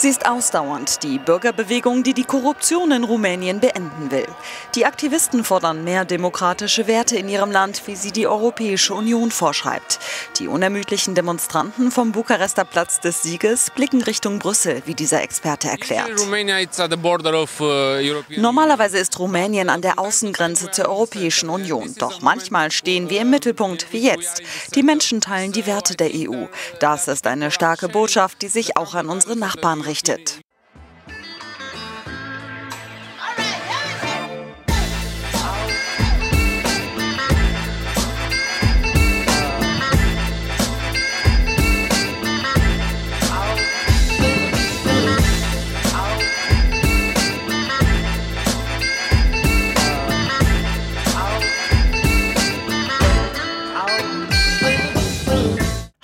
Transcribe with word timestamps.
Sie 0.00 0.08
ist 0.08 0.26
ausdauernd, 0.26 1.02
die 1.02 1.18
Bürgerbewegung, 1.18 2.02
die 2.02 2.14
die 2.14 2.24
Korruption 2.24 2.90
in 2.90 3.04
Rumänien 3.04 3.60
beenden 3.60 4.10
will. 4.10 4.26
Die 4.74 4.86
Aktivisten 4.86 5.44
fordern 5.44 5.84
mehr 5.84 6.06
demokratische 6.06 6.86
Werte 6.86 7.16
in 7.16 7.28
ihrem 7.28 7.50
Land, 7.50 7.82
wie 7.84 7.96
sie 7.96 8.10
die 8.10 8.26
Europäische 8.26 8.94
Union 8.94 9.30
vorschreibt. 9.30 9.98
Die 10.38 10.48
unermüdlichen 10.48 11.14
Demonstranten 11.14 11.90
vom 11.90 12.12
Bukarester 12.12 12.64
Platz 12.64 13.00
des 13.00 13.22
Sieges 13.22 13.70
blicken 13.74 14.00
Richtung 14.00 14.38
Brüssel, 14.38 14.80
wie 14.86 14.94
dieser 14.94 15.20
Experte 15.20 15.68
erklärt. 15.68 16.10
Normalerweise 18.38 18.96
ist 18.96 19.18
Rumänien 19.18 19.68
an 19.68 19.82
der 19.82 19.98
Außengrenze 19.98 20.70
zur 20.70 20.88
Europäischen 20.88 21.50
Union. 21.50 21.94
Doch 21.98 22.22
manchmal 22.22 22.70
stehen 22.70 23.10
wir 23.10 23.20
im 23.20 23.28
Mittelpunkt, 23.28 23.92
wie 23.92 24.06
jetzt. 24.06 24.40
Die 24.74 24.82
Menschen 24.82 25.20
teilen 25.20 25.52
die 25.52 25.66
Werte 25.66 25.94
der 25.94 26.08
EU. 26.14 26.46
Das 26.78 27.06
ist 27.06 27.26
eine 27.26 27.50
starke 27.50 27.90
Botschaft, 27.90 28.40
die 28.40 28.48
sich 28.48 28.78
auch 28.78 28.94
an 28.94 29.10
unsere 29.10 29.36
Nachbarn 29.36 29.82
richtet 29.82 29.89
richtet. 29.90 30.40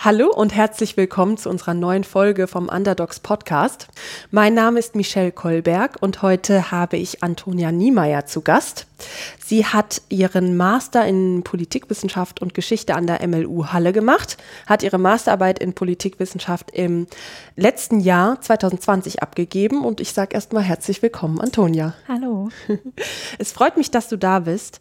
Hallo 0.06 0.32
und 0.32 0.54
herzlich 0.54 0.96
willkommen 0.96 1.36
zu 1.36 1.50
unserer 1.50 1.74
neuen 1.74 2.04
Folge 2.04 2.46
vom 2.46 2.68
Underdogs 2.68 3.18
Podcast. 3.18 3.88
Mein 4.30 4.54
Name 4.54 4.78
ist 4.78 4.94
Michelle 4.94 5.32
Kolberg 5.32 5.96
und 6.00 6.22
heute 6.22 6.70
habe 6.70 6.96
ich 6.96 7.24
Antonia 7.24 7.72
Niemeyer 7.72 8.24
zu 8.24 8.40
Gast. 8.40 8.86
Sie 9.44 9.66
hat 9.66 10.02
ihren 10.08 10.56
Master 10.56 11.04
in 11.04 11.42
Politikwissenschaft 11.42 12.40
und 12.40 12.54
Geschichte 12.54 12.94
an 12.94 13.08
der 13.08 13.26
MLU 13.26 13.66
Halle 13.72 13.92
gemacht, 13.92 14.36
hat 14.68 14.84
ihre 14.84 14.98
Masterarbeit 14.98 15.58
in 15.58 15.72
Politikwissenschaft 15.72 16.70
im 16.70 17.08
letzten 17.56 17.98
Jahr 17.98 18.40
2020 18.40 19.24
abgegeben 19.24 19.84
und 19.84 20.00
ich 20.00 20.12
sage 20.12 20.36
erstmal 20.36 20.62
herzlich 20.62 21.02
willkommen, 21.02 21.40
Antonia. 21.40 21.94
Hallo. 22.06 22.50
Es 23.40 23.50
freut 23.50 23.76
mich, 23.76 23.90
dass 23.90 24.08
du 24.08 24.16
da 24.16 24.38
bist. 24.38 24.78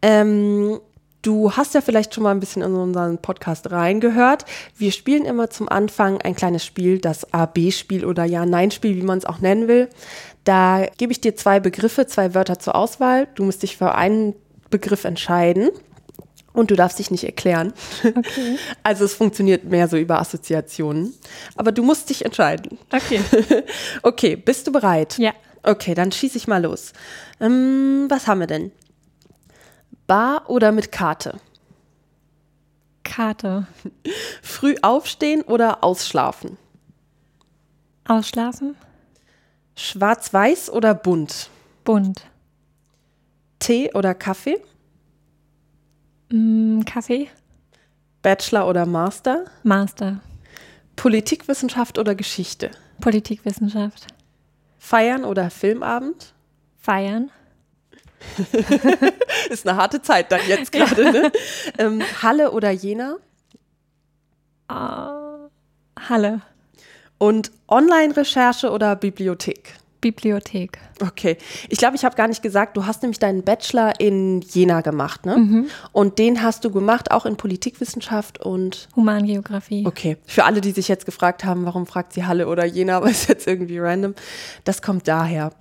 Ähm, 0.00 0.78
Du 1.22 1.52
hast 1.52 1.74
ja 1.74 1.82
vielleicht 1.82 2.14
schon 2.14 2.24
mal 2.24 2.30
ein 2.30 2.40
bisschen 2.40 2.62
in 2.62 2.74
unseren 2.74 3.18
Podcast 3.18 3.70
reingehört. 3.70 4.46
Wir 4.76 4.90
spielen 4.90 5.26
immer 5.26 5.50
zum 5.50 5.68
Anfang 5.68 6.20
ein 6.22 6.34
kleines 6.34 6.64
Spiel, 6.64 6.98
das 6.98 7.32
A-B-Spiel 7.34 8.06
oder 8.06 8.24
Ja-Nein-Spiel, 8.24 8.96
wie 8.96 9.02
man 9.02 9.18
es 9.18 9.26
auch 9.26 9.40
nennen 9.40 9.68
will. 9.68 9.88
Da 10.44 10.86
gebe 10.96 11.12
ich 11.12 11.20
dir 11.20 11.36
zwei 11.36 11.60
Begriffe, 11.60 12.06
zwei 12.06 12.34
Wörter 12.34 12.58
zur 12.58 12.74
Auswahl. 12.74 13.28
Du 13.34 13.44
musst 13.44 13.62
dich 13.62 13.76
für 13.76 13.94
einen 13.94 14.34
Begriff 14.70 15.04
entscheiden 15.04 15.70
und 16.54 16.70
du 16.70 16.76
darfst 16.76 16.98
dich 16.98 17.10
nicht 17.10 17.24
erklären. 17.24 17.72
Okay. 18.02 18.56
Also 18.82 19.04
es 19.04 19.14
funktioniert 19.14 19.64
mehr 19.64 19.88
so 19.88 19.96
über 19.98 20.20
Assoziationen. 20.20 21.14
Aber 21.54 21.70
du 21.70 21.82
musst 21.82 22.08
dich 22.08 22.24
entscheiden. 22.24 22.78
Okay. 22.92 23.20
okay, 24.02 24.36
bist 24.36 24.66
du 24.66 24.72
bereit? 24.72 25.18
Ja. 25.18 25.32
Okay, 25.62 25.94
dann 25.94 26.10
schieße 26.10 26.38
ich 26.38 26.48
mal 26.48 26.62
los. 26.62 26.94
Ähm, 27.40 28.06
was 28.08 28.26
haben 28.26 28.40
wir 28.40 28.46
denn? 28.46 28.72
Bar 30.10 30.50
oder 30.50 30.72
mit 30.72 30.90
Karte? 30.90 31.38
Karte. 33.04 33.68
Früh 34.42 34.74
aufstehen 34.82 35.42
oder 35.42 35.84
ausschlafen? 35.84 36.58
Ausschlafen. 38.08 38.74
Schwarz-Weiß 39.76 40.70
oder 40.70 40.94
bunt? 40.94 41.48
Bunt. 41.84 42.26
Tee 43.60 43.92
oder 43.94 44.16
Kaffee? 44.16 44.60
Mm, 46.32 46.80
Kaffee. 46.80 47.28
Bachelor 48.20 48.66
oder 48.66 48.86
Master? 48.86 49.44
Master. 49.62 50.18
Politikwissenschaft 50.96 51.98
oder 51.98 52.16
Geschichte? 52.16 52.72
Politikwissenschaft. 53.00 54.08
Feiern 54.76 55.22
oder 55.22 55.50
Filmabend? 55.50 56.34
Feiern. 56.80 57.30
ist 59.50 59.66
eine 59.66 59.76
harte 59.76 60.02
Zeit 60.02 60.30
dann 60.32 60.40
jetzt 60.46 60.72
gerade, 60.72 61.04
ja. 61.04 61.12
ne? 61.12 61.32
Ähm, 61.78 62.02
Halle 62.22 62.52
oder 62.52 62.70
Jena? 62.70 63.16
Uh, 64.70 65.48
Halle. 66.08 66.42
Und 67.18 67.50
Online-Recherche 67.68 68.70
oder 68.70 68.96
Bibliothek? 68.96 69.74
Bibliothek. 70.00 70.78
Okay. 71.00 71.36
Ich 71.68 71.78
glaube, 71.78 71.96
ich 71.96 72.04
habe 72.04 72.16
gar 72.16 72.28
nicht 72.28 72.42
gesagt, 72.42 72.76
du 72.76 72.86
hast 72.86 73.02
nämlich 73.02 73.18
deinen 73.18 73.42
Bachelor 73.42 74.00
in 74.00 74.40
Jena 74.40 74.80
gemacht, 74.80 75.26
ne? 75.26 75.36
Mhm. 75.36 75.66
Und 75.92 76.18
den 76.18 76.42
hast 76.42 76.64
du 76.64 76.70
gemacht 76.70 77.10
auch 77.10 77.26
in 77.26 77.36
Politikwissenschaft 77.36 78.40
und 78.40 78.88
Humangeografie. 78.96 79.86
Okay. 79.86 80.16
Für 80.24 80.44
alle, 80.44 80.60
die 80.60 80.72
sich 80.72 80.88
jetzt 80.88 81.04
gefragt 81.04 81.44
haben, 81.44 81.64
warum 81.66 81.86
fragt 81.86 82.14
sie 82.14 82.24
Halle 82.24 82.48
oder 82.48 82.64
Jena, 82.64 82.96
aber 82.96 83.10
ist 83.10 83.28
jetzt 83.28 83.46
irgendwie 83.46 83.78
random. 83.78 84.14
Das 84.64 84.82
kommt 84.82 85.06
daher. 85.06 85.52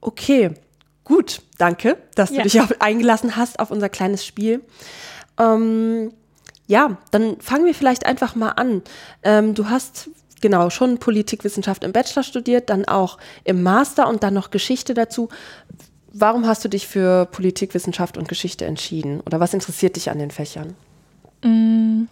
Okay. 0.00 0.50
Gut, 1.12 1.42
danke, 1.58 1.98
dass 2.14 2.30
ja. 2.30 2.38
du 2.38 2.42
dich 2.44 2.58
auf, 2.58 2.80
eingelassen 2.80 3.36
hast 3.36 3.60
auf 3.60 3.70
unser 3.70 3.90
kleines 3.90 4.24
Spiel. 4.24 4.62
Ähm, 5.38 6.10
ja, 6.66 6.96
dann 7.10 7.38
fangen 7.38 7.66
wir 7.66 7.74
vielleicht 7.74 8.06
einfach 8.06 8.34
mal 8.34 8.52
an. 8.52 8.80
Ähm, 9.22 9.54
du 9.54 9.68
hast 9.68 10.08
genau 10.40 10.70
schon 10.70 10.96
Politikwissenschaft 10.96 11.84
im 11.84 11.92
Bachelor 11.92 12.22
studiert, 12.22 12.70
dann 12.70 12.86
auch 12.86 13.18
im 13.44 13.62
Master 13.62 14.08
und 14.08 14.22
dann 14.22 14.32
noch 14.32 14.50
Geschichte 14.50 14.94
dazu. 14.94 15.28
Warum 16.14 16.46
hast 16.46 16.64
du 16.64 16.70
dich 16.70 16.86
für 16.86 17.26
Politikwissenschaft 17.26 18.16
und 18.16 18.26
Geschichte 18.26 18.64
entschieden? 18.64 19.20
Oder 19.20 19.38
was 19.38 19.52
interessiert 19.52 19.96
dich 19.96 20.10
an 20.10 20.18
den 20.18 20.30
Fächern? 20.30 20.74
Mm, 21.44 22.04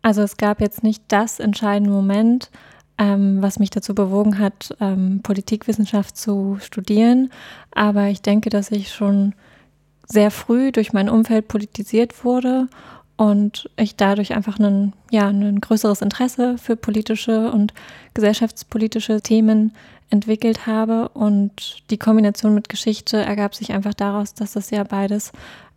also 0.00 0.22
es 0.22 0.36
gab 0.36 0.60
jetzt 0.60 0.84
nicht 0.84 1.02
das 1.08 1.40
entscheidende 1.40 1.90
Moment, 1.90 2.50
ähm, 2.98 3.40
was 3.40 3.58
mich 3.58 3.70
dazu 3.70 3.94
bewogen 3.94 4.38
hat, 4.38 4.76
ähm, 4.80 5.20
Politikwissenschaft 5.22 6.16
zu 6.16 6.58
studieren. 6.60 7.30
Aber 7.70 8.08
ich 8.08 8.22
denke, 8.22 8.50
dass 8.50 8.70
ich 8.70 8.92
schon 8.92 9.34
sehr 10.06 10.30
früh 10.30 10.72
durch 10.72 10.92
mein 10.92 11.08
Umfeld 11.08 11.48
politisiert 11.48 12.24
wurde 12.24 12.68
und 13.16 13.68
ich 13.76 13.96
dadurch 13.96 14.34
einfach 14.34 14.58
ein, 14.58 14.92
ja, 15.10 15.28
ein 15.28 15.60
größeres 15.60 16.02
Interesse 16.02 16.56
für 16.56 16.76
politische 16.76 17.50
und 17.52 17.74
gesellschaftspolitische 18.14 19.20
Themen 19.20 19.72
entwickelt 20.10 20.66
habe. 20.66 21.08
Und 21.10 21.82
die 21.90 21.98
Kombination 21.98 22.54
mit 22.54 22.68
Geschichte 22.68 23.18
ergab 23.18 23.54
sich 23.54 23.72
einfach 23.72 23.94
daraus, 23.94 24.34
dass 24.34 24.52
das 24.52 24.70
ja 24.70 24.84
beides 24.84 25.32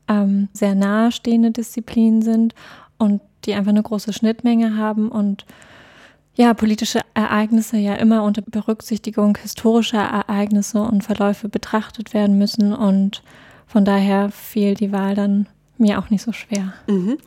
ähm, 0.08 0.50
sehr 0.54 0.76
nahestehende 0.76 1.52
Disziplinen 1.52 2.22
sind 2.22 2.56
und 2.98 3.22
die 3.46 3.54
einfach 3.54 3.72
eine 3.72 3.84
große 3.84 4.14
Schnittmenge 4.14 4.78
haben 4.78 5.10
und 5.10 5.46
ja, 6.36 6.54
politische 6.54 7.02
Ereignisse 7.14 7.78
ja 7.78 7.96
immer 7.96 8.24
unter 8.24 8.42
Berücksichtigung 8.42 9.38
historischer 9.38 10.02
Ereignisse 10.02 10.82
und 10.82 11.04
Verläufe 11.04 11.50
betrachtet 11.50 12.14
werden 12.14 12.38
müssen. 12.38 12.74
Und 12.74 13.24
von 13.68 13.86
daher 13.86 14.32
fiel 14.32 14.76
die 14.76 14.92
Wahl 14.92 15.16
dann 15.16 15.48
mir 15.78 16.00
auch 16.00 16.10
nicht 16.10 16.24
so 16.24 16.32
schwer. 16.32 16.74
Mhm. 16.88 17.18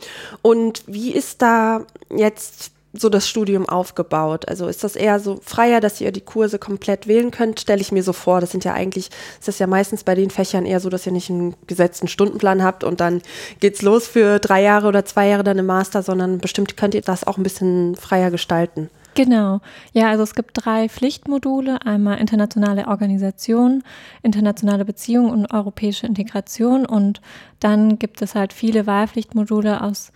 Und 0.43 0.85
wie 0.87 1.13
ist 1.13 1.43
da 1.43 1.85
jetzt 2.15 2.74
so 2.97 3.09
das 3.09 3.29
Studium 3.29 3.69
aufgebaut? 3.69 4.49
Also 4.49 4.67
ist 4.67 4.85
das 4.85 4.97
eher 4.97 5.21
so 5.21 5.39
freier, 5.43 5.81
dass 5.81 6.01
ihr 6.01 6.13
die 6.13 6.21
Kurse 6.21 6.59
komplett 6.59 7.07
wählen 7.07 7.31
könnt? 7.31 7.61
Stelle 7.61 7.81
ich 7.81 7.93
mir 7.93 8.03
so 8.03 8.13
vor. 8.13 8.41
Das 8.41 8.51
sind 8.51 8.65
ja 8.65 8.73
eigentlich, 8.73 9.11
ist 9.39 9.49
das 9.49 9.59
ja 9.59 9.67
meistens 9.67 10.05
bei 10.05 10.15
den 10.15 10.31
Fächern 10.31 10.67
eher 10.67 10.81
so, 10.81 10.89
dass 10.89 11.07
ihr 11.07 11.13
nicht 11.13 11.31
einen 11.31 11.55
gesetzten 11.67 12.09
Stundenplan 12.09 12.63
habt 12.63 12.85
und 12.85 13.01
dann 13.01 13.23
geht's 13.61 13.83
los 13.83 14.07
für 14.07 14.39
drei 14.39 14.63
Jahre 14.63 14.89
oder 14.89 15.05
zwei 15.05 15.29
Jahre 15.29 15.45
dann 15.45 15.59
im 15.59 15.67
Master, 15.67 16.03
sondern 16.03 16.39
bestimmt 16.39 16.77
könnt 16.77 16.95
ihr 16.95 17.03
das 17.03 17.27
auch 17.27 17.37
ein 17.37 17.43
bisschen 17.43 17.97
freier 17.97 18.31
gestalten. 18.31 18.91
Genau. 19.15 19.61
Ja, 19.93 20.09
also 20.09 20.25
es 20.25 20.35
gibt 20.35 20.51
drei 20.55 20.89
Pflichtmodule. 20.89 21.87
Einmal 21.87 22.19
internationale 22.19 22.89
Organisation, 22.89 23.85
internationale 24.23 24.85
Beziehungen 24.85 25.31
und 25.31 25.53
europäische 25.53 26.07
Integration. 26.07 26.85
Und 26.85 27.21
dann 27.61 27.99
gibt 27.99 28.23
es 28.23 28.35
halt 28.35 28.53
viele 28.53 28.87
Wahlpflichtmodule, 28.87 29.83
aus 29.83 30.11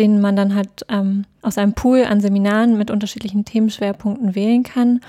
denen 0.00 0.20
man 0.20 0.34
dann 0.34 0.54
halt 0.54 0.86
ähm, 0.88 1.26
aus 1.42 1.58
einem 1.58 1.74
Pool 1.74 2.04
an 2.04 2.20
Seminaren 2.20 2.76
mit 2.76 2.90
unterschiedlichen 2.90 3.44
Themenschwerpunkten 3.44 4.34
wählen 4.34 4.62
kann. 4.62 5.00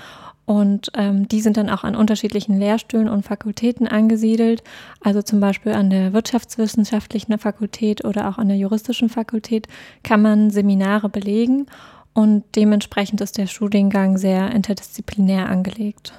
Und 0.44 0.90
ähm, 0.94 1.26
die 1.28 1.40
sind 1.40 1.56
dann 1.56 1.70
auch 1.70 1.82
an 1.82 1.96
unterschiedlichen 1.96 2.58
Lehrstühlen 2.58 3.08
und 3.08 3.24
Fakultäten 3.24 3.88
angesiedelt. 3.88 4.62
Also 5.00 5.22
zum 5.22 5.40
Beispiel 5.40 5.72
an 5.72 5.88
der 5.88 6.12
wirtschaftswissenschaftlichen 6.12 7.38
Fakultät 7.38 8.04
oder 8.04 8.28
auch 8.28 8.38
an 8.38 8.48
der 8.48 8.58
juristischen 8.58 9.08
Fakultät 9.08 9.66
kann 10.02 10.20
man 10.20 10.50
Seminare 10.50 11.08
belegen. 11.08 11.66
Und 12.12 12.44
dementsprechend 12.54 13.22
ist 13.22 13.38
der 13.38 13.46
Studiengang 13.46 14.18
sehr 14.18 14.50
interdisziplinär 14.50 15.48
angelegt. 15.48 16.12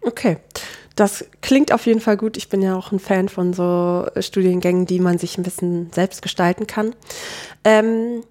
Okay, 0.00 0.38
das 0.96 1.24
klingt 1.42 1.72
auf 1.72 1.86
jeden 1.86 2.00
Fall 2.00 2.16
gut. 2.16 2.36
Ich 2.36 2.48
bin 2.48 2.62
ja 2.62 2.74
auch 2.74 2.90
ein 2.90 2.98
Fan 2.98 3.28
von 3.28 3.52
so 3.52 4.06
Studiengängen, 4.18 4.86
die 4.86 4.98
man 4.98 5.18
sich 5.18 5.38
ein 5.38 5.44
bisschen 5.44 5.92
selbst 5.92 6.22
gestalten 6.22 6.66
kann. 6.66 6.94
Ähm, 7.64 8.22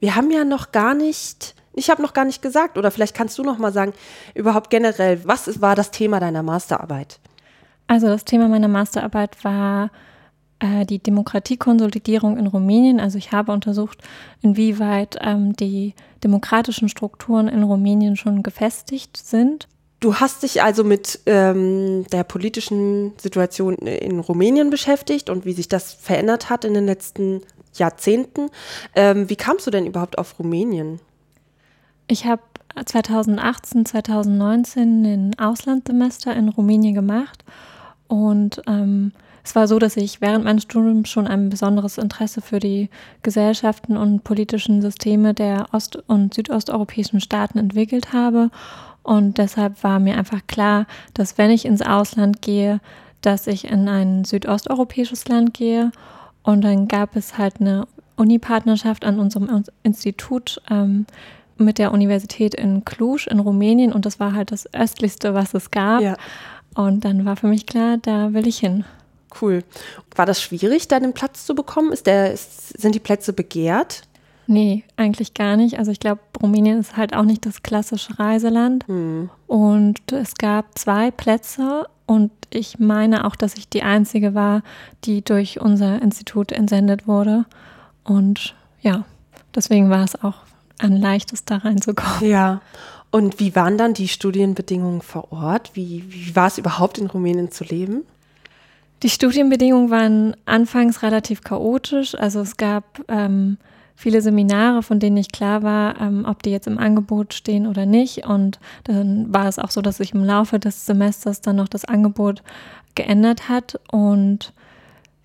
wir 0.00 0.14
haben 0.14 0.30
ja 0.30 0.44
noch 0.44 0.72
gar 0.72 0.94
nicht 0.94 1.54
Ich 1.74 1.90
habe 1.90 2.02
noch 2.02 2.12
gar 2.12 2.24
nicht 2.24 2.42
gesagt, 2.42 2.76
oder 2.76 2.90
vielleicht 2.90 3.14
kannst 3.14 3.38
du 3.38 3.44
noch 3.44 3.58
mal 3.58 3.72
sagen, 3.72 3.92
überhaupt 4.34 4.68
generell, 4.68 5.20
was 5.24 5.60
war 5.60 5.76
das 5.76 5.92
Thema 5.92 6.18
deiner 6.18 6.42
Masterarbeit? 6.42 7.20
Also 7.86 8.08
das 8.08 8.24
Thema 8.24 8.48
meiner 8.48 8.68
Masterarbeit 8.68 9.44
war 9.44 9.90
äh, 10.58 10.84
die 10.84 10.98
Demokratiekonsolidierung 10.98 12.36
in 12.36 12.48
Rumänien. 12.48 12.98
Also 13.00 13.16
ich 13.16 13.30
habe 13.30 13.52
untersucht, 13.52 13.98
inwieweit 14.42 15.18
ähm, 15.20 15.54
die 15.54 15.94
demokratischen 16.24 16.88
Strukturen 16.88 17.46
in 17.46 17.62
Rumänien 17.62 18.16
schon 18.16 18.42
gefestigt 18.42 19.16
sind. 19.16 19.68
Du 20.00 20.14
hast 20.14 20.44
dich 20.44 20.62
also 20.62 20.84
mit 20.84 21.20
ähm, 21.26 22.06
der 22.12 22.22
politischen 22.22 23.14
Situation 23.18 23.74
in 23.74 24.20
Rumänien 24.20 24.70
beschäftigt 24.70 25.28
und 25.28 25.44
wie 25.44 25.52
sich 25.52 25.66
das 25.68 25.92
verändert 25.92 26.50
hat 26.50 26.64
in 26.64 26.74
den 26.74 26.86
letzten 26.86 27.42
Jahrzehnten. 27.74 28.50
Ähm, 28.94 29.28
wie 29.28 29.36
kamst 29.36 29.66
du 29.66 29.70
denn 29.72 29.86
überhaupt 29.86 30.18
auf 30.18 30.38
Rumänien? 30.38 31.00
Ich 32.06 32.26
habe 32.26 32.42
2018, 32.84 33.86
2019 33.86 35.04
ein 35.04 35.38
Auslandssemester 35.38 36.34
in 36.34 36.48
Rumänien 36.48 36.94
gemacht 36.94 37.44
und 38.06 38.62
ähm, 38.68 39.12
es 39.48 39.54
war 39.54 39.66
so, 39.66 39.78
dass 39.78 39.96
ich 39.96 40.20
während 40.20 40.44
meines 40.44 40.64
Studiums 40.64 41.08
schon 41.08 41.26
ein 41.26 41.48
besonderes 41.48 41.96
Interesse 41.96 42.42
für 42.42 42.58
die 42.58 42.90
Gesellschaften 43.22 43.96
und 43.96 44.22
politischen 44.22 44.82
Systeme 44.82 45.32
der 45.32 45.68
ost- 45.72 45.96
und 46.06 46.34
südosteuropäischen 46.34 47.20
Staaten 47.20 47.56
entwickelt 47.56 48.12
habe. 48.12 48.50
Und 49.08 49.38
deshalb 49.38 49.82
war 49.82 50.00
mir 50.00 50.18
einfach 50.18 50.46
klar, 50.46 50.84
dass 51.14 51.38
wenn 51.38 51.50
ich 51.50 51.64
ins 51.64 51.80
Ausland 51.80 52.42
gehe, 52.42 52.78
dass 53.22 53.46
ich 53.46 53.64
in 53.64 53.88
ein 53.88 54.26
südosteuropäisches 54.26 55.26
Land 55.28 55.54
gehe. 55.54 55.92
Und 56.42 56.60
dann 56.60 56.88
gab 56.88 57.16
es 57.16 57.38
halt 57.38 57.58
eine 57.58 57.88
Uni-Partnerschaft 58.16 59.06
an 59.06 59.18
unserem 59.18 59.64
Institut 59.82 60.60
ähm, 60.70 61.06
mit 61.56 61.78
der 61.78 61.92
Universität 61.92 62.54
in 62.54 62.84
Cluj 62.84 63.26
in 63.30 63.38
Rumänien. 63.38 63.94
Und 63.94 64.04
das 64.04 64.20
war 64.20 64.34
halt 64.34 64.52
das 64.52 64.72
östlichste, 64.74 65.32
was 65.32 65.54
es 65.54 65.70
gab. 65.70 66.02
Ja. 66.02 66.18
Und 66.74 67.06
dann 67.06 67.24
war 67.24 67.36
für 67.36 67.46
mich 67.46 67.64
klar, 67.64 67.96
da 68.02 68.34
will 68.34 68.46
ich 68.46 68.58
hin. 68.58 68.84
Cool. 69.40 69.64
War 70.16 70.26
das 70.26 70.42
schwierig, 70.42 70.86
da 70.86 71.00
den 71.00 71.14
Platz 71.14 71.46
zu 71.46 71.54
bekommen? 71.54 71.92
Ist 71.92 72.06
der, 72.06 72.34
ist, 72.34 72.78
sind 72.78 72.94
die 72.94 73.00
Plätze 73.00 73.32
begehrt? 73.32 74.02
Nee, 74.50 74.84
eigentlich 74.96 75.34
gar 75.34 75.58
nicht. 75.58 75.78
Also 75.78 75.90
ich 75.90 76.00
glaube, 76.00 76.22
Rumänien 76.42 76.80
ist 76.80 76.96
halt 76.96 77.14
auch 77.14 77.24
nicht 77.24 77.44
das 77.44 77.62
klassische 77.62 78.18
Reiseland. 78.18 78.88
Hm. 78.88 79.28
Und 79.46 80.10
es 80.10 80.36
gab 80.36 80.78
zwei 80.78 81.10
Plätze 81.10 81.86
und 82.06 82.30
ich 82.48 82.78
meine 82.78 83.26
auch, 83.26 83.36
dass 83.36 83.58
ich 83.58 83.68
die 83.68 83.82
einzige 83.82 84.34
war, 84.34 84.62
die 85.04 85.22
durch 85.22 85.60
unser 85.60 86.00
Institut 86.00 86.50
entsendet 86.50 87.06
wurde. 87.06 87.44
Und 88.04 88.54
ja, 88.80 89.04
deswegen 89.54 89.90
war 89.90 90.02
es 90.02 90.22
auch 90.24 90.36
ein 90.78 90.96
leichtes, 90.96 91.44
da 91.44 91.58
reinzukommen. 91.58 92.30
Ja. 92.30 92.62
Und 93.10 93.40
wie 93.40 93.54
waren 93.54 93.76
dann 93.76 93.92
die 93.92 94.08
Studienbedingungen 94.08 95.02
vor 95.02 95.30
Ort? 95.30 95.72
Wie, 95.74 96.04
wie 96.08 96.34
war 96.34 96.46
es 96.46 96.56
überhaupt 96.56 96.96
in 96.96 97.08
Rumänien 97.08 97.50
zu 97.50 97.64
leben? 97.64 98.04
Die 99.02 99.10
Studienbedingungen 99.10 99.90
waren 99.90 100.36
anfangs 100.46 101.02
relativ 101.02 101.42
chaotisch. 101.42 102.14
Also 102.14 102.40
es 102.40 102.56
gab 102.56 103.04
ähm, 103.08 103.58
viele 103.98 104.22
Seminare, 104.22 104.84
von 104.84 105.00
denen 105.00 105.14
nicht 105.14 105.32
klar 105.32 105.64
war, 105.64 106.00
ähm, 106.00 106.24
ob 106.24 106.44
die 106.44 106.50
jetzt 106.50 106.68
im 106.68 106.78
Angebot 106.78 107.34
stehen 107.34 107.66
oder 107.66 107.84
nicht. 107.84 108.24
Und 108.24 108.60
dann 108.84 109.34
war 109.34 109.48
es 109.48 109.58
auch 109.58 109.72
so, 109.72 109.82
dass 109.82 109.96
sich 109.96 110.14
im 110.14 110.22
Laufe 110.22 110.60
des 110.60 110.86
Semesters 110.86 111.40
dann 111.40 111.56
noch 111.56 111.66
das 111.66 111.84
Angebot 111.84 112.44
geändert 112.94 113.48
hat. 113.48 113.80
Und 113.90 114.52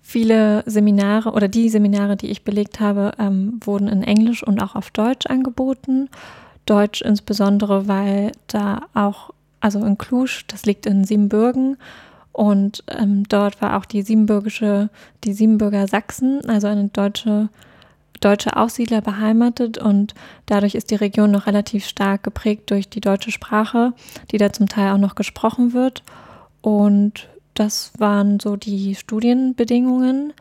viele 0.02 0.64
Seminare 0.66 1.30
oder 1.30 1.46
die 1.46 1.68
Seminare, 1.68 2.16
die 2.16 2.32
ich 2.32 2.42
belegt 2.42 2.80
habe, 2.80 3.12
ähm, 3.20 3.60
wurden 3.64 3.86
in 3.86 4.02
Englisch 4.02 4.42
und 4.42 4.60
auch 4.60 4.74
auf 4.74 4.90
Deutsch 4.90 5.26
angeboten. 5.26 6.08
Deutsch 6.66 7.00
insbesondere, 7.00 7.86
weil 7.86 8.32
da 8.48 8.86
auch, 8.92 9.30
also 9.60 9.84
in 9.84 9.98
Cluj, 9.98 10.42
das 10.48 10.66
liegt 10.66 10.86
in 10.86 11.04
Siebenbürgen, 11.04 11.76
und 12.32 12.82
ähm, 12.88 13.22
dort 13.28 13.62
war 13.62 13.76
auch 13.76 13.84
die 13.84 14.02
Siebenbürgische, 14.02 14.90
die 15.22 15.32
Siebenbürger 15.32 15.86
Sachsen, 15.86 16.44
also 16.48 16.66
eine 16.66 16.88
deutsche, 16.88 17.48
deutsche 18.20 18.56
Aussiedler 18.56 19.00
beheimatet. 19.00 19.78
Und 19.78 20.14
dadurch 20.46 20.74
ist 20.74 20.90
die 20.90 20.96
Region 20.96 21.30
noch 21.30 21.46
relativ 21.46 21.86
stark 21.86 22.22
geprägt 22.22 22.70
durch 22.70 22.88
die 22.88 23.00
deutsche 23.00 23.30
Sprache, 23.30 23.92
die 24.30 24.38
da 24.38 24.52
zum 24.52 24.68
Teil 24.68 24.92
auch 24.92 24.98
noch 24.98 25.14
gesprochen 25.14 25.72
wird. 25.72 26.02
Und 26.60 27.28
das 27.54 27.92
waren 27.98 28.40
so 28.40 28.56
die 28.56 28.94
Studienbedingungen. 28.94 30.32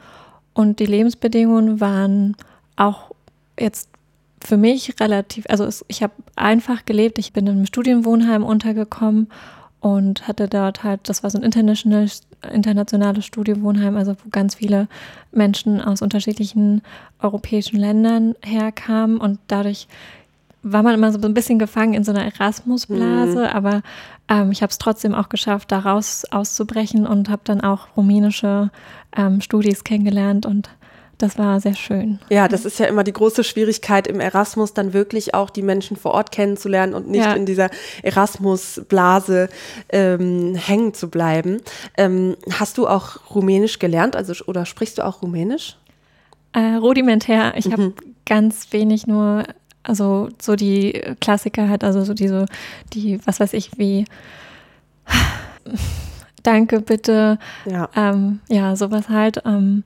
Und 0.54 0.80
die 0.80 0.86
Lebensbedingungen 0.86 1.80
waren 1.80 2.36
auch 2.75 3.12
jetzt 3.60 3.90
für 4.44 4.58
mich 4.58 5.00
relativ, 5.00 5.46
also 5.50 5.64
es, 5.64 5.86
ich 5.88 6.04
habe 6.04 6.14
einfach 6.36 6.86
gelebt. 6.86 7.18
Ich 7.18 7.34
bin 7.34 7.48
in 7.48 7.54
einem 7.54 7.66
Studienwohnheim 7.66 8.44
untergekommen 8.44 9.30
und 9.80 10.28
hatte 10.28 10.48
dort 10.48 10.84
halt, 10.84 11.02
das 11.10 11.24
war 11.24 11.30
so 11.30 11.38
ein 11.38 11.44
international, 11.44 12.10
internationales 12.51 13.25
Studiowohnheim, 13.25 13.95
also 13.95 14.13
wo 14.13 14.30
ganz 14.30 14.56
viele 14.56 14.88
Menschen 15.31 15.81
aus 15.81 16.01
unterschiedlichen 16.01 16.81
europäischen 17.19 17.78
Ländern 17.78 18.36
herkamen 18.44 19.18
und 19.18 19.40
dadurch 19.48 19.88
war 20.63 20.81
man 20.81 20.94
immer 20.94 21.12
so 21.12 21.19
ein 21.19 21.34
bisschen 21.34 21.60
gefangen 21.60 21.94
in 21.94 22.06
so 22.06 22.12
einer 22.12 22.25
Erasmus-Blase, 22.25 23.40
mhm. 23.40 23.45
aber 23.45 23.81
ähm, 24.30 24.51
ich 24.51 24.62
habe 24.62 24.72
es 24.72 24.78
trotzdem 24.78 25.13
auch 25.13 25.28
geschafft, 25.30 25.72
daraus 25.72 26.25
auszubrechen 26.31 27.06
und 27.06 27.30
habe 27.30 27.42
dann 27.44 27.62
auch 27.62 27.88
rumänische 27.98 28.72
ähm, 29.16 29.42
Studis 29.42 29.84
kennengelernt 29.84 30.46
und 30.46 30.69
das 31.18 31.38
war 31.38 31.60
sehr 31.60 31.75
schön. 31.75 32.19
Ja, 32.30 32.48
das 32.48 32.65
ist 32.65 32.80
ja 32.80 32.86
immer 32.88 33.04
die 33.04 33.13
große 33.13 33.44
Schwierigkeit 33.44 34.07
im 34.07 34.19
Erasmus, 34.19 34.74
dann 34.74 34.94
wirklich 34.94 35.33
auch 35.33 35.50
die 35.50 35.62
Menschen 35.62 35.95
vor 35.95 36.12
Ort 36.12 36.31
kennenzulernen 36.31 36.94
und 36.94 37.10
nicht 37.10 37.24
ja. 37.24 37.33
in 37.33 37.45
dieser 37.45 37.69
Erasmus-Blase 38.01 39.50
ähm, 39.89 40.56
hängen 40.56 40.94
zu 40.94 41.10
bleiben. 41.10 41.62
Ähm, 41.98 42.36
hast 42.51 42.77
du 42.77 42.88
auch 42.88 43.33
Rumänisch 43.33 43.80
gelernt, 43.80 44.15
also 44.15 44.33
oder 44.45 44.65
sprichst 44.65 44.98
du 44.98 45.06
auch 45.06 45.21
Rumänisch? 45.21 45.77
Äh, 46.54 46.75
rudimentär. 46.75 47.54
Ich 47.57 47.68
mhm. 47.68 47.71
habe 47.71 47.94
ganz 48.25 48.68
wenig 48.71 49.07
nur, 49.07 49.44
also 49.83 50.30
so 50.42 50.56
die 50.56 51.01
Klassiker 51.21 51.69
halt, 51.69 51.83
also 51.83 52.04
so 52.04 52.13
diese, 52.13 52.45
die, 52.94 53.19
was 53.25 53.39
weiß 53.39 53.54
ich, 53.54 53.77
wie 53.77 54.06
Danke, 56.44 56.81
bitte. 56.81 57.39
Ja, 57.65 57.89
ähm, 57.95 58.42
ja 58.50 58.75
sowas 58.75 59.10
halt. 59.10 59.42
Ähm, 59.45 59.83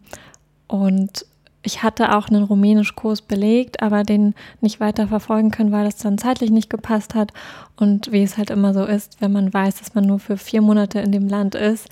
und 0.67 1.25
ich 1.63 1.83
hatte 1.83 2.15
auch 2.15 2.29
einen 2.29 2.43
Rumänischkurs 2.43 3.21
belegt, 3.21 3.81
aber 3.81 4.03
den 4.03 4.35
nicht 4.61 4.79
weiter 4.79 5.07
verfolgen 5.07 5.51
können, 5.51 5.71
weil 5.71 5.85
das 5.85 5.97
dann 5.97 6.17
zeitlich 6.17 6.49
nicht 6.49 6.69
gepasst 6.69 7.13
hat. 7.13 7.33
Und 7.75 8.11
wie 8.11 8.23
es 8.23 8.37
halt 8.37 8.51
immer 8.51 8.73
so 8.73 8.85
ist, 8.85 9.19
wenn 9.19 9.33
man 9.33 9.53
weiß, 9.53 9.75
dass 9.75 9.93
man 9.93 10.05
nur 10.05 10.19
für 10.19 10.37
vier 10.37 10.61
Monate 10.61 10.99
in 10.99 11.11
dem 11.11 11.27
Land 11.27 11.55
ist, 11.55 11.89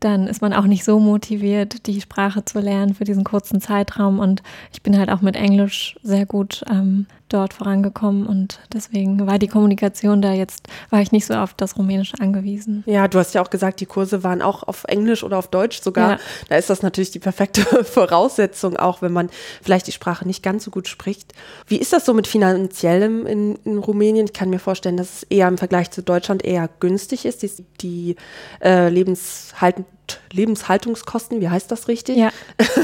dann 0.00 0.26
ist 0.26 0.42
man 0.42 0.52
auch 0.52 0.66
nicht 0.66 0.84
so 0.84 1.00
motiviert, 1.00 1.86
die 1.86 2.00
Sprache 2.02 2.44
zu 2.44 2.60
lernen 2.60 2.94
für 2.94 3.04
diesen 3.04 3.24
kurzen 3.24 3.62
Zeitraum. 3.62 4.18
Und 4.18 4.42
ich 4.72 4.82
bin 4.82 4.98
halt 4.98 5.10
auch 5.10 5.22
mit 5.22 5.36
Englisch 5.36 5.96
sehr 6.02 6.26
gut 6.26 6.62
ähm, 6.70 7.06
dort 7.34 7.52
vorangekommen 7.52 8.26
und 8.26 8.60
deswegen 8.72 9.26
war 9.26 9.38
die 9.38 9.48
Kommunikation 9.48 10.22
da 10.22 10.32
jetzt, 10.32 10.68
war 10.90 11.00
ich 11.00 11.10
nicht 11.10 11.26
so 11.26 11.34
auf 11.34 11.52
das 11.54 11.76
Rumänische 11.76 12.14
angewiesen. 12.20 12.84
Ja, 12.86 13.08
du 13.08 13.18
hast 13.18 13.34
ja 13.34 13.42
auch 13.42 13.50
gesagt, 13.50 13.80
die 13.80 13.86
Kurse 13.86 14.22
waren 14.22 14.40
auch 14.40 14.62
auf 14.62 14.84
Englisch 14.84 15.24
oder 15.24 15.38
auf 15.38 15.48
Deutsch 15.48 15.82
sogar. 15.82 16.12
Ja. 16.12 16.18
Da 16.48 16.56
ist 16.56 16.70
das 16.70 16.82
natürlich 16.82 17.10
die 17.10 17.18
perfekte 17.18 17.62
Voraussetzung, 17.84 18.76
auch 18.76 19.02
wenn 19.02 19.12
man 19.12 19.30
vielleicht 19.62 19.88
die 19.88 19.92
Sprache 19.92 20.26
nicht 20.26 20.42
ganz 20.42 20.64
so 20.64 20.70
gut 20.70 20.86
spricht. 20.86 21.32
Wie 21.66 21.76
ist 21.76 21.92
das 21.92 22.06
so 22.06 22.14
mit 22.14 22.28
finanziellem 22.28 23.26
in, 23.26 23.56
in 23.64 23.78
Rumänien? 23.78 24.26
Ich 24.26 24.32
kann 24.32 24.50
mir 24.50 24.60
vorstellen, 24.60 24.96
dass 24.96 25.16
es 25.16 25.22
eher 25.24 25.48
im 25.48 25.58
Vergleich 25.58 25.90
zu 25.90 26.02
Deutschland 26.02 26.44
eher 26.44 26.68
günstig 26.78 27.26
ist, 27.26 27.42
die, 27.42 27.50
die 27.80 28.16
äh, 28.62 28.88
Lebenshalt, 28.88 29.84
Lebenshaltungskosten, 30.32 31.40
wie 31.40 31.48
heißt 31.48 31.70
das 31.70 31.88
richtig? 31.88 32.16
Ja. 32.16 32.30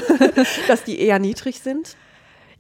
dass 0.67 0.83
die 0.85 1.01
eher 1.01 1.19
niedrig 1.21 1.61
sind. 1.61 1.97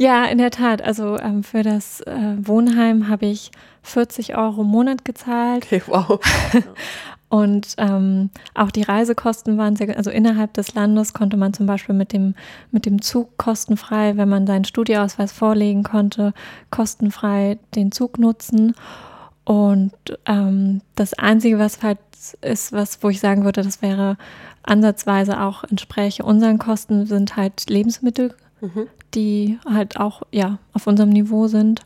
Ja, 0.01 0.25
in 0.25 0.39
der 0.39 0.51
Tat. 0.51 0.81
Also 0.81 1.19
ähm, 1.19 1.45
für 1.45 1.63
das 1.63 2.01
äh, 2.01 2.35
Wohnheim 2.39 3.09
habe 3.09 3.27
ich 3.27 3.51
40 3.83 4.35
Euro 4.35 4.63
im 4.63 4.69
Monat 4.69 5.05
gezahlt. 5.05 5.67
Okay, 5.67 5.83
wow. 5.87 6.19
Und 7.29 7.75
ähm, 7.77 8.31
auch 8.55 8.71
die 8.71 8.81
Reisekosten 8.81 9.59
waren 9.59 9.77
sehr, 9.77 9.95
also 9.99 10.11
innerhalb 10.11 10.55
des 10.55 10.75
Landes 10.75 11.13
konnte 11.13 11.37
man 11.37 11.53
zum 11.53 11.67
Beispiel 11.67 11.95
mit 11.95 12.15
dem, 12.15 12.35
mit 12.71 12.87
dem 12.87 13.03
Zug 13.03 13.37
kostenfrei, 13.37 14.17
wenn 14.17 14.31
man 14.31 14.47
seinen 14.47 14.65
Studieausweis 14.65 15.33
vorlegen 15.33 15.83
konnte, 15.83 16.33
kostenfrei 16.71 17.59
den 17.75 17.93
Zug 17.93 18.19
nutzen. 18.19 18.75
Und 19.45 19.93
ähm, 20.25 20.81
das 20.95 21.13
Einzige, 21.13 21.59
was 21.59 21.83
halt 21.83 21.99
ist, 22.41 22.73
was, 22.73 23.03
wo 23.03 23.11
ich 23.11 23.21
sagen 23.21 23.45
würde, 23.45 23.63
das 23.63 23.83
wäre 23.83 24.17
ansatzweise 24.63 25.43
auch 25.43 25.63
entspräche 25.65 26.25
unseren 26.25 26.57
Kosten, 26.57 27.05
sind 27.05 27.37
halt 27.37 27.69
Lebensmittel 27.69 28.35
mhm. 28.63 28.89
Die 29.15 29.59
halt 29.69 29.99
auch 29.99 30.23
ja, 30.31 30.59
auf 30.73 30.87
unserem 30.87 31.11
Niveau 31.11 31.49
sind. 31.49 31.83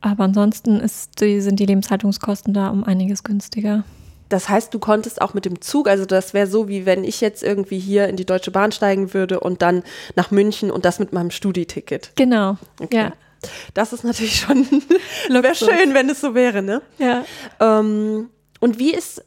Aber 0.00 0.24
ansonsten 0.24 0.78
ist 0.78 1.20
die, 1.20 1.40
sind 1.40 1.58
die 1.58 1.66
Lebenshaltungskosten 1.66 2.54
da 2.54 2.68
um 2.68 2.84
einiges 2.84 3.24
günstiger. 3.24 3.84
Das 4.28 4.48
heißt, 4.48 4.74
du 4.74 4.78
konntest 4.78 5.22
auch 5.22 5.34
mit 5.34 5.44
dem 5.44 5.60
Zug, 5.60 5.88
also 5.88 6.04
das 6.04 6.34
wäre 6.34 6.46
so, 6.46 6.68
wie 6.68 6.84
wenn 6.84 7.04
ich 7.04 7.20
jetzt 7.20 7.42
irgendwie 7.42 7.78
hier 7.78 8.08
in 8.08 8.16
die 8.16 8.24
Deutsche 8.24 8.50
Bahn 8.50 8.72
steigen 8.72 9.14
würde 9.14 9.40
und 9.40 9.62
dann 9.62 9.84
nach 10.16 10.30
München 10.30 10.70
und 10.70 10.84
das 10.84 10.98
mit 10.98 11.12
meinem 11.12 11.30
Studieticket. 11.30 12.12
Genau, 12.16 12.56
okay. 12.80 12.96
ja. 12.96 13.12
Das 13.74 13.92
ist 13.92 14.02
natürlich 14.02 14.40
schon, 14.40 14.66
wäre 15.28 15.54
schön, 15.54 15.94
wenn 15.94 16.08
es 16.08 16.20
so 16.20 16.34
wäre, 16.34 16.62
ne? 16.62 16.82
Ja. 16.98 17.24
Ähm, 17.60 18.30
und 18.58 18.78
wie 18.78 18.92
ist 18.92 19.22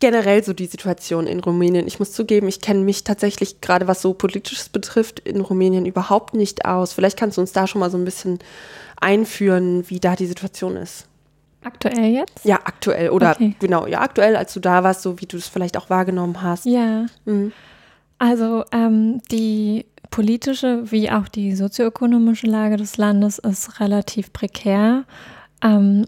generell 0.00 0.42
so 0.44 0.52
die 0.52 0.66
Situation 0.66 1.26
in 1.26 1.40
Rumänien? 1.40 1.86
Ich 1.86 1.98
muss 1.98 2.12
zugeben, 2.12 2.48
ich 2.48 2.60
kenne 2.60 2.80
mich 2.80 3.04
tatsächlich 3.04 3.60
gerade 3.60 3.86
was 3.86 4.02
so 4.02 4.14
politisches 4.14 4.68
betrifft 4.68 5.20
in 5.20 5.40
Rumänien 5.40 5.86
überhaupt 5.86 6.34
nicht 6.34 6.64
aus. 6.64 6.92
Vielleicht 6.92 7.18
kannst 7.18 7.36
du 7.36 7.40
uns 7.40 7.52
da 7.52 7.66
schon 7.66 7.80
mal 7.80 7.90
so 7.90 7.98
ein 7.98 8.04
bisschen 8.04 8.38
einführen, 9.00 9.84
wie 9.88 10.00
da 10.00 10.16
die 10.16 10.26
Situation 10.26 10.76
ist. 10.76 11.06
Aktuell 11.62 12.12
jetzt? 12.12 12.44
Ja, 12.44 12.56
aktuell. 12.64 13.10
Oder 13.10 13.30
Okay. 13.32 13.54
genau, 13.58 13.86
ja, 13.86 14.00
aktuell, 14.00 14.36
als 14.36 14.52
du 14.52 14.60
da 14.60 14.84
warst, 14.84 15.02
so 15.02 15.20
wie 15.20 15.26
du 15.26 15.38
es 15.38 15.48
vielleicht 15.48 15.76
auch 15.78 15.88
wahrgenommen 15.90 16.42
hast. 16.42 16.66
Ja. 16.66 17.06
Mhm. 17.24 17.52
Also 18.18 18.64
ähm, 18.72 19.20
die 19.30 19.86
politische 20.10 20.90
wie 20.92 21.10
auch 21.10 21.26
die 21.28 21.56
sozioökonomische 21.56 22.46
Lage 22.46 22.76
des 22.76 22.96
Landes 22.98 23.38
ist 23.38 23.80
relativ 23.80 24.32
prekär. 24.32 25.04
Ähm, 25.62 26.06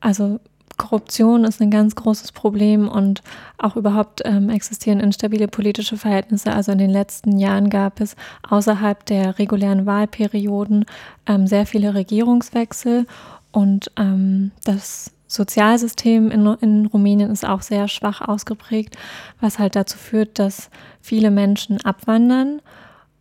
also 0.00 0.40
Korruption 0.82 1.44
ist 1.44 1.60
ein 1.60 1.70
ganz 1.70 1.94
großes 1.94 2.32
Problem 2.32 2.88
und 2.88 3.22
auch 3.56 3.76
überhaupt 3.76 4.22
ähm, 4.24 4.50
existieren 4.50 4.98
instabile 4.98 5.46
politische 5.46 5.96
Verhältnisse. 5.96 6.52
Also 6.52 6.72
in 6.72 6.78
den 6.78 6.90
letzten 6.90 7.38
Jahren 7.38 7.70
gab 7.70 8.00
es 8.00 8.16
außerhalb 8.48 9.06
der 9.06 9.38
regulären 9.38 9.86
Wahlperioden 9.86 10.84
ähm, 11.26 11.46
sehr 11.46 11.66
viele 11.66 11.94
Regierungswechsel 11.94 13.06
und 13.52 13.92
ähm, 13.96 14.50
das 14.64 15.12
Sozialsystem 15.28 16.30
in, 16.30 16.46
in 16.60 16.86
Rumänien 16.86 17.30
ist 17.30 17.46
auch 17.46 17.62
sehr 17.62 17.86
schwach 17.86 18.20
ausgeprägt, 18.20 18.96
was 19.40 19.58
halt 19.58 19.76
dazu 19.76 19.96
führt, 19.96 20.38
dass 20.38 20.68
viele 21.00 21.30
Menschen 21.30 21.80
abwandern 21.84 22.60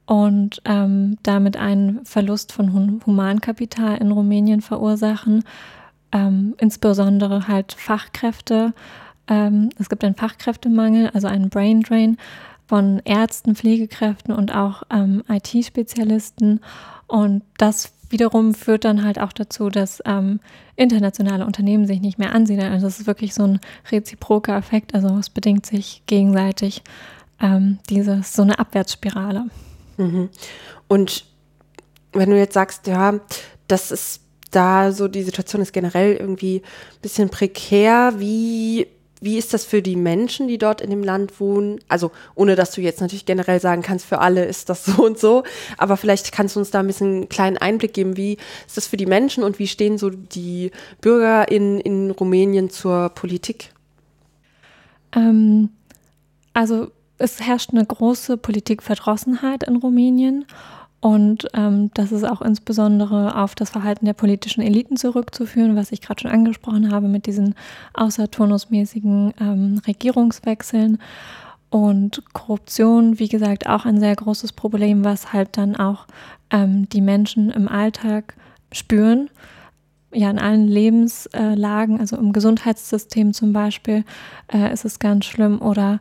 und 0.07 0.61
ähm, 0.65 1.17
damit 1.23 1.57
einen 1.57 2.03
Verlust 2.05 2.51
von 2.51 2.73
Hum 2.73 3.01
Humankapital 3.05 3.97
in 3.97 4.11
Rumänien 4.11 4.61
verursachen, 4.61 5.43
ähm, 6.11 6.55
insbesondere 6.59 7.47
halt 7.47 7.73
Fachkräfte. 7.73 8.73
Ähm, 9.27 9.69
es 9.79 9.89
gibt 9.89 10.03
einen 10.03 10.15
Fachkräftemangel, 10.15 11.09
also 11.13 11.27
einen 11.27 11.49
Brain 11.49 11.81
Drain 11.81 12.17
von 12.67 13.01
Ärzten, 13.03 13.55
Pflegekräften 13.55 14.33
und 14.33 14.55
auch 14.55 14.83
ähm, 14.89 15.23
IT-Spezialisten. 15.27 16.61
Und 17.07 17.43
das 17.57 17.93
wiederum 18.09 18.53
führt 18.53 18.85
dann 18.85 19.03
halt 19.03 19.19
auch 19.19 19.33
dazu, 19.33 19.69
dass 19.69 20.01
ähm, 20.05 20.39
internationale 20.75 21.45
Unternehmen 21.45 21.85
sich 21.85 22.01
nicht 22.01 22.17
mehr 22.17 22.33
ansiedeln. 22.33 22.71
Also 22.71 22.87
es 22.87 22.99
ist 22.99 23.07
wirklich 23.07 23.33
so 23.33 23.43
ein 23.43 23.59
reziproker 23.91 24.55
Effekt. 24.55 24.93
Also 24.93 25.17
es 25.17 25.29
bedingt 25.29 25.65
sich 25.65 26.03
gegenseitig 26.05 26.83
ähm, 27.41 27.79
dieses, 27.89 28.33
so 28.33 28.41
eine 28.41 28.59
Abwärtsspirale. 28.59 29.45
Mhm. 29.97 30.29
Und 30.87 31.25
wenn 32.13 32.29
du 32.29 32.37
jetzt 32.37 32.53
sagst, 32.53 32.87
ja, 32.87 33.19
das 33.67 33.91
ist 33.91 34.21
da 34.51 34.91
so, 34.91 35.07
die 35.07 35.23
Situation 35.23 35.61
ist 35.61 35.73
generell 35.73 36.15
irgendwie 36.15 36.57
ein 36.57 37.01
bisschen 37.01 37.29
prekär, 37.29 38.13
wie, 38.17 38.87
wie 39.21 39.37
ist 39.37 39.53
das 39.53 39.65
für 39.65 39.81
die 39.81 39.95
Menschen, 39.95 40.47
die 40.47 40.57
dort 40.57 40.81
in 40.81 40.89
dem 40.89 41.03
Land 41.03 41.39
wohnen? 41.39 41.79
Also 41.87 42.11
ohne, 42.35 42.55
dass 42.55 42.71
du 42.71 42.81
jetzt 42.81 43.01
natürlich 43.01 43.25
generell 43.25 43.59
sagen 43.59 43.81
kannst, 43.81 44.05
für 44.05 44.19
alle 44.19 44.45
ist 44.45 44.69
das 44.69 44.85
so 44.85 45.05
und 45.05 45.19
so, 45.19 45.43
aber 45.77 45.97
vielleicht 45.97 46.31
kannst 46.31 46.55
du 46.55 46.59
uns 46.59 46.71
da 46.71 46.79
ein 46.79 46.87
bisschen 46.87 47.07
einen 47.07 47.29
kleinen 47.29 47.57
Einblick 47.57 47.93
geben, 47.93 48.17
wie 48.17 48.37
ist 48.67 48.77
das 48.77 48.87
für 48.87 48.97
die 48.97 49.05
Menschen 49.05 49.43
und 49.43 49.59
wie 49.59 49.67
stehen 49.67 49.97
so 49.97 50.09
die 50.09 50.71
Bürger 51.01 51.49
in, 51.49 51.79
in 51.79 52.11
Rumänien 52.11 52.69
zur 52.69 53.09
Politik? 53.09 53.71
Ähm, 55.15 55.69
also 56.53 56.91
es 57.17 57.39
herrscht 57.39 57.71
eine 57.71 57.85
große 57.85 58.37
Politikverdrossenheit 58.37 59.63
in 59.63 59.75
Rumänien 59.75 60.45
und 61.01 61.47
ähm, 61.55 61.89
das 61.95 62.11
ist 62.11 62.23
auch 62.23 62.43
insbesondere 62.43 63.35
auf 63.35 63.55
das 63.55 63.71
Verhalten 63.71 64.05
der 64.05 64.13
politischen 64.13 64.61
Eliten 64.61 64.97
zurückzuführen, 64.97 65.75
was 65.75 65.91
ich 65.91 65.99
gerade 65.99 66.21
schon 66.21 66.31
angesprochen 66.31 66.91
habe 66.91 67.07
mit 67.07 67.25
diesen 67.25 67.55
außerturnusmäßigen 67.95 69.33
ähm, 69.41 69.81
Regierungswechseln. 69.87 70.99
Und 71.71 72.21
Korruption, 72.33 73.17
wie 73.17 73.29
gesagt, 73.29 73.67
auch 73.67 73.85
ein 73.85 73.99
sehr 73.99 74.15
großes 74.15 74.53
Problem, 74.53 75.03
was 75.03 75.33
halt 75.33 75.57
dann 75.57 75.75
auch 75.75 76.05
ähm, 76.51 76.87
die 76.89 77.01
Menschen 77.01 77.49
im 77.49 77.67
Alltag 77.67 78.35
spüren. 78.71 79.29
Ja, 80.13 80.29
in 80.29 80.37
allen 80.37 80.67
Lebenslagen, 80.67 81.99
also 81.99 82.15
im 82.17 82.31
Gesundheitssystem 82.31 83.33
zum 83.33 83.53
Beispiel, 83.53 84.03
äh, 84.53 84.71
ist 84.71 84.85
es 84.85 84.99
ganz 84.99 85.25
schlimm. 85.25 85.61
Oder 85.61 85.99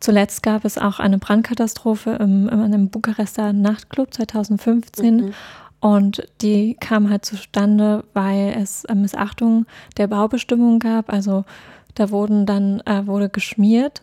zuletzt 0.00 0.42
gab 0.42 0.64
es 0.64 0.78
auch 0.78 0.98
eine 0.98 1.18
Brandkatastrophe 1.18 2.12
im, 2.20 2.48
in 2.48 2.60
einem 2.60 2.88
Bukarester 2.88 3.52
Nachtclub 3.52 4.12
2015. 4.12 5.16
Mhm. 5.16 5.34
Und 5.80 6.22
die 6.42 6.76
kam 6.78 7.08
halt 7.08 7.24
zustande, 7.24 8.04
weil 8.12 8.54
es 8.60 8.84
äh, 8.84 8.94
Missachtung 8.94 9.66
der 9.96 10.08
Baubestimmungen 10.08 10.78
gab. 10.78 11.10
Also 11.10 11.44
da 11.94 12.10
wurden 12.10 12.44
dann, 12.44 12.80
äh, 12.80 13.06
wurde 13.06 13.30
geschmiert 13.30 14.02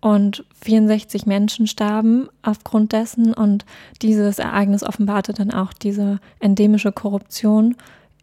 und 0.00 0.44
64 0.62 1.26
Menschen 1.26 1.68
starben 1.68 2.28
aufgrund 2.42 2.92
dessen. 2.92 3.32
Und 3.32 3.64
dieses 4.02 4.40
Ereignis 4.40 4.82
offenbarte 4.82 5.32
dann 5.32 5.52
auch 5.52 5.72
diese 5.72 6.18
endemische 6.40 6.90
Korruption 6.90 7.76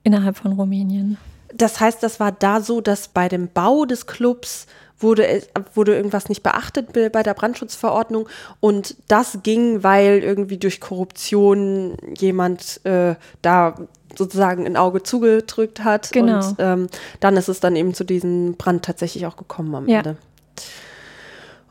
innerhalb 0.04 0.38
von 0.38 0.52
Rumänien. 0.52 1.18
Das 1.54 1.80
heißt, 1.80 2.04
das 2.04 2.20
war 2.20 2.34
da 2.34 2.62
so, 2.62 2.82
dass 2.82 3.08
bei 3.08 3.30
dem 3.30 3.48
Bau 3.48 3.86
des 3.86 4.08
Clubs 4.08 4.68
wurde, 5.00 5.42
wurde 5.74 5.96
irgendwas 5.96 6.30
nicht 6.30 6.44
beachtet 6.44 6.94
bei 6.94 7.10
bei 7.10 7.24
der 7.24 7.34
Brandschutzverordnung 7.34 8.28
und 8.60 8.96
das 9.08 9.40
ging, 9.44 9.84
weil 9.84 10.20
irgendwie 10.20 10.58
durch 10.58 10.80
Korruption 10.82 11.96
jemand 12.18 12.82
äh, 12.86 13.16
da 13.42 13.76
sozusagen 14.18 14.66
ein 14.66 14.76
Auge 14.76 15.04
zugedrückt 15.04 15.84
hat 15.84 16.12
Genau. 16.12 16.38
und 16.48 16.56
ähm, 16.60 16.88
dann 17.20 17.38
ist 17.38 17.48
es 17.48 17.60
dann 17.60 17.76
eben 17.76 17.94
zu 17.94 18.04
diesem 18.04 18.56
Brand 18.58 18.84
tatsächlich 18.84 19.26
auch 19.26 19.38
gekommen 19.38 19.74
am 19.76 19.88
Ja. 19.88 20.00
Ende. 20.00 20.18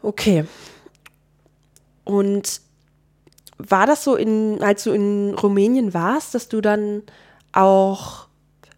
Okay. 0.02 0.44
Und 2.04 2.60
war 3.58 3.86
das 3.86 4.04
so, 4.04 4.14
in, 4.14 4.62
als 4.62 4.84
du 4.84 4.92
in 4.92 5.34
Rumänien 5.34 5.92
warst, 5.94 6.34
dass 6.34 6.48
du 6.48 6.60
dann 6.60 7.02
auch 7.52 8.27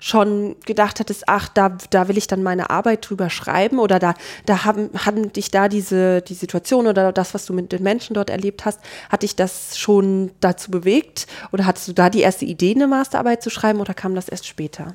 schon 0.01 0.57
gedacht 0.65 0.99
hattest, 0.99 1.25
ach, 1.29 1.49
da, 1.49 1.77
da 1.91 2.09
will 2.09 2.19
ich 2.19 2.27
dann 2.27 2.43
meine 2.43 2.71
Arbeit 2.71 3.09
drüber 3.09 3.31
schreiben 3.31 3.79
oder 3.79 3.99
da, 3.99 4.15
da 4.47 4.65
haben, 4.65 4.91
hatten 4.95 5.33
dich 5.33 5.51
da 5.51 5.69
diese, 5.69 6.23
die 6.23 6.35
Situation 6.35 6.87
oder 6.87 7.13
das, 7.13 7.35
was 7.35 7.47
du 7.47 7.53
mit 7.53 7.71
den 7.71 7.83
Menschen 7.83 8.15
dort 8.15 8.31
erlebt 8.31 8.65
hast, 8.65 8.81
hat 9.11 9.23
dich 9.23 9.37
das 9.37 9.79
schon 9.79 10.31
dazu 10.41 10.71
bewegt 10.71 11.27
oder 11.53 11.67
hattest 11.67 11.89
du 11.89 11.93
da 11.93 12.11
die 12.11 12.21
erste 12.21 12.47
Idee, 12.47 12.75
eine 12.75 12.87
Masterarbeit 12.87 13.43
zu 13.43 13.51
schreiben 13.51 13.81
oder 13.81 13.95
kam 13.95 14.15
das 14.15 14.29
erst 14.29 14.47
später? 14.47 14.95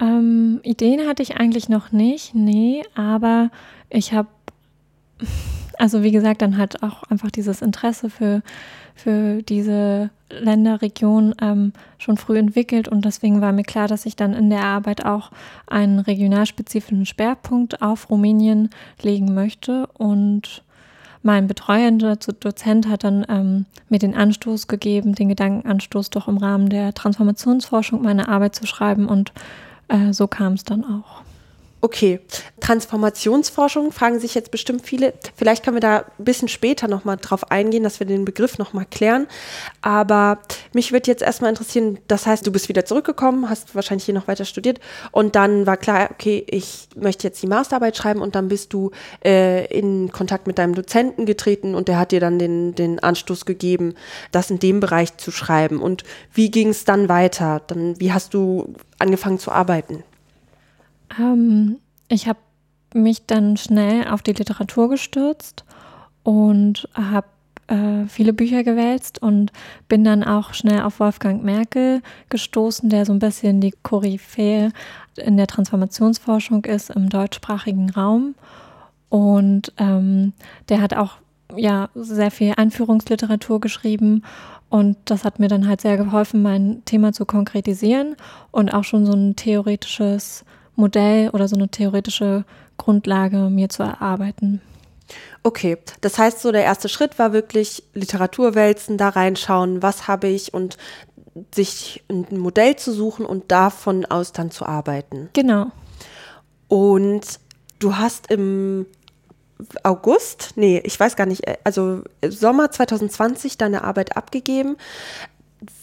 Ähm, 0.00 0.60
Ideen 0.64 1.06
hatte 1.06 1.22
ich 1.22 1.36
eigentlich 1.36 1.68
noch 1.68 1.92
nicht, 1.92 2.34
nee, 2.34 2.82
aber 2.94 3.50
ich 3.88 4.12
habe, 4.12 4.28
also 5.78 6.02
wie 6.02 6.12
gesagt, 6.12 6.42
dann 6.42 6.58
halt 6.58 6.82
auch 6.82 7.02
einfach 7.04 7.30
dieses 7.30 7.62
Interesse 7.62 8.10
für, 8.10 8.42
für 8.94 9.42
diese 9.42 10.10
Länderregion 10.30 11.34
ähm, 11.40 11.72
schon 11.98 12.16
früh 12.16 12.38
entwickelt. 12.38 12.88
Und 12.88 13.04
deswegen 13.04 13.40
war 13.40 13.52
mir 13.52 13.64
klar, 13.64 13.88
dass 13.88 14.06
ich 14.06 14.16
dann 14.16 14.32
in 14.32 14.50
der 14.50 14.64
Arbeit 14.64 15.04
auch 15.04 15.30
einen 15.66 15.98
regionalspezifischen 15.98 17.06
Schwerpunkt 17.06 17.82
auf 17.82 18.10
Rumänien 18.10 18.70
legen 19.02 19.34
möchte. 19.34 19.86
Und 19.88 20.62
mein 21.22 21.46
betreuender 21.46 22.16
Do- 22.16 22.32
Dozent 22.32 22.88
hat 22.88 23.04
dann 23.04 23.24
ähm, 23.28 23.66
mir 23.88 23.98
den 23.98 24.14
Anstoß 24.14 24.68
gegeben, 24.68 25.14
den 25.14 25.28
Gedankenanstoß 25.28 26.10
doch 26.10 26.28
im 26.28 26.38
Rahmen 26.38 26.68
der 26.68 26.94
Transformationsforschung 26.94 28.02
meine 28.02 28.28
Arbeit 28.28 28.54
zu 28.54 28.66
schreiben. 28.66 29.06
Und 29.06 29.32
äh, 29.88 30.12
so 30.12 30.26
kam 30.26 30.54
es 30.54 30.64
dann 30.64 30.84
auch. 30.84 31.22
Okay, 31.84 32.20
Transformationsforschung 32.60 33.90
fragen 33.90 34.20
sich 34.20 34.36
jetzt 34.36 34.52
bestimmt 34.52 34.86
viele. 34.86 35.14
Vielleicht 35.34 35.64
können 35.64 35.74
wir 35.74 35.80
da 35.80 36.04
ein 36.16 36.24
bisschen 36.24 36.46
später 36.46 36.86
nochmal 36.86 37.16
drauf 37.16 37.50
eingehen, 37.50 37.82
dass 37.82 37.98
wir 37.98 38.06
den 38.06 38.24
Begriff 38.24 38.56
nochmal 38.56 38.86
klären. 38.88 39.26
Aber 39.80 40.38
mich 40.72 40.92
würde 40.92 41.10
jetzt 41.10 41.22
erstmal 41.22 41.50
interessieren, 41.50 41.98
das 42.06 42.24
heißt, 42.24 42.46
du 42.46 42.52
bist 42.52 42.68
wieder 42.68 42.84
zurückgekommen, 42.84 43.50
hast 43.50 43.74
wahrscheinlich 43.74 44.04
hier 44.04 44.14
noch 44.14 44.28
weiter 44.28 44.44
studiert 44.44 44.78
und 45.10 45.34
dann 45.34 45.66
war 45.66 45.76
klar, 45.76 46.10
okay, 46.12 46.46
ich 46.48 46.86
möchte 46.94 47.26
jetzt 47.26 47.42
die 47.42 47.48
Masterarbeit 47.48 47.96
schreiben 47.96 48.22
und 48.22 48.36
dann 48.36 48.46
bist 48.46 48.72
du 48.72 48.92
äh, 49.24 49.66
in 49.66 50.12
Kontakt 50.12 50.46
mit 50.46 50.58
deinem 50.58 50.76
Dozenten 50.76 51.26
getreten 51.26 51.74
und 51.74 51.88
der 51.88 51.98
hat 51.98 52.12
dir 52.12 52.20
dann 52.20 52.38
den, 52.38 52.76
den 52.76 53.00
Anstoß 53.00 53.44
gegeben, 53.44 53.94
das 54.30 54.52
in 54.52 54.60
dem 54.60 54.78
Bereich 54.78 55.16
zu 55.16 55.32
schreiben. 55.32 55.82
Und 55.82 56.04
wie 56.32 56.52
ging 56.52 56.68
es 56.68 56.84
dann 56.84 57.08
weiter? 57.08 57.60
Dann, 57.66 57.98
wie 57.98 58.12
hast 58.12 58.34
du 58.34 58.72
angefangen 59.00 59.40
zu 59.40 59.50
arbeiten? 59.50 60.04
Ähm, 61.18 61.78
ich 62.08 62.28
habe 62.28 62.38
mich 62.94 63.26
dann 63.26 63.56
schnell 63.56 64.08
auf 64.08 64.22
die 64.22 64.32
Literatur 64.32 64.88
gestürzt 64.88 65.64
und 66.22 66.88
habe 66.94 67.26
äh, 67.68 68.06
viele 68.08 68.32
Bücher 68.32 68.64
gewälzt 68.64 69.22
und 69.22 69.52
bin 69.88 70.04
dann 70.04 70.24
auch 70.24 70.52
schnell 70.54 70.82
auf 70.82 71.00
Wolfgang 71.00 71.42
Merkel 71.42 72.02
gestoßen, 72.28 72.90
der 72.90 73.06
so 73.06 73.12
ein 73.12 73.18
bisschen 73.18 73.60
die 73.60 73.74
Koryphäe 73.82 74.72
in 75.16 75.36
der 75.36 75.46
Transformationsforschung 75.46 76.64
ist 76.64 76.90
im 76.90 77.08
deutschsprachigen 77.08 77.90
Raum. 77.90 78.34
Und 79.08 79.72
ähm, 79.78 80.32
der 80.68 80.80
hat 80.80 80.94
auch 80.94 81.18
ja 81.56 81.90
sehr 81.94 82.30
viel 82.30 82.54
Anführungsliteratur 82.56 83.60
geschrieben 83.60 84.22
und 84.72 84.96
das 85.04 85.26
hat 85.26 85.38
mir 85.38 85.48
dann 85.48 85.68
halt 85.68 85.82
sehr 85.82 85.98
geholfen, 85.98 86.40
mein 86.40 86.82
Thema 86.86 87.12
zu 87.12 87.26
konkretisieren 87.26 88.16
und 88.52 88.72
auch 88.72 88.84
schon 88.84 89.04
so 89.04 89.12
ein 89.12 89.36
theoretisches 89.36 90.46
Modell 90.74 91.30
oder 91.30 91.48
so 91.48 91.56
eine 91.56 91.68
theoretische 91.68 92.44
Grundlage 92.76 93.50
mir 93.50 93.68
zu 93.68 93.82
erarbeiten. 93.82 94.60
Okay, 95.42 95.76
das 96.00 96.18
heißt, 96.18 96.40
so 96.40 96.52
der 96.52 96.64
erste 96.64 96.88
Schritt 96.88 97.18
war 97.18 97.32
wirklich 97.32 97.82
Literaturwälzen, 97.94 98.96
da 98.96 99.10
reinschauen, 99.10 99.82
was 99.82 100.08
habe 100.08 100.28
ich 100.28 100.54
und 100.54 100.78
sich 101.54 102.02
ein 102.08 102.38
Modell 102.38 102.76
zu 102.76 102.92
suchen 102.92 103.26
und 103.26 103.50
davon 103.50 104.04
aus 104.04 104.32
dann 104.32 104.50
zu 104.50 104.66
arbeiten. 104.66 105.30
Genau. 105.32 105.66
Und 106.68 107.40
du 107.78 107.96
hast 107.96 108.30
im 108.30 108.86
August, 109.82 110.52
nee, 110.56 110.80
ich 110.84 110.98
weiß 110.98 111.16
gar 111.16 111.26
nicht, 111.26 111.42
also 111.64 112.02
Sommer 112.26 112.70
2020 112.70 113.58
deine 113.58 113.84
Arbeit 113.84 114.16
abgegeben. 114.16 114.76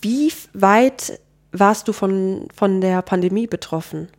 Wie 0.02 0.32
weit 0.54 1.20
warst 1.52 1.88
du 1.88 1.94
von, 1.94 2.48
von 2.56 2.82
der 2.82 3.02
Pandemie 3.02 3.48
betroffen? 3.48 4.10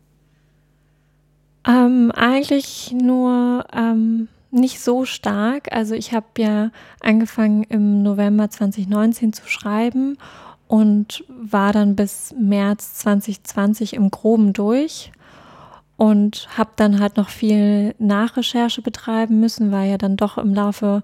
Ähm, 1.67 2.11
eigentlich 2.11 2.91
nur 2.91 3.65
ähm, 3.73 4.27
nicht 4.51 4.79
so 4.79 5.05
stark. 5.05 5.71
Also 5.71 5.95
ich 5.95 6.13
habe 6.13 6.25
ja 6.37 6.71
angefangen 6.99 7.63
im 7.63 8.03
November 8.03 8.49
2019 8.49 9.33
zu 9.33 9.47
schreiben 9.47 10.17
und 10.67 11.23
war 11.27 11.73
dann 11.73 11.95
bis 11.95 12.33
März 12.37 12.95
2020 12.95 13.93
im 13.93 14.09
groben 14.11 14.53
durch 14.53 15.11
und 15.97 16.47
habe 16.57 16.71
dann 16.75 16.99
halt 16.99 17.17
noch 17.17 17.29
viel 17.29 17.93
Nachrecherche 17.99 18.81
betreiben 18.81 19.39
müssen, 19.39 19.71
weil 19.71 19.89
ja 19.89 19.97
dann 19.97 20.17
doch 20.17 20.37
im 20.37 20.53
Laufe 20.53 21.03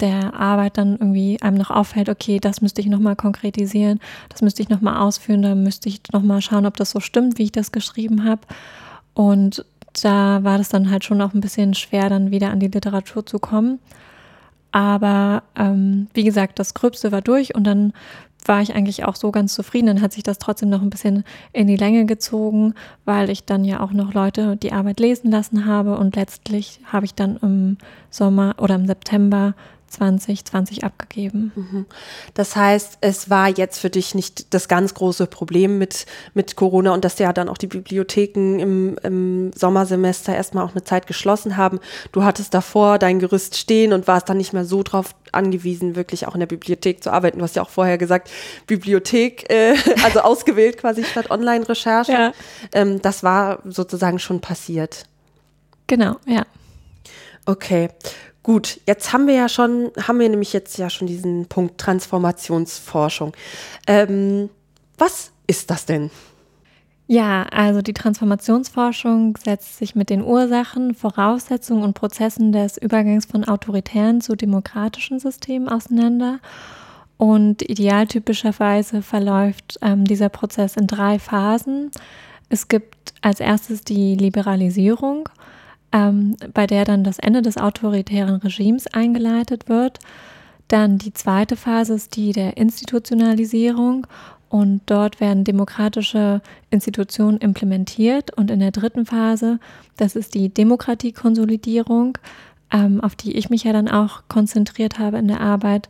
der 0.00 0.34
Arbeit 0.34 0.78
dann 0.78 0.92
irgendwie 0.92 1.40
einem 1.42 1.56
noch 1.56 1.70
auffällt, 1.70 2.08
okay, 2.08 2.38
das 2.38 2.60
müsste 2.60 2.80
ich 2.80 2.86
nochmal 2.86 3.16
konkretisieren, 3.16 4.00
das 4.28 4.42
müsste 4.42 4.62
ich 4.62 4.68
nochmal 4.68 4.98
ausführen, 4.98 5.42
da 5.42 5.54
müsste 5.54 5.88
ich 5.88 6.00
nochmal 6.12 6.40
schauen, 6.40 6.66
ob 6.66 6.76
das 6.76 6.90
so 6.90 7.00
stimmt, 7.00 7.38
wie 7.38 7.44
ich 7.44 7.52
das 7.52 7.72
geschrieben 7.72 8.24
habe. 8.24 8.42
Und 9.14 9.64
da 10.04 10.44
war 10.44 10.58
das 10.58 10.68
dann 10.68 10.90
halt 10.90 11.04
schon 11.04 11.20
auch 11.20 11.34
ein 11.34 11.40
bisschen 11.40 11.74
schwer, 11.74 12.08
dann 12.08 12.30
wieder 12.30 12.50
an 12.50 12.60
die 12.60 12.68
Literatur 12.68 13.24
zu 13.24 13.38
kommen. 13.38 13.78
Aber 14.70 15.42
ähm, 15.56 16.08
wie 16.14 16.24
gesagt, 16.24 16.58
das 16.58 16.74
Gröbste 16.74 17.10
war 17.12 17.22
durch 17.22 17.54
und 17.54 17.64
dann 17.64 17.92
war 18.44 18.62
ich 18.62 18.74
eigentlich 18.74 19.04
auch 19.04 19.16
so 19.16 19.30
ganz 19.30 19.54
zufrieden. 19.54 19.86
Dann 19.86 20.00
hat 20.00 20.12
sich 20.12 20.22
das 20.22 20.38
trotzdem 20.38 20.70
noch 20.70 20.82
ein 20.82 20.90
bisschen 20.90 21.24
in 21.52 21.66
die 21.66 21.76
Länge 21.76 22.06
gezogen, 22.06 22.74
weil 23.04 23.30
ich 23.30 23.44
dann 23.44 23.64
ja 23.64 23.80
auch 23.80 23.92
noch 23.92 24.14
Leute 24.14 24.56
die 24.56 24.72
Arbeit 24.72 25.00
lesen 25.00 25.30
lassen 25.30 25.66
habe 25.66 25.96
und 25.98 26.16
letztlich 26.16 26.80
habe 26.84 27.06
ich 27.06 27.14
dann 27.14 27.36
im 27.38 27.76
Sommer 28.10 28.54
oder 28.58 28.74
im 28.74 28.86
September 28.86 29.54
2020 29.88 30.84
abgegeben. 30.84 31.52
Mhm. 31.54 31.86
Das 32.34 32.56
heißt, 32.56 32.98
es 33.00 33.30
war 33.30 33.48
jetzt 33.48 33.78
für 33.78 33.90
dich 33.90 34.14
nicht 34.14 34.52
das 34.54 34.68
ganz 34.68 34.94
große 34.94 35.26
Problem 35.26 35.78
mit, 35.78 36.06
mit 36.34 36.56
Corona 36.56 36.92
und 36.92 37.04
dass 37.04 37.18
ja 37.18 37.32
dann 37.32 37.48
auch 37.48 37.58
die 37.58 37.66
Bibliotheken 37.66 38.58
im, 38.58 38.98
im 39.02 39.52
Sommersemester 39.54 40.34
erstmal 40.34 40.64
auch 40.64 40.72
eine 40.72 40.84
Zeit 40.84 41.06
geschlossen 41.06 41.56
haben. 41.56 41.80
Du 42.12 42.24
hattest 42.24 42.54
davor 42.54 42.98
dein 42.98 43.18
Gerüst 43.18 43.56
stehen 43.56 43.92
und 43.92 44.06
warst 44.06 44.28
dann 44.28 44.36
nicht 44.36 44.52
mehr 44.52 44.64
so 44.64 44.82
drauf 44.82 45.14
angewiesen, 45.32 45.96
wirklich 45.96 46.26
auch 46.26 46.34
in 46.34 46.40
der 46.40 46.46
Bibliothek 46.46 47.02
zu 47.02 47.10
arbeiten. 47.10 47.38
Du 47.38 47.44
hast 47.44 47.56
ja 47.56 47.62
auch 47.62 47.70
vorher 47.70 47.98
gesagt, 47.98 48.30
Bibliothek, 48.66 49.50
äh, 49.50 49.74
also 50.04 50.20
ausgewählt 50.20 50.78
quasi 50.78 51.04
statt 51.04 51.30
Online-Recherche. 51.30 52.12
Ja. 52.12 52.32
Ähm, 52.72 53.00
das 53.02 53.22
war 53.22 53.60
sozusagen 53.64 54.18
schon 54.18 54.40
passiert. 54.40 55.04
Genau, 55.86 56.16
ja. 56.26 56.44
Okay. 57.46 57.88
Gut, 58.48 58.80
jetzt 58.86 59.12
haben 59.12 59.26
wir 59.26 59.34
ja 59.34 59.46
schon, 59.46 59.90
haben 60.00 60.20
wir 60.20 60.28
nämlich 60.30 60.54
jetzt 60.54 60.78
ja 60.78 60.88
schon 60.88 61.06
diesen 61.06 61.44
Punkt 61.48 61.76
Transformationsforschung. 61.76 63.34
Ähm, 63.86 64.48
was 64.96 65.32
ist 65.46 65.70
das 65.70 65.84
denn? 65.84 66.10
Ja, 67.08 67.42
also 67.50 67.82
die 67.82 67.92
Transformationsforschung 67.92 69.36
setzt 69.36 69.76
sich 69.76 69.94
mit 69.94 70.08
den 70.08 70.24
Ursachen, 70.24 70.94
Voraussetzungen 70.94 71.82
und 71.82 71.92
Prozessen 71.92 72.50
des 72.50 72.78
Übergangs 72.78 73.26
von 73.26 73.44
autoritären 73.44 74.22
zu 74.22 74.34
demokratischen 74.34 75.20
Systemen 75.20 75.68
auseinander. 75.68 76.40
Und 77.18 77.60
idealtypischerweise 77.60 79.02
verläuft 79.02 79.78
ähm, 79.82 80.06
dieser 80.06 80.30
Prozess 80.30 80.78
in 80.78 80.86
drei 80.86 81.18
Phasen. 81.18 81.90
Es 82.48 82.68
gibt 82.68 83.12
als 83.20 83.40
erstes 83.40 83.82
die 83.82 84.14
Liberalisierung 84.14 85.28
ähm, 85.92 86.36
bei 86.52 86.66
der 86.66 86.84
dann 86.84 87.04
das 87.04 87.18
Ende 87.18 87.42
des 87.42 87.56
autoritären 87.56 88.36
Regimes 88.36 88.86
eingeleitet 88.88 89.68
wird. 89.68 89.98
Dann 90.68 90.98
die 90.98 91.14
zweite 91.14 91.56
Phase 91.56 91.94
ist 91.94 92.16
die 92.16 92.32
der 92.32 92.56
Institutionalisierung 92.56 94.06
und 94.50 94.82
dort 94.86 95.20
werden 95.20 95.44
demokratische 95.44 96.40
Institutionen 96.70 97.38
implementiert. 97.38 98.36
Und 98.36 98.50
in 98.50 98.60
der 98.60 98.70
dritten 98.70 99.06
Phase, 99.06 99.58
das 99.96 100.16
ist 100.16 100.34
die 100.34 100.48
Demokratiekonsolidierung, 100.48 102.18
ähm, 102.70 103.00
auf 103.00 103.14
die 103.14 103.36
ich 103.36 103.50
mich 103.50 103.64
ja 103.64 103.72
dann 103.72 103.88
auch 103.88 104.22
konzentriert 104.28 104.98
habe 104.98 105.18
in 105.18 105.28
der 105.28 105.40
Arbeit, 105.40 105.88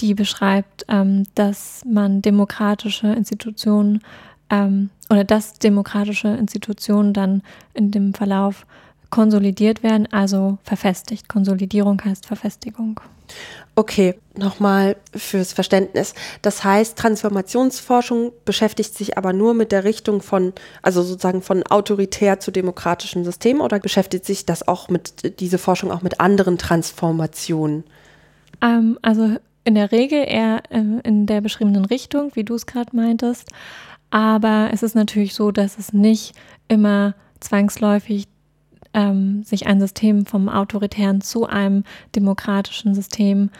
die 0.00 0.14
beschreibt, 0.14 0.84
ähm, 0.88 1.24
dass 1.34 1.82
man 1.84 2.22
demokratische 2.22 3.08
Institutionen 3.08 4.00
ähm, 4.48 4.90
oder 5.08 5.24
dass 5.24 5.58
demokratische 5.58 6.28
Institutionen 6.28 7.12
dann 7.12 7.42
in 7.74 7.90
dem 7.90 8.14
Verlauf 8.14 8.66
konsolidiert 9.10 9.82
werden, 9.82 10.08
also 10.12 10.58
verfestigt. 10.62 11.28
Konsolidierung 11.28 12.00
heißt 12.04 12.26
Verfestigung. 12.26 13.00
Okay, 13.76 14.14
nochmal 14.36 14.96
fürs 15.14 15.52
Verständnis. 15.52 16.14
Das 16.42 16.64
heißt, 16.64 16.98
Transformationsforschung 16.98 18.32
beschäftigt 18.44 18.94
sich 18.94 19.16
aber 19.16 19.32
nur 19.32 19.54
mit 19.54 19.72
der 19.72 19.84
Richtung 19.84 20.22
von, 20.22 20.52
also 20.82 21.02
sozusagen 21.02 21.42
von 21.42 21.62
autoritär 21.64 22.40
zu 22.40 22.50
demokratischen 22.50 23.24
Systemen 23.24 23.62
oder 23.62 23.78
beschäftigt 23.78 24.24
sich 24.24 24.46
das 24.46 24.66
auch 24.66 24.88
mit, 24.88 25.40
diese 25.40 25.58
Forschung 25.58 25.90
auch 25.92 26.02
mit 26.02 26.20
anderen 26.20 26.58
Transformationen? 26.58 27.84
Ähm, 28.60 28.98
also 29.02 29.36
in 29.64 29.74
der 29.74 29.92
Regel 29.92 30.24
eher 30.26 30.62
äh, 30.70 30.82
in 31.04 31.26
der 31.26 31.40
beschriebenen 31.40 31.84
Richtung, 31.84 32.32
wie 32.34 32.44
du 32.44 32.54
es 32.54 32.66
gerade 32.66 32.94
meintest. 32.94 33.48
Aber 34.10 34.70
es 34.72 34.82
ist 34.82 34.94
natürlich 34.94 35.34
so, 35.34 35.52
dass 35.52 35.78
es 35.78 35.92
nicht 35.92 36.34
immer 36.68 37.14
zwangsläufig 37.38 38.26
ähm, 38.94 39.42
sich 39.42 39.66
ein 39.66 39.80
System 39.80 40.26
vom 40.26 40.48
autoritären 40.48 41.20
zu 41.20 41.46
einem 41.46 41.84
demokratischen 42.14 42.94
System 42.94 43.50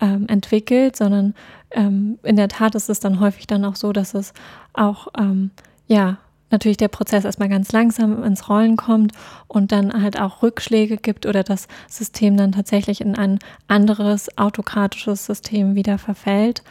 ähm, 0.00 0.26
entwickelt, 0.28 0.96
sondern 0.96 1.34
ähm, 1.70 2.18
in 2.22 2.36
der 2.36 2.48
Tat 2.48 2.74
ist 2.74 2.88
es 2.88 3.00
dann 3.00 3.20
häufig 3.20 3.46
dann 3.46 3.64
auch 3.64 3.76
so, 3.76 3.92
dass 3.92 4.14
es 4.14 4.32
auch, 4.72 5.08
ähm, 5.18 5.50
ja, 5.86 6.18
natürlich 6.50 6.78
der 6.78 6.88
Prozess 6.88 7.24
erstmal 7.24 7.48
ganz 7.48 7.70
langsam 7.70 8.24
ins 8.24 8.48
Rollen 8.48 8.76
kommt 8.76 9.12
und 9.46 9.70
dann 9.70 10.02
halt 10.02 10.20
auch 10.20 10.42
Rückschläge 10.42 10.96
gibt 10.96 11.26
oder 11.26 11.44
das 11.44 11.68
System 11.88 12.36
dann 12.36 12.52
tatsächlich 12.52 13.00
in 13.00 13.14
ein 13.14 13.38
anderes 13.68 14.36
autokratisches 14.36 15.26
System 15.26 15.76
wieder 15.76 15.98
verfällt. 15.98 16.64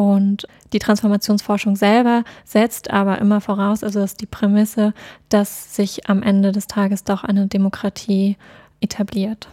Und 0.00 0.46
die 0.72 0.78
Transformationsforschung 0.78 1.76
selber 1.76 2.24
setzt 2.46 2.90
aber 2.90 3.18
immer 3.18 3.42
voraus, 3.42 3.84
also 3.84 4.00
ist 4.00 4.22
die 4.22 4.26
Prämisse, 4.26 4.94
dass 5.28 5.76
sich 5.76 6.08
am 6.08 6.22
Ende 6.22 6.52
des 6.52 6.66
Tages 6.68 7.04
doch 7.04 7.22
eine 7.22 7.48
Demokratie 7.48 8.38
etabliert. 8.80 9.48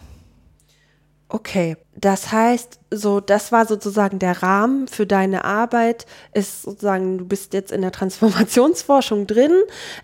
Okay, 1.30 1.76
das 1.94 2.32
heißt, 2.32 2.80
so 2.90 3.20
das 3.20 3.52
war 3.52 3.66
sozusagen 3.66 4.18
der 4.18 4.42
Rahmen 4.42 4.88
für 4.88 5.06
deine 5.06 5.44
Arbeit. 5.44 6.06
Ist 6.32 6.62
sozusagen, 6.62 7.18
du 7.18 7.26
bist 7.26 7.52
jetzt 7.52 7.70
in 7.70 7.82
der 7.82 7.92
Transformationsforschung 7.92 9.26
drin. 9.26 9.52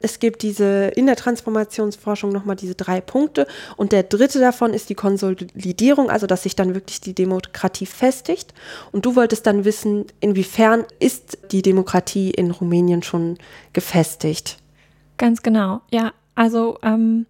Es 0.01 0.19
gibt 0.19 0.43
diese 0.43 0.89
in 0.89 1.07
der 1.07 1.17
Transformationsforschung 1.17 2.31
nochmal 2.31 2.57
diese 2.57 2.75
drei 2.75 3.01
Punkte 3.01 3.47
und 3.79 3.93
der 3.93 4.03
dritte 4.03 4.39
davon 4.39 4.75
ist 4.75 4.91
die 4.91 4.95
Konsolidierung, 4.95 6.11
also 6.11 6.27
dass 6.27 6.43
sich 6.43 6.57
dann 6.57 6.75
wirklich 6.75 7.01
die 7.01 7.15
Demokratie 7.15 7.87
festigt. 7.87 8.53
Und 8.93 9.07
du 9.07 9.17
wolltest 9.17 9.47
dann 9.47 9.65
wissen, 9.65 10.05
inwiefern 10.21 10.85
ist 10.99 11.39
die 11.53 11.63
Demokratie 11.63 12.33
in 12.33 12.51
Rumänien 12.51 13.03
schon 13.03 13.39
gefestigt? 13.73 14.59
Ganz 15.17 15.43
genau, 15.43 15.81
ja. 15.91 16.13
Also 16.35 16.79
ähm 16.83 17.25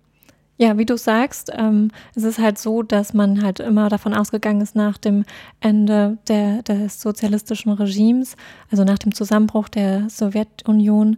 ja, 0.56 0.78
wie 0.78 0.86
du 0.86 0.96
sagst, 0.96 1.50
ähm, 1.52 1.90
es 2.14 2.22
ist 2.22 2.38
halt 2.38 2.58
so, 2.58 2.82
dass 2.82 3.12
man 3.12 3.42
halt 3.42 3.58
immer 3.58 3.88
davon 3.88 4.14
ausgegangen 4.14 4.60
ist, 4.60 4.76
nach 4.76 4.98
dem 4.98 5.24
Ende 5.60 6.18
der, 6.28 6.62
des 6.62 7.00
sozialistischen 7.00 7.72
Regimes, 7.72 8.36
also 8.70 8.84
nach 8.84 8.98
dem 8.98 9.12
Zusammenbruch 9.14 9.68
der 9.68 10.08
Sowjetunion, 10.08 11.16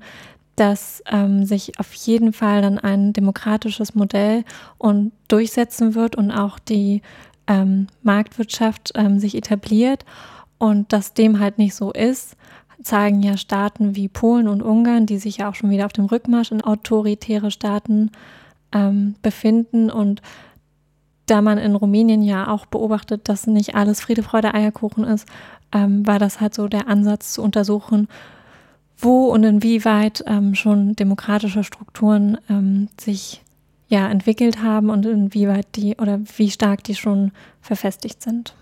dass 0.57 1.03
ähm, 1.12 1.44
sich 1.44 1.79
auf 1.79 1.92
jeden 1.92 2.33
Fall 2.33 2.62
dann 2.62 2.79
ein 2.79 3.12
demokratisches 3.12 3.94
Modell 3.94 4.42
und 4.79 5.12
durchsetzen 5.29 5.94
wird 5.94 6.16
und 6.16 6.31
auch 6.31 6.59
die 6.59 7.03
ähm, 7.46 7.88
Marktwirtschaft 8.03 8.92
ähm, 8.94 9.18
sich 9.18 9.35
etabliert. 9.35 10.07
Und 10.59 10.94
dass 10.94 11.12
dem 11.12 11.38
halt 11.38 11.59
nicht 11.59 11.75
so 11.75 11.92
ist, 11.92 12.37
zeigen 12.83 13.22
ja 13.22 13.37
Staaten 13.37 13.94
wie 13.96 14.09
Polen 14.09 14.49
und 14.49 14.62
Ungarn, 14.62 15.05
die 15.05 15.18
sich 15.18 15.38
ja 15.38 15.51
auch 15.51 15.55
schon 15.55 15.68
wieder 15.68 15.85
auf 15.85 15.92
dem 15.92 16.07
Rückmarsch 16.07 16.51
in 16.53 16.62
autoritäre 16.62 17.51
Staaten 17.51 18.11
ähm, 18.73 19.15
befinden. 19.23 19.91
Und 19.91 20.23
da 21.27 21.43
man 21.43 21.59
in 21.59 21.75
Rumänien 21.75 22.23
ja 22.23 22.49
auch 22.49 22.67
beobachtet, 22.67 23.29
dass 23.29 23.47
nicht 23.47 23.75
alles 23.75 24.01
Friede, 24.01 24.23
Freude, 24.23 24.55
Eierkuchen 24.55 25.05
ist, 25.05 25.27
ähm, 25.73 26.07
war 26.07 26.19
das 26.19 26.41
halt 26.41 26.55
so 26.55 26.69
der 26.69 26.89
Ansatz 26.89 27.33
zu 27.33 27.43
untersuchen, 27.43 28.09
wo 28.99 29.27
und 29.27 29.45
inwieweit 29.45 30.25
ähm, 30.27 30.55
schon 30.55 30.97
demokratische 30.97 31.65
Strukturen 31.65 32.39
ähm, 32.49 32.89
sich 32.99 33.43
ja 33.89 34.09
entwickelt 34.09 34.63
haben 34.63 34.91
und 34.91 35.07
inwieweit 35.07 35.67
die 35.77 35.97
oder 35.97 36.21
wie 36.37 36.51
stark 36.51 36.83
die 36.85 36.95
schon 36.95 37.33
verfestigt 37.61 38.23
sind. 38.23 38.55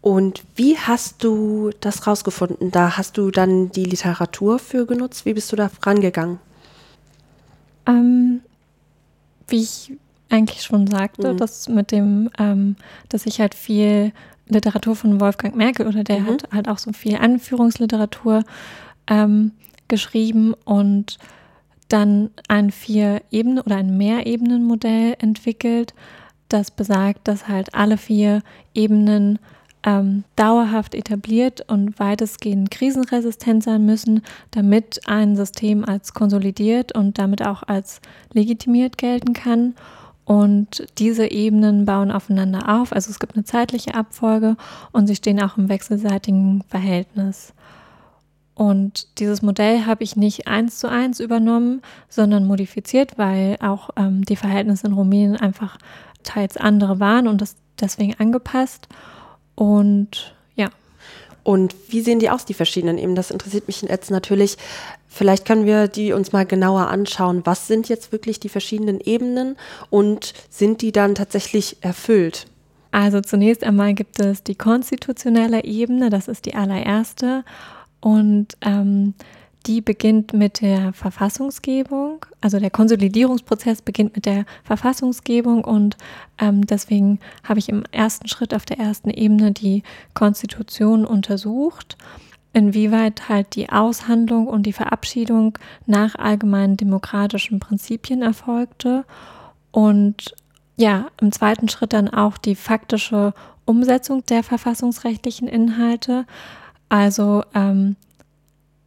Und 0.00 0.44
wie 0.56 0.76
hast 0.78 1.24
du 1.24 1.70
das 1.80 2.06
rausgefunden? 2.06 2.70
Da 2.70 2.96
hast 2.96 3.18
du 3.18 3.30
dann 3.30 3.70
die 3.72 3.84
Literatur 3.84 4.58
für 4.58 4.86
genutzt. 4.86 5.26
Wie 5.26 5.34
bist 5.34 5.50
du 5.52 5.56
da 5.56 5.70
rangegangen? 5.82 6.38
Ähm, 7.86 8.40
wie 9.48 9.62
ich 9.62 9.92
eigentlich 10.30 10.62
schon 10.62 10.86
sagte, 10.86 11.32
mhm. 11.32 11.36
dass 11.38 11.68
mit 11.68 11.90
dem, 11.90 12.30
ähm, 12.38 12.76
dass 13.08 13.26
ich 13.26 13.40
halt 13.40 13.54
viel 13.54 14.12
Literatur 14.46 14.96
von 14.96 15.20
Wolfgang 15.20 15.54
Merkel 15.56 15.86
oder 15.86 16.04
der 16.04 16.20
mhm. 16.20 16.26
hat 16.26 16.48
halt 16.52 16.68
auch 16.68 16.78
so 16.78 16.92
viel 16.92 17.16
Anführungsliteratur 17.16 18.44
ähm, 19.06 19.52
geschrieben 19.88 20.54
und 20.64 21.18
dann 21.88 22.30
ein 22.48 22.70
Vier-Ebene- 22.70 23.62
oder 23.62 23.76
ein 23.76 23.96
Mehrebenen-Modell 23.96 25.16
entwickelt, 25.18 25.94
das 26.48 26.70
besagt, 26.70 27.28
dass 27.28 27.48
halt 27.48 27.74
alle 27.74 27.96
vier 27.96 28.42
Ebenen 28.74 29.38
ähm, 29.84 30.24
dauerhaft 30.36 30.94
etabliert 30.94 31.64
und 31.68 31.98
weitestgehend 31.98 32.70
krisenresistent 32.70 33.62
sein 33.62 33.86
müssen, 33.86 34.22
damit 34.50 35.00
ein 35.06 35.36
System 35.36 35.84
als 35.84 36.14
konsolidiert 36.14 36.96
und 36.96 37.18
damit 37.18 37.46
auch 37.46 37.62
als 37.62 38.00
legitimiert 38.32 38.98
gelten 38.98 39.32
kann. 39.32 39.74
Und 40.24 40.86
diese 40.98 41.30
Ebenen 41.30 41.86
bauen 41.86 42.10
aufeinander 42.10 42.80
auf. 42.80 42.92
Also 42.92 43.10
es 43.10 43.18
gibt 43.18 43.34
eine 43.34 43.44
zeitliche 43.44 43.94
Abfolge 43.94 44.56
und 44.92 45.06
sie 45.06 45.16
stehen 45.16 45.40
auch 45.40 45.56
im 45.56 45.70
wechselseitigen 45.70 46.62
Verhältnis. 46.68 47.54
Und 48.54 49.06
dieses 49.20 49.40
Modell 49.40 49.86
habe 49.86 50.02
ich 50.02 50.16
nicht 50.16 50.48
eins 50.48 50.80
zu 50.80 50.90
eins 50.90 51.20
übernommen, 51.20 51.80
sondern 52.08 52.44
modifiziert, 52.44 53.16
weil 53.16 53.56
auch 53.60 53.90
ähm, 53.96 54.24
die 54.24 54.34
Verhältnisse 54.34 54.88
in 54.88 54.94
Rumänien 54.94 55.36
einfach 55.36 55.78
teils 56.24 56.56
andere 56.56 56.98
waren 56.98 57.28
und 57.28 57.40
das 57.40 57.54
deswegen 57.80 58.14
angepasst. 58.18 58.88
Und 59.58 60.36
ja. 60.54 60.68
Und 61.42 61.74
wie 61.88 62.00
sehen 62.00 62.20
die 62.20 62.30
aus, 62.30 62.44
die 62.44 62.54
verschiedenen 62.54 62.96
Ebenen? 62.96 63.16
Das 63.16 63.32
interessiert 63.32 63.66
mich 63.66 63.82
jetzt 63.82 64.08
natürlich. 64.08 64.56
Vielleicht 65.08 65.44
können 65.44 65.66
wir 65.66 65.88
die 65.88 66.12
uns 66.12 66.30
mal 66.30 66.46
genauer 66.46 66.86
anschauen. 66.86 67.42
Was 67.44 67.66
sind 67.66 67.88
jetzt 67.88 68.12
wirklich 68.12 68.38
die 68.38 68.50
verschiedenen 68.50 69.00
Ebenen 69.00 69.56
und 69.90 70.32
sind 70.48 70.80
die 70.80 70.92
dann 70.92 71.16
tatsächlich 71.16 71.78
erfüllt? 71.80 72.46
Also 72.92 73.20
zunächst 73.20 73.64
einmal 73.64 73.94
gibt 73.94 74.20
es 74.20 74.44
die 74.44 74.54
konstitutionelle 74.54 75.64
Ebene, 75.64 76.08
das 76.08 76.28
ist 76.28 76.46
die 76.46 76.54
allererste. 76.54 77.44
Und 78.00 78.56
ähm, 78.60 79.14
die 79.68 79.82
beginnt 79.82 80.32
mit 80.32 80.62
der 80.62 80.94
Verfassungsgebung, 80.94 82.24
also 82.40 82.58
der 82.58 82.70
Konsolidierungsprozess 82.70 83.82
beginnt 83.82 84.16
mit 84.16 84.24
der 84.24 84.46
Verfassungsgebung 84.64 85.62
und 85.62 85.98
ähm, 86.38 86.66
deswegen 86.66 87.20
habe 87.44 87.58
ich 87.58 87.68
im 87.68 87.84
ersten 87.92 88.28
Schritt 88.28 88.54
auf 88.54 88.64
der 88.64 88.78
ersten 88.78 89.10
Ebene 89.10 89.52
die 89.52 89.82
Konstitution 90.14 91.04
untersucht, 91.04 91.98
inwieweit 92.54 93.28
halt 93.28 93.54
die 93.54 93.68
Aushandlung 93.68 94.46
und 94.46 94.64
die 94.64 94.72
Verabschiedung 94.72 95.58
nach 95.84 96.14
allgemeinen 96.14 96.78
demokratischen 96.78 97.60
Prinzipien 97.60 98.22
erfolgte 98.22 99.04
und 99.70 100.34
ja, 100.76 101.08
im 101.20 101.30
zweiten 101.30 101.68
Schritt 101.68 101.92
dann 101.92 102.08
auch 102.08 102.38
die 102.38 102.54
faktische 102.54 103.34
Umsetzung 103.66 104.24
der 104.24 104.42
verfassungsrechtlichen 104.42 105.46
Inhalte. 105.46 106.24
Also 106.88 107.42
ähm, 107.54 107.96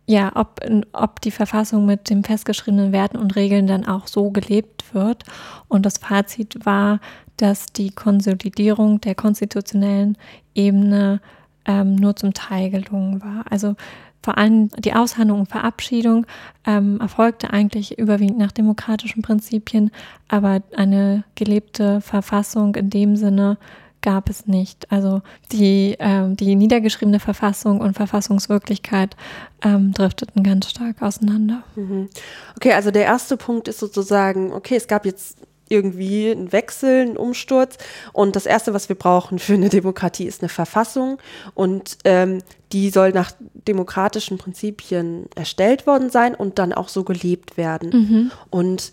ja, 0.07 0.31
ob, 0.35 0.59
ob 0.93 1.21
die 1.21 1.31
Verfassung 1.31 1.85
mit 1.85 2.09
den 2.09 2.23
festgeschriebenen 2.23 2.91
Werten 2.91 3.17
und 3.17 3.35
Regeln 3.35 3.67
dann 3.67 3.85
auch 3.85 4.07
so 4.07 4.31
gelebt 4.31 4.93
wird. 4.93 5.23
Und 5.67 5.85
das 5.85 5.99
Fazit 5.99 6.65
war, 6.65 6.99
dass 7.37 7.67
die 7.67 7.91
Konsolidierung 7.91 9.01
der 9.01 9.15
konstitutionellen 9.15 10.17
Ebene 10.53 11.21
ähm, 11.65 11.95
nur 11.95 12.15
zum 12.15 12.33
Teil 12.33 12.69
gelungen 12.69 13.21
war. 13.21 13.45
Also 13.49 13.75
vor 14.23 14.37
allem 14.37 14.69
die 14.77 14.93
Aushandlung 14.93 15.41
und 15.41 15.49
Verabschiedung 15.49 16.27
ähm, 16.65 16.99
erfolgte 16.99 17.51
eigentlich 17.51 17.97
überwiegend 17.97 18.37
nach 18.37 18.51
demokratischen 18.51 19.23
Prinzipien, 19.23 19.91
aber 20.27 20.61
eine 20.75 21.23
gelebte 21.35 22.01
Verfassung 22.01 22.75
in 22.75 22.91
dem 22.91 23.15
Sinne 23.15 23.57
gab 24.01 24.29
es 24.29 24.47
nicht. 24.47 24.91
Also 24.91 25.21
die, 25.51 25.95
ähm, 25.99 26.35
die 26.35 26.55
niedergeschriebene 26.55 27.19
Verfassung 27.19 27.81
und 27.81 27.93
Verfassungswirklichkeit 27.95 29.15
ähm, 29.63 29.93
drifteten 29.93 30.43
ganz 30.43 30.69
stark 30.69 31.01
auseinander. 31.01 31.63
Mhm. 31.75 32.09
Okay, 32.55 32.73
also 32.73 32.91
der 32.91 33.03
erste 33.03 33.37
Punkt 33.37 33.67
ist 33.67 33.79
sozusagen, 33.79 34.51
okay, 34.53 34.75
es 34.75 34.87
gab 34.87 35.05
jetzt 35.05 35.37
irgendwie 35.71 36.29
einen 36.29 36.51
Wechsel, 36.51 37.01
einen 37.01 37.17
Umsturz. 37.17 37.77
Und 38.11 38.35
das 38.35 38.45
Erste, 38.45 38.73
was 38.73 38.89
wir 38.89 38.97
brauchen 38.97 39.39
für 39.39 39.53
eine 39.53 39.69
Demokratie, 39.69 40.25
ist 40.25 40.41
eine 40.41 40.49
Verfassung. 40.49 41.17
Und 41.53 41.97
ähm, 42.03 42.43
die 42.73 42.89
soll 42.89 43.11
nach 43.11 43.31
demokratischen 43.67 44.37
Prinzipien 44.37 45.27
erstellt 45.35 45.87
worden 45.87 46.09
sein 46.09 46.35
und 46.35 46.59
dann 46.59 46.73
auch 46.73 46.89
so 46.89 47.03
gelebt 47.03 47.57
werden. 47.57 47.89
Mhm. 47.89 48.31
Und 48.49 48.91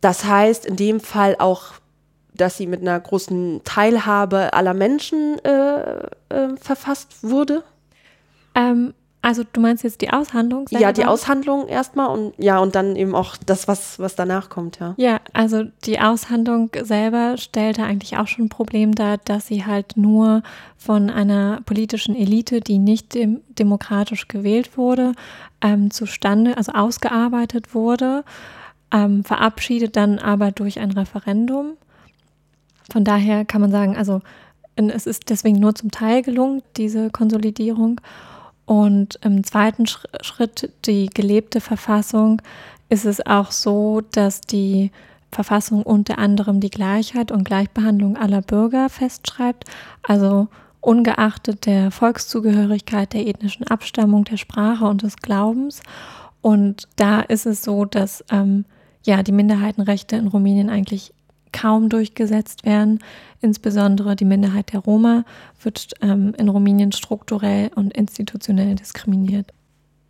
das 0.00 0.24
heißt 0.24 0.64
in 0.66 0.76
dem 0.76 1.00
Fall 1.00 1.36
auch 1.38 1.74
dass 2.36 2.56
sie 2.56 2.66
mit 2.66 2.80
einer 2.80 2.98
großen 2.98 3.62
Teilhabe 3.64 4.52
aller 4.52 4.74
Menschen 4.74 5.38
äh, 5.44 6.06
äh, 6.28 6.56
verfasst 6.60 7.22
wurde? 7.22 7.64
Ähm, 8.54 8.94
also 9.26 9.42
du 9.52 9.60
meinst 9.60 9.82
jetzt 9.82 10.02
die 10.02 10.10
Aushandlung? 10.12 10.66
Ja, 10.70 10.92
die 10.92 11.04
Aushandlung 11.04 11.66
erstmal 11.66 12.16
und 12.16 12.34
ja, 12.38 12.60
und 12.60 12.76
dann 12.76 12.94
eben 12.94 13.12
auch 13.16 13.36
das, 13.36 13.66
was, 13.66 13.98
was 13.98 14.14
danach 14.14 14.50
kommt, 14.50 14.78
ja. 14.78 14.94
Ja, 14.98 15.18
also 15.32 15.64
die 15.84 15.98
Aushandlung 15.98 16.70
selber 16.80 17.36
stellte 17.36 17.82
eigentlich 17.82 18.18
auch 18.18 18.28
schon 18.28 18.44
ein 18.44 18.48
Problem 18.50 18.94
dar, 18.94 19.18
dass 19.18 19.48
sie 19.48 19.66
halt 19.66 19.96
nur 19.96 20.44
von 20.76 21.10
einer 21.10 21.60
politischen 21.66 22.14
Elite, 22.14 22.60
die 22.60 22.78
nicht 22.78 23.14
dem, 23.14 23.40
demokratisch 23.48 24.28
gewählt 24.28 24.78
wurde, 24.78 25.12
ähm, 25.60 25.90
zustande, 25.90 26.56
also 26.56 26.70
ausgearbeitet 26.70 27.74
wurde, 27.74 28.22
ähm, 28.92 29.24
verabschiedet 29.24 29.96
dann 29.96 30.20
aber 30.20 30.52
durch 30.52 30.78
ein 30.78 30.92
Referendum. 30.92 31.72
Von 32.90 33.04
daher 33.04 33.44
kann 33.44 33.60
man 33.60 33.70
sagen, 33.70 33.96
also 33.96 34.20
es 34.76 35.06
ist 35.06 35.30
deswegen 35.30 35.58
nur 35.58 35.74
zum 35.74 35.90
Teil 35.90 36.22
gelungen, 36.22 36.62
diese 36.76 37.10
Konsolidierung. 37.10 38.00
Und 38.66 39.18
im 39.22 39.44
zweiten 39.44 39.86
Schritt, 39.86 40.70
die 40.84 41.06
gelebte 41.06 41.60
Verfassung, 41.60 42.42
ist 42.88 43.04
es 43.04 43.24
auch 43.24 43.52
so, 43.52 44.02
dass 44.12 44.40
die 44.40 44.90
Verfassung 45.32 45.82
unter 45.82 46.18
anderem 46.18 46.60
die 46.60 46.70
Gleichheit 46.70 47.30
und 47.32 47.44
Gleichbehandlung 47.44 48.16
aller 48.16 48.42
Bürger 48.42 48.88
festschreibt. 48.88 49.64
Also 50.02 50.48
ungeachtet 50.80 51.66
der 51.66 51.90
Volkszugehörigkeit, 51.90 53.12
der 53.12 53.26
ethnischen 53.26 53.66
Abstammung, 53.66 54.24
der 54.24 54.36
Sprache 54.36 54.84
und 54.84 55.02
des 55.02 55.16
Glaubens. 55.16 55.80
Und 56.42 56.86
da 56.96 57.20
ist 57.22 57.46
es 57.46 57.64
so, 57.64 57.84
dass 57.84 58.24
ähm, 58.30 58.64
ja 59.04 59.22
die 59.22 59.32
Minderheitenrechte 59.32 60.16
in 60.16 60.28
Rumänien 60.28 60.70
eigentlich 60.70 61.12
kaum 61.56 61.88
durchgesetzt 61.88 62.64
werden. 62.66 63.00
Insbesondere 63.40 64.14
die 64.14 64.24
Minderheit 64.24 64.72
der 64.72 64.80
Roma 64.80 65.24
wird 65.62 65.94
ähm, 66.02 66.34
in 66.36 66.48
Rumänien 66.48 66.92
strukturell 66.92 67.70
und 67.74 67.94
institutionell 67.94 68.74
diskriminiert. 68.74 69.46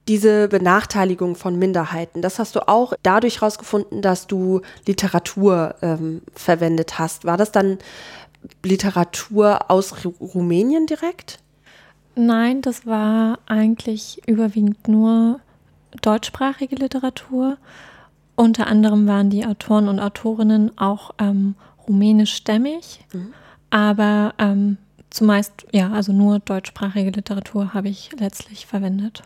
Diese 0.08 0.48
Benachteiligung 0.48 1.34
von 1.34 1.58
Minderheiten, 1.58 2.22
das 2.22 2.38
hast 2.38 2.54
du 2.54 2.68
auch 2.68 2.94
dadurch 3.02 3.40
herausgefunden, 3.40 4.02
dass 4.02 4.26
du 4.26 4.60
Literatur 4.86 5.74
ähm, 5.82 6.22
verwendet 6.32 6.98
hast. 6.98 7.24
War 7.24 7.36
das 7.36 7.50
dann 7.50 7.78
Literatur 8.62 9.70
aus 9.70 9.94
Rumänien 10.20 10.86
direkt? 10.86 11.40
Nein, 12.14 12.62
das 12.62 12.86
war 12.86 13.38
eigentlich 13.46 14.22
überwiegend 14.26 14.88
nur 14.88 15.40
deutschsprachige 16.02 16.76
Literatur. 16.76 17.58
Unter 18.36 18.66
anderem 18.66 19.06
waren 19.06 19.30
die 19.30 19.46
Autoren 19.46 19.88
und 19.88 19.98
Autorinnen 19.98 20.76
auch 20.78 21.12
ähm, 21.18 21.54
rumänischstämmig, 21.88 23.00
mhm. 23.12 23.32
aber 23.70 24.34
ähm, 24.38 24.76
zumeist, 25.08 25.66
ja, 25.72 25.90
also 25.90 26.12
nur 26.12 26.38
deutschsprachige 26.40 27.10
Literatur 27.10 27.72
habe 27.72 27.88
ich 27.88 28.10
letztlich 28.18 28.66
verwendet. 28.66 29.22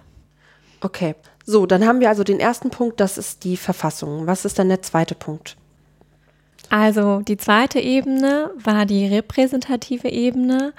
Okay, 0.80 1.16
so, 1.44 1.66
dann 1.66 1.84
haben 1.84 2.00
wir 2.00 2.08
also 2.08 2.22
den 2.22 2.38
ersten 2.38 2.70
Punkt, 2.70 3.00
das 3.00 3.18
ist 3.18 3.42
die 3.44 3.56
Verfassung. 3.56 4.26
Was 4.26 4.44
ist 4.44 4.58
dann 4.58 4.68
der 4.68 4.82
zweite 4.82 5.16
Punkt? 5.16 5.56
Also 6.68 7.20
die 7.20 7.36
zweite 7.36 7.80
Ebene 7.80 8.50
war 8.62 8.86
die 8.86 9.06
repräsentative 9.06 10.08
Ebene 10.08 10.72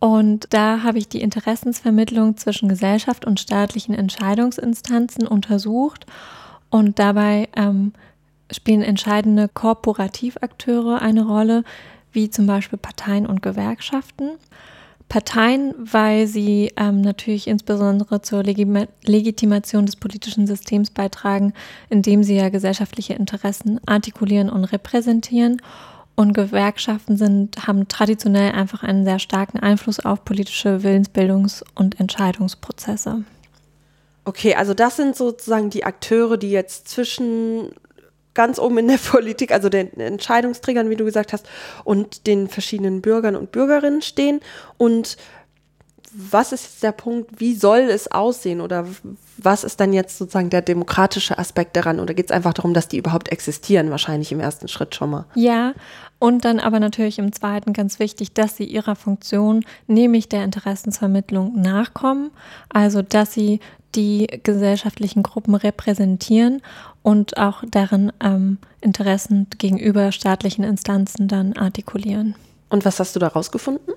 und 0.00 0.48
da 0.50 0.82
habe 0.82 0.98
ich 0.98 1.08
die 1.08 1.20
Interessensvermittlung 1.20 2.36
zwischen 2.36 2.68
Gesellschaft 2.68 3.24
und 3.24 3.38
staatlichen 3.38 3.94
Entscheidungsinstanzen 3.94 5.28
untersucht 5.28 6.06
und 6.70 6.98
dabei 6.98 7.48
ähm, 7.56 7.92
spielen 8.50 8.82
entscheidende 8.82 9.48
Korporativakteure 9.48 11.00
eine 11.00 11.26
Rolle, 11.26 11.64
wie 12.12 12.30
zum 12.30 12.46
Beispiel 12.46 12.78
Parteien 12.78 13.26
und 13.26 13.42
Gewerkschaften. 13.42 14.32
Parteien, 15.08 15.74
weil 15.78 16.26
sie 16.26 16.70
ähm, 16.76 17.00
natürlich 17.00 17.48
insbesondere 17.48 18.20
zur 18.20 18.42
Legima 18.42 18.84
Legitimation 19.04 19.86
des 19.86 19.96
politischen 19.96 20.46
Systems 20.46 20.90
beitragen, 20.90 21.54
indem 21.88 22.22
sie 22.22 22.36
ja 22.36 22.50
gesellschaftliche 22.50 23.14
Interessen 23.14 23.80
artikulieren 23.86 24.50
und 24.50 24.64
repräsentieren. 24.64 25.62
Und 26.14 26.34
Gewerkschaften 26.34 27.16
sind, 27.16 27.66
haben 27.66 27.88
traditionell 27.88 28.52
einfach 28.52 28.82
einen 28.82 29.04
sehr 29.04 29.18
starken 29.18 29.60
Einfluss 29.60 30.00
auf 30.00 30.24
politische 30.24 30.80
Willensbildungs- 30.82 31.62
und 31.74 32.00
Entscheidungsprozesse. 32.00 33.24
Okay, 34.28 34.54
also 34.54 34.74
das 34.74 34.96
sind 34.96 35.16
sozusagen 35.16 35.70
die 35.70 35.84
Akteure, 35.84 36.36
die 36.36 36.50
jetzt 36.50 36.86
zwischen 36.86 37.70
ganz 38.34 38.58
oben 38.58 38.76
in 38.76 38.88
der 38.88 38.98
Politik, 39.10 39.52
also 39.52 39.70
den 39.70 39.98
Entscheidungsträgern, 39.98 40.90
wie 40.90 40.96
du 40.96 41.06
gesagt 41.06 41.32
hast, 41.32 41.48
und 41.82 42.26
den 42.26 42.46
verschiedenen 42.46 43.00
Bürgern 43.00 43.36
und 43.36 43.52
Bürgerinnen 43.52 44.02
stehen. 44.02 44.40
Und 44.76 45.16
was 46.12 46.52
ist 46.52 46.64
jetzt 46.64 46.82
der 46.82 46.92
Punkt, 46.92 47.40
wie 47.40 47.54
soll 47.54 47.80
es 47.80 48.12
aussehen 48.12 48.60
oder 48.60 48.86
was 49.38 49.64
ist 49.64 49.80
dann 49.80 49.94
jetzt 49.94 50.18
sozusagen 50.18 50.50
der 50.50 50.60
demokratische 50.62 51.38
Aspekt 51.38 51.74
daran? 51.76 51.98
Oder 51.98 52.12
geht 52.12 52.26
es 52.26 52.30
einfach 52.30 52.52
darum, 52.52 52.74
dass 52.74 52.88
die 52.88 52.98
überhaupt 52.98 53.30
existieren, 53.30 53.90
wahrscheinlich 53.90 54.30
im 54.30 54.40
ersten 54.40 54.68
Schritt 54.68 54.94
schon 54.94 55.10
mal? 55.10 55.26
Ja, 55.36 55.72
und 56.18 56.44
dann 56.44 56.60
aber 56.60 56.80
natürlich 56.80 57.18
im 57.18 57.32
zweiten 57.32 57.72
ganz 57.72 57.98
wichtig, 57.98 58.34
dass 58.34 58.56
sie 58.56 58.64
ihrer 58.64 58.96
Funktion, 58.96 59.64
nämlich 59.86 60.28
der 60.28 60.44
Interessensvermittlung, 60.44 61.60
nachkommen. 61.60 62.30
Also, 62.68 63.02
dass 63.02 63.32
sie 63.32 63.60
die 63.94 64.26
gesellschaftlichen 64.42 65.22
Gruppen 65.22 65.54
repräsentieren 65.54 66.62
und 67.02 67.38
auch 67.38 67.62
deren 67.66 68.12
ähm, 68.22 68.58
Interessen 68.80 69.46
gegenüber 69.58 70.12
staatlichen 70.12 70.64
Instanzen 70.64 71.28
dann 71.28 71.54
artikulieren. 71.54 72.34
Und 72.68 72.84
was 72.84 73.00
hast 73.00 73.16
du 73.16 73.20
da 73.20 73.28
rausgefunden? 73.28 73.94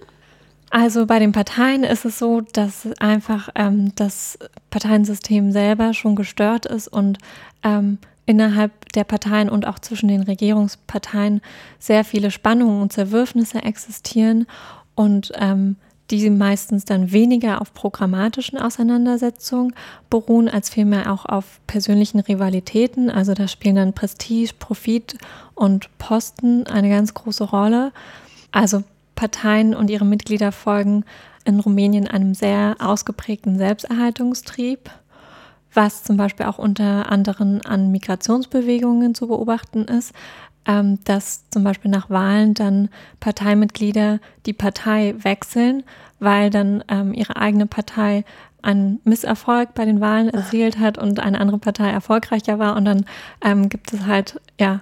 Also 0.70 1.06
bei 1.06 1.20
den 1.20 1.34
Parteien 1.34 1.84
ist 1.84 2.06
es 2.06 2.18
so, 2.18 2.40
dass 2.40 2.88
einfach 3.00 3.50
ähm, 3.56 3.92
das 3.96 4.40
Parteiensystem 4.70 5.52
selber 5.52 5.94
schon 5.94 6.16
gestört 6.16 6.66
ist 6.66 6.88
und 6.88 7.18
ähm, 7.62 7.98
innerhalb 8.26 8.90
der 8.94 9.04
Parteien 9.04 9.50
und 9.50 9.68
auch 9.68 9.80
zwischen 9.80 10.08
den 10.08 10.22
Regierungsparteien 10.22 11.42
sehr 11.80 12.06
viele 12.06 12.32
Spannungen 12.32 12.82
und 12.82 12.94
Zerwürfnisse 12.94 13.62
existieren 13.62 14.48
und 14.96 15.34
ähm, 15.36 15.76
die 16.12 16.30
meistens 16.30 16.86
dann 16.86 17.12
weniger 17.12 17.62
auf 17.62 17.74
programmatischen 17.74 18.60
Auseinandersetzungen 18.60 19.74
beruhen, 20.10 20.50
als 20.50 20.70
vielmehr 20.70 21.12
auch 21.12 21.26
auf 21.26 21.62
persönlichen 21.68 22.20
Rivalitäten. 22.20 23.10
Also 23.10 23.34
da 23.34 23.48
spielen 23.48 23.78
dann 23.78 23.94
Prestige, 23.94 24.52
Profit 24.60 25.18
und 25.56 25.90
Posten 25.98 26.68
eine 26.68 26.90
ganz 26.90 27.14
große 27.14 27.46
Rolle. 27.46 27.94
Also 28.52 28.84
Parteien 29.16 29.74
und 29.74 29.90
ihre 29.90 30.06
Mitglieder 30.06 30.52
folgen 30.52 31.06
in 31.46 31.60
Rumänien 31.60 32.08
einem 32.08 32.34
sehr 32.34 32.76
ausgeprägten 32.80 33.58
Selbsterhaltungstrieb, 33.58 34.90
was 35.74 36.04
zum 36.04 36.18
Beispiel 36.18 36.46
auch 36.46 36.58
unter 36.58 37.10
anderem 37.10 37.62
an 37.64 37.92
Migrationsbewegungen 37.92 39.16
zu 39.16 39.28
beobachten 39.28 39.86
ist, 39.86 40.14
dass 40.66 41.50
zum 41.50 41.64
Beispiel 41.64 41.90
nach 41.90 42.10
Wahlen 42.10 42.54
dann 42.54 42.90
Parteimitglieder 43.20 44.20
die 44.46 44.54
Partei 44.54 45.16
wechseln, 45.18 45.84
weil 46.20 46.50
dann 46.52 46.84
ähm, 46.88 47.14
ihre 47.14 47.36
eigene 47.36 47.66
Partei 47.66 48.24
einen 48.62 49.00
Misserfolg 49.04 49.74
bei 49.74 49.86
den 49.86 50.02
Wahlen 50.02 50.30
erzielt 50.30 50.78
hat 50.78 50.98
und 50.98 51.20
eine 51.20 51.40
andere 51.40 51.58
Partei 51.58 51.90
erfolgreicher 51.90 52.60
war. 52.60 52.76
Und 52.76 52.86
dann 52.86 53.06
ähm, 53.42 53.70
gibt 53.70 53.92
es 53.94 54.06
halt 54.06 54.40
ja 54.60 54.82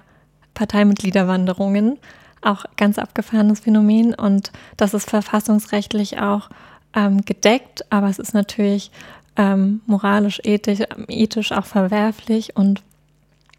Parteimitgliederwanderungen. 0.54 1.98
Auch 2.42 2.64
ganz 2.76 2.98
abgefahrenes 2.98 3.60
Phänomen. 3.60 4.14
Und 4.14 4.52
das 4.76 4.94
ist 4.94 5.08
verfassungsrechtlich 5.08 6.20
auch 6.20 6.50
ähm, 6.94 7.24
gedeckt, 7.24 7.84
aber 7.90 8.08
es 8.08 8.18
ist 8.18 8.34
natürlich 8.34 8.90
ähm, 9.36 9.80
moralisch, 9.86 10.40
ethisch, 10.44 10.80
ethisch 11.08 11.52
auch 11.52 11.66
verwerflich 11.66 12.56
und 12.56 12.82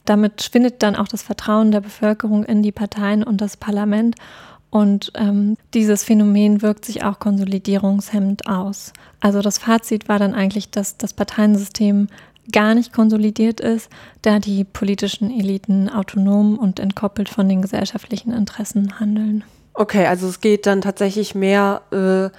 damit 0.05 0.41
schwindet 0.41 0.81
dann 0.83 0.95
auch 0.95 1.07
das 1.07 1.21
Vertrauen 1.21 1.71
der 1.71 1.81
Bevölkerung 1.81 2.43
in 2.43 2.63
die 2.63 2.71
Parteien 2.71 3.23
und 3.23 3.41
das 3.41 3.57
Parlament. 3.57 4.15
Und 4.69 5.11
ähm, 5.15 5.57
dieses 5.73 6.03
Phänomen 6.03 6.61
wirkt 6.61 6.85
sich 6.85 7.03
auch 7.03 7.19
konsolidierungshemmend 7.19 8.47
aus. 8.47 8.93
Also 9.19 9.41
das 9.41 9.57
Fazit 9.57 10.07
war 10.07 10.17
dann 10.17 10.33
eigentlich, 10.33 10.71
dass 10.71 10.97
das 10.97 11.13
Parteiensystem 11.13 12.07
gar 12.51 12.73
nicht 12.73 12.93
konsolidiert 12.93 13.59
ist, 13.59 13.89
da 14.21 14.39
die 14.39 14.63
politischen 14.63 15.29
Eliten 15.29 15.89
autonom 15.89 16.57
und 16.57 16.79
entkoppelt 16.79 17.29
von 17.29 17.47
den 17.47 17.61
gesellschaftlichen 17.61 18.33
Interessen 18.33 18.99
handeln. 18.99 19.43
Okay, 19.73 20.05
also 20.05 20.27
es 20.27 20.41
geht 20.41 20.65
dann 20.65 20.81
tatsächlich 20.81 21.35
mehr 21.35 21.81
äh, 21.91 22.35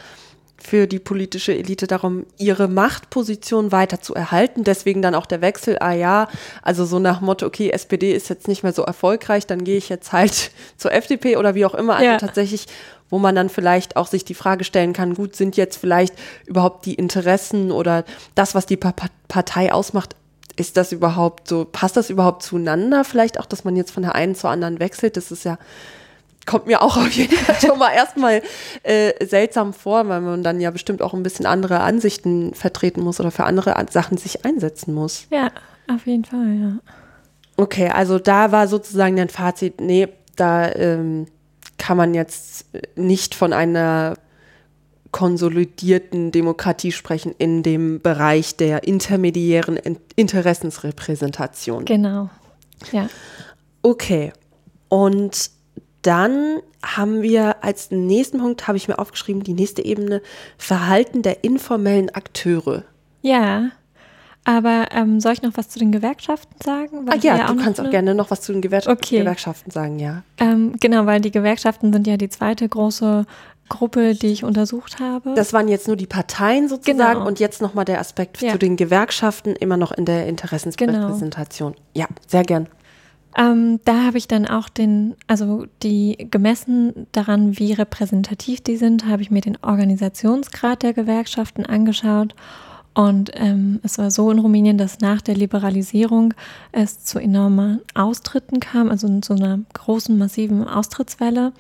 für 0.62 0.86
die 0.86 0.98
politische 0.98 1.54
Elite 1.54 1.86
darum, 1.86 2.24
ihre 2.38 2.68
Machtposition 2.68 3.72
weiter 3.72 4.00
zu 4.00 4.14
erhalten. 4.14 4.64
Deswegen 4.64 5.02
dann 5.02 5.14
auch 5.14 5.26
der 5.26 5.40
Wechsel, 5.40 5.78
ah 5.80 5.92
ja, 5.92 6.28
also 6.62 6.84
so 6.84 6.98
nach 6.98 7.20
Motto, 7.20 7.46
okay, 7.46 7.70
SPD 7.70 8.12
ist 8.12 8.28
jetzt 8.28 8.48
nicht 8.48 8.62
mehr 8.62 8.72
so 8.72 8.82
erfolgreich, 8.82 9.46
dann 9.46 9.64
gehe 9.64 9.76
ich 9.76 9.88
jetzt 9.88 10.12
halt 10.12 10.52
zur 10.76 10.92
FDP 10.92 11.36
oder 11.36 11.54
wie 11.54 11.66
auch 11.66 11.74
immer. 11.74 11.96
Also 11.96 12.06
ja. 12.06 12.16
tatsächlich 12.18 12.66
wo 13.10 13.18
man 13.18 13.34
dann 13.34 13.50
vielleicht 13.50 13.96
auch 13.96 14.06
sich 14.06 14.24
die 14.24 14.32
Frage 14.32 14.64
stellen 14.64 14.94
kann, 14.94 15.12
gut, 15.12 15.36
sind 15.36 15.58
jetzt 15.58 15.76
vielleicht 15.76 16.14
überhaupt 16.46 16.86
die 16.86 16.94
Interessen 16.94 17.70
oder 17.70 18.06
das, 18.34 18.54
was 18.54 18.64
die 18.64 18.78
Partei 18.78 19.70
ausmacht, 19.70 20.16
ist 20.56 20.78
das 20.78 20.92
überhaupt 20.92 21.46
so, 21.46 21.66
passt 21.70 21.98
das 21.98 22.08
überhaupt 22.08 22.42
zueinander? 22.42 23.04
Vielleicht 23.04 23.38
auch, 23.38 23.44
dass 23.44 23.64
man 23.64 23.76
jetzt 23.76 23.90
von 23.90 24.02
der 24.02 24.14
einen 24.14 24.34
zur 24.34 24.48
anderen 24.48 24.80
wechselt, 24.80 25.18
das 25.18 25.30
ist 25.30 25.44
ja, 25.44 25.58
kommt 26.46 26.66
mir 26.66 26.82
auch 26.82 26.96
auf 26.98 27.10
jeden 27.12 27.36
Fall 27.36 27.60
schon 27.60 27.78
mal 27.78 27.92
erstmal 27.92 28.42
äh, 28.82 29.24
seltsam 29.24 29.72
vor, 29.72 30.08
weil 30.08 30.20
man 30.20 30.42
dann 30.42 30.60
ja 30.60 30.70
bestimmt 30.70 31.02
auch 31.02 31.14
ein 31.14 31.22
bisschen 31.22 31.46
andere 31.46 31.80
Ansichten 31.80 32.54
vertreten 32.54 33.02
muss 33.02 33.20
oder 33.20 33.30
für 33.30 33.44
andere 33.44 33.74
Sachen 33.90 34.16
sich 34.18 34.44
einsetzen 34.44 34.94
muss. 34.94 35.26
Ja, 35.30 35.50
auf 35.92 36.06
jeden 36.06 36.24
Fall, 36.24 36.56
ja. 36.60 36.92
Okay, 37.56 37.88
also 37.88 38.18
da 38.18 38.50
war 38.50 38.66
sozusagen 38.66 39.16
dein 39.16 39.28
Fazit, 39.28 39.80
nee, 39.80 40.08
da 40.36 40.72
ähm, 40.72 41.26
kann 41.78 41.96
man 41.96 42.14
jetzt 42.14 42.66
nicht 42.96 43.34
von 43.34 43.52
einer 43.52 44.14
konsolidierten 45.10 46.32
Demokratie 46.32 46.90
sprechen 46.90 47.34
in 47.36 47.62
dem 47.62 48.00
Bereich 48.00 48.56
der 48.56 48.84
intermediären 48.84 49.78
Interessensrepräsentation. 50.16 51.84
Genau. 51.84 52.30
Ja. 52.90 53.08
Okay. 53.82 54.32
Und 54.88 55.50
dann 56.02 56.58
haben 56.84 57.22
wir 57.22 57.62
als 57.64 57.90
nächsten 57.90 58.38
Punkt, 58.38 58.66
habe 58.66 58.76
ich 58.76 58.88
mir 58.88 58.98
aufgeschrieben, 58.98 59.42
die 59.42 59.54
nächste 59.54 59.84
Ebene, 59.84 60.20
Verhalten 60.58 61.22
der 61.22 61.44
informellen 61.44 62.10
Akteure. 62.10 62.84
Ja. 63.22 63.70
Aber 64.44 64.86
ähm, 64.90 65.20
soll 65.20 65.34
ich 65.34 65.42
noch 65.42 65.52
was 65.54 65.68
zu 65.68 65.78
den 65.78 65.92
Gewerkschaften 65.92 66.56
sagen? 66.64 67.06
ah 67.08 67.14
ja, 67.14 67.36
ja 67.36 67.46
du 67.46 67.56
kannst 67.56 67.80
auch 67.80 67.90
gerne 67.90 68.14
noch 68.14 68.32
was 68.32 68.40
zu 68.40 68.52
den 68.52 68.60
Gewer 68.60 68.82
okay. 68.88 69.20
Gewerkschaften 69.20 69.70
sagen, 69.70 70.00
ja. 70.00 70.24
Ähm, 70.38 70.74
genau, 70.80 71.06
weil 71.06 71.20
die 71.20 71.30
Gewerkschaften 71.30 71.92
sind 71.92 72.08
ja 72.08 72.16
die 72.16 72.28
zweite 72.28 72.68
große 72.68 73.24
Gruppe, 73.68 74.14
die 74.14 74.32
ich 74.32 74.42
untersucht 74.42 74.98
habe. 74.98 75.34
Das 75.34 75.52
waren 75.52 75.68
jetzt 75.68 75.86
nur 75.86 75.96
die 75.96 76.06
Parteien 76.06 76.68
sozusagen 76.68 77.18
genau. 77.20 77.26
und 77.26 77.38
jetzt 77.38 77.62
nochmal 77.62 77.84
der 77.84 78.00
Aspekt 78.00 78.42
ja. 78.42 78.50
zu 78.50 78.58
den 78.58 78.76
Gewerkschaften, 78.76 79.54
immer 79.54 79.76
noch 79.76 79.92
in 79.92 80.04
der 80.04 80.26
Interessensrepräsentation. 80.26 81.72
Genau. 81.72 81.84
Ja, 81.94 82.06
sehr 82.26 82.42
gern. 82.42 82.68
Ähm, 83.36 83.80
da 83.84 84.04
habe 84.04 84.18
ich 84.18 84.28
dann 84.28 84.46
auch 84.46 84.68
den, 84.68 85.14
also 85.26 85.66
die 85.82 86.28
gemessen 86.30 87.06
daran, 87.12 87.58
wie 87.58 87.72
repräsentativ 87.72 88.60
die 88.60 88.76
sind, 88.76 89.06
habe 89.06 89.22
ich 89.22 89.30
mir 89.30 89.40
den 89.40 89.56
Organisationsgrad 89.62 90.82
der 90.82 90.92
Gewerkschaften 90.92 91.64
angeschaut 91.64 92.34
und 92.94 93.30
ähm, 93.34 93.80
es 93.82 93.98
war 93.98 94.10
so 94.10 94.30
in 94.30 94.38
Rumänien, 94.38 94.76
dass 94.76 95.00
nach 95.00 95.22
der 95.22 95.34
Liberalisierung 95.34 96.34
es 96.72 97.04
zu 97.04 97.18
enormen 97.18 97.80
Austritten 97.94 98.60
kam, 98.60 98.90
also 98.90 99.20
zu 99.20 99.34
einer 99.34 99.60
großen, 99.72 100.16
massiven 100.18 100.68
Austrittswelle. 100.68 101.52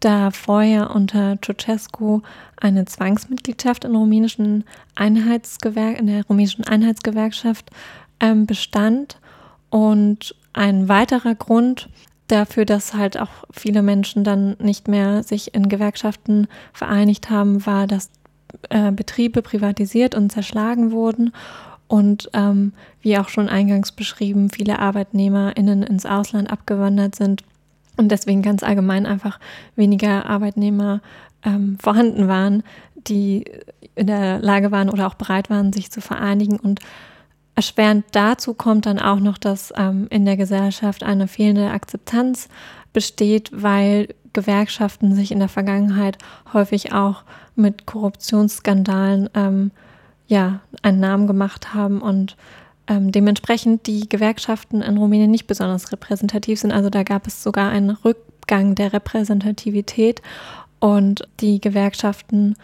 Da 0.00 0.30
vorher 0.30 0.94
unter 0.94 1.38
Ceausescu 1.44 2.22
eine 2.56 2.86
Zwangsmitgliedschaft 2.86 3.84
in, 3.84 3.94
rumänischen 3.94 4.64
Einheitsgewerk 4.94 5.98
in 5.98 6.06
der 6.06 6.26
rumänischen 6.26 6.64
Einheitsgewerkschaft 6.64 7.70
ähm, 8.20 8.46
bestand. 8.46 9.18
Und 9.68 10.34
ein 10.52 10.88
weiterer 10.88 11.34
Grund 11.34 11.88
dafür, 12.28 12.64
dass 12.64 12.94
halt 12.94 13.18
auch 13.18 13.30
viele 13.50 13.82
Menschen 13.82 14.24
dann 14.24 14.56
nicht 14.58 14.88
mehr 14.88 15.22
sich 15.22 15.54
in 15.54 15.68
Gewerkschaften 15.68 16.48
vereinigt 16.72 17.30
haben, 17.30 17.66
war, 17.66 17.86
dass 17.86 18.10
äh, 18.70 18.92
Betriebe 18.92 19.42
privatisiert 19.42 20.14
und 20.14 20.30
zerschlagen 20.30 20.92
wurden 20.92 21.32
und 21.88 22.30
ähm, 22.32 22.72
wie 23.02 23.18
auch 23.18 23.28
schon 23.28 23.48
eingangs 23.48 23.92
beschrieben, 23.92 24.50
viele 24.50 24.78
ArbeitnehmerInnen 24.78 25.82
ins 25.82 26.06
Ausland 26.06 26.50
abgewandert 26.50 27.14
sind 27.14 27.42
und 27.96 28.10
deswegen 28.10 28.42
ganz 28.42 28.62
allgemein 28.62 29.04
einfach 29.04 29.38
weniger 29.76 30.26
Arbeitnehmer 30.26 31.00
ähm, 31.44 31.76
vorhanden 31.80 32.28
waren, 32.28 32.62
die 32.96 33.44
in 33.94 34.06
der 34.06 34.38
Lage 34.38 34.70
waren 34.70 34.88
oder 34.88 35.06
auch 35.06 35.14
bereit 35.14 35.50
waren, 35.50 35.72
sich 35.72 35.90
zu 35.90 36.00
vereinigen. 36.00 36.58
Und 36.58 36.80
erschwerend 37.54 38.04
dazu 38.12 38.54
kommt 38.54 38.86
dann 38.86 38.98
auch 38.98 39.20
noch, 39.20 39.38
dass 39.38 39.72
ähm, 39.76 40.06
in 40.10 40.24
der 40.24 40.36
Gesellschaft 40.36 41.02
eine 41.02 41.28
fehlende 41.28 41.70
Akzeptanz 41.70 42.48
besteht, 42.92 43.50
weil 43.52 44.08
Gewerkschaften 44.32 45.14
sich 45.14 45.32
in 45.32 45.38
der 45.38 45.48
Vergangenheit 45.48 46.18
häufig 46.52 46.92
auch 46.92 47.24
mit 47.54 47.86
Korruptionsskandalen 47.86 49.28
ähm, 49.34 49.70
ja, 50.26 50.60
einen 50.82 51.00
Namen 51.00 51.26
gemacht 51.26 51.74
haben 51.74 52.00
und 52.00 52.36
ähm, 52.88 53.12
dementsprechend 53.12 53.86
die 53.86 54.08
Gewerkschaften 54.08 54.80
in 54.80 54.96
Rumänien 54.96 55.30
nicht 55.30 55.46
besonders 55.46 55.92
repräsentativ 55.92 56.60
sind. 56.60 56.72
Also 56.72 56.90
da 56.90 57.02
gab 57.02 57.26
es 57.26 57.42
sogar 57.42 57.70
einen 57.70 57.90
Rückgang 57.90 58.74
der 58.74 58.92
Repräsentativität 58.92 60.22
und 60.80 61.28
die 61.40 61.60
Gewerkschaften 61.60 62.56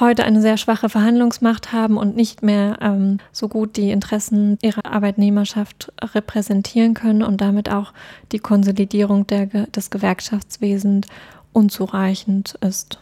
heute 0.00 0.24
eine 0.24 0.40
sehr 0.40 0.56
schwache 0.56 0.88
Verhandlungsmacht 0.88 1.72
haben 1.72 1.96
und 1.96 2.16
nicht 2.16 2.42
mehr 2.42 2.78
ähm, 2.80 3.18
so 3.32 3.48
gut 3.48 3.76
die 3.76 3.90
Interessen 3.90 4.58
ihrer 4.62 4.84
Arbeitnehmerschaft 4.84 5.92
repräsentieren 6.02 6.94
können 6.94 7.22
und 7.22 7.40
damit 7.40 7.70
auch 7.70 7.92
die 8.32 8.38
Konsolidierung 8.38 9.26
der, 9.26 9.46
des 9.46 9.90
Gewerkschaftswesens 9.90 11.06
unzureichend 11.52 12.56
ist. 12.60 12.98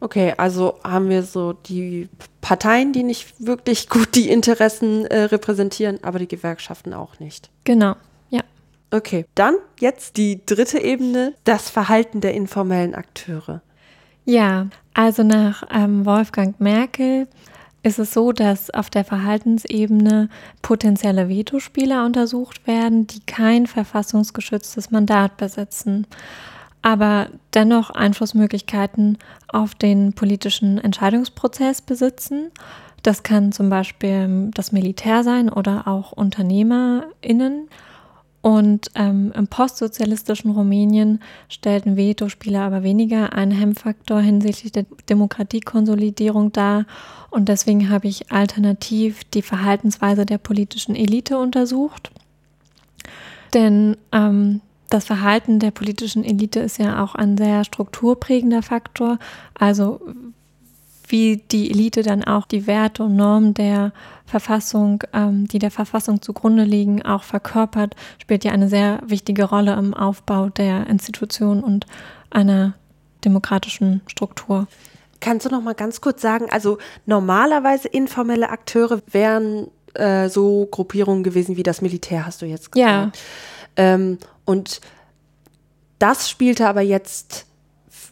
Okay, 0.00 0.34
also 0.36 0.78
haben 0.84 1.08
wir 1.08 1.22
so 1.22 1.54
die 1.54 2.08
Parteien, 2.42 2.92
die 2.92 3.04
nicht 3.04 3.46
wirklich 3.46 3.88
gut 3.88 4.14
die 4.14 4.28
Interessen 4.28 5.06
äh, 5.06 5.20
repräsentieren, 5.20 5.98
aber 6.02 6.18
die 6.18 6.28
Gewerkschaften 6.28 6.92
auch 6.92 7.18
nicht. 7.20 7.48
Genau, 7.64 7.94
ja. 8.28 8.42
Okay, 8.90 9.24
dann 9.34 9.54
jetzt 9.80 10.18
die 10.18 10.44
dritte 10.44 10.78
Ebene, 10.78 11.32
das 11.44 11.70
Verhalten 11.70 12.20
der 12.20 12.34
informellen 12.34 12.94
Akteure. 12.94 13.62
Ja, 14.24 14.68
also 14.94 15.22
nach 15.22 15.64
ähm, 15.70 16.06
Wolfgang 16.06 16.58
Merkel 16.60 17.28
ist 17.82 17.98
es 17.98 18.14
so, 18.14 18.32
dass 18.32 18.70
auf 18.70 18.88
der 18.88 19.04
Verhaltensebene 19.04 20.30
potenzielle 20.62 21.28
Vetospieler 21.28 22.06
untersucht 22.06 22.66
werden, 22.66 23.06
die 23.06 23.20
kein 23.20 23.66
verfassungsgeschütztes 23.66 24.90
Mandat 24.90 25.36
besitzen, 25.36 26.06
aber 26.80 27.28
dennoch 27.52 27.90
Einflussmöglichkeiten 27.90 29.18
auf 29.48 29.74
den 29.74 30.14
politischen 30.14 30.78
Entscheidungsprozess 30.78 31.82
besitzen. 31.82 32.50
Das 33.02 33.22
kann 33.22 33.52
zum 33.52 33.68
Beispiel 33.68 34.50
das 34.54 34.72
Militär 34.72 35.22
sein 35.22 35.50
oder 35.50 35.86
auch 35.86 36.12
UnternehmerInnen. 36.12 37.68
Und 38.44 38.90
ähm, 38.94 39.32
im 39.34 39.46
postsozialistischen 39.46 40.50
Rumänien 40.50 41.20
stellten 41.48 41.96
Vetospieler 41.96 42.60
aber 42.60 42.82
weniger 42.82 43.32
einen 43.32 43.52
Hemmfaktor 43.52 44.20
hinsichtlich 44.20 44.70
der 44.70 44.84
Demokratiekonsolidierung 45.08 46.52
dar. 46.52 46.84
Und 47.30 47.48
deswegen 47.48 47.88
habe 47.88 48.06
ich 48.06 48.30
alternativ 48.30 49.24
die 49.24 49.40
Verhaltensweise 49.40 50.26
der 50.26 50.36
politischen 50.36 50.94
Elite 50.94 51.38
untersucht. 51.38 52.10
Denn 53.54 53.96
ähm, 54.12 54.60
das 54.90 55.06
Verhalten 55.06 55.58
der 55.58 55.70
politischen 55.70 56.22
Elite 56.22 56.60
ist 56.60 56.76
ja 56.76 57.02
auch 57.02 57.14
ein 57.14 57.38
sehr 57.38 57.64
strukturprägender 57.64 58.60
Faktor. 58.60 59.18
Also 59.54 60.02
wie 61.14 61.36
die 61.36 61.70
Elite 61.70 62.02
dann 62.02 62.24
auch 62.24 62.44
die 62.44 62.66
Werte 62.66 63.04
und 63.04 63.14
Normen 63.14 63.54
der 63.54 63.92
Verfassung, 64.26 65.04
ähm, 65.12 65.46
die 65.46 65.60
der 65.60 65.70
Verfassung 65.70 66.20
zugrunde 66.20 66.64
liegen, 66.64 67.02
auch 67.02 67.22
verkörpert, 67.22 67.94
spielt 68.20 68.42
ja 68.42 68.50
eine 68.50 68.68
sehr 68.68 69.00
wichtige 69.06 69.44
Rolle 69.44 69.74
im 69.74 69.94
Aufbau 69.94 70.48
der 70.48 70.88
Institution 70.88 71.62
und 71.62 71.86
einer 72.30 72.74
demokratischen 73.24 74.02
Struktur. 74.08 74.66
Kannst 75.20 75.46
du 75.46 75.50
noch 75.50 75.62
mal 75.62 75.76
ganz 75.76 76.00
kurz 76.00 76.20
sagen, 76.20 76.48
also 76.50 76.78
normalerweise 77.06 77.86
informelle 77.86 78.48
Akteure 78.48 79.00
wären 79.06 79.68
äh, 79.94 80.28
so 80.28 80.66
Gruppierungen 80.68 81.22
gewesen 81.22 81.56
wie 81.56 81.62
das 81.62 81.80
Militär, 81.80 82.26
hast 82.26 82.42
du 82.42 82.46
jetzt 82.46 82.72
gesagt. 82.72 82.90
Ja. 82.90 83.12
Ähm, 83.76 84.18
und 84.44 84.80
das 86.00 86.28
spielte 86.28 86.66
aber 86.66 86.80
jetzt 86.80 87.46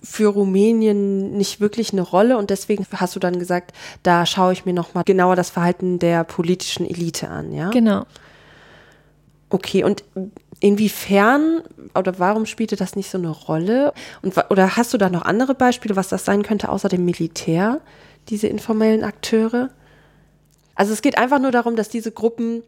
für 0.03 0.29
Rumänien 0.29 1.37
nicht 1.37 1.61
wirklich 1.61 1.93
eine 1.93 2.03
Rolle 2.03 2.37
und 2.37 2.51
deswegen 2.51 2.87
hast 2.93 3.15
du 3.15 3.21
dann 3.21 3.39
gesagt, 3.39 3.73
da 4.03 4.27
schaue 4.27 4.53
ich 4.53 4.65
mir 4.65 4.73
nochmal 4.73 5.05
genauer 5.05 5.37
das 5.37 5.51
Verhalten 5.51 5.99
der 5.99 6.25
politischen 6.25 6.89
Elite 6.89 7.29
an, 7.29 7.53
ja? 7.53 7.71
Genau. 7.71 8.05
Okay, 9.49 9.85
und 9.85 10.03
inwiefern 10.61 11.63
oder 11.95 12.19
warum 12.19 12.47
spielte 12.47 12.77
das 12.77 12.97
nicht 12.97 13.11
so 13.11 13.19
eine 13.19 13.31
Rolle? 13.31 13.93
Und, 14.23 14.35
oder 14.51 14.77
hast 14.77 14.95
du 14.95 14.99
da 14.99 15.11
noch 15.11 15.23
andere 15.23 15.55
Beispiele, 15.55 15.95
was 15.95 16.09
das 16.09 16.25
sein 16.25 16.43
könnte, 16.43 16.69
außer 16.69 16.89
dem 16.89 17.05
Militär, 17.05 17.81
diese 18.29 18.47
informellen 18.47 19.05
Akteure? 19.05 19.71
Also 20.75 20.93
es 20.93 21.03
geht 21.03 21.19
einfach 21.19 21.39
nur 21.39 21.51
darum, 21.51 21.77
dass 21.77 21.89
diese 21.89 22.13
Gruppen 22.13 22.63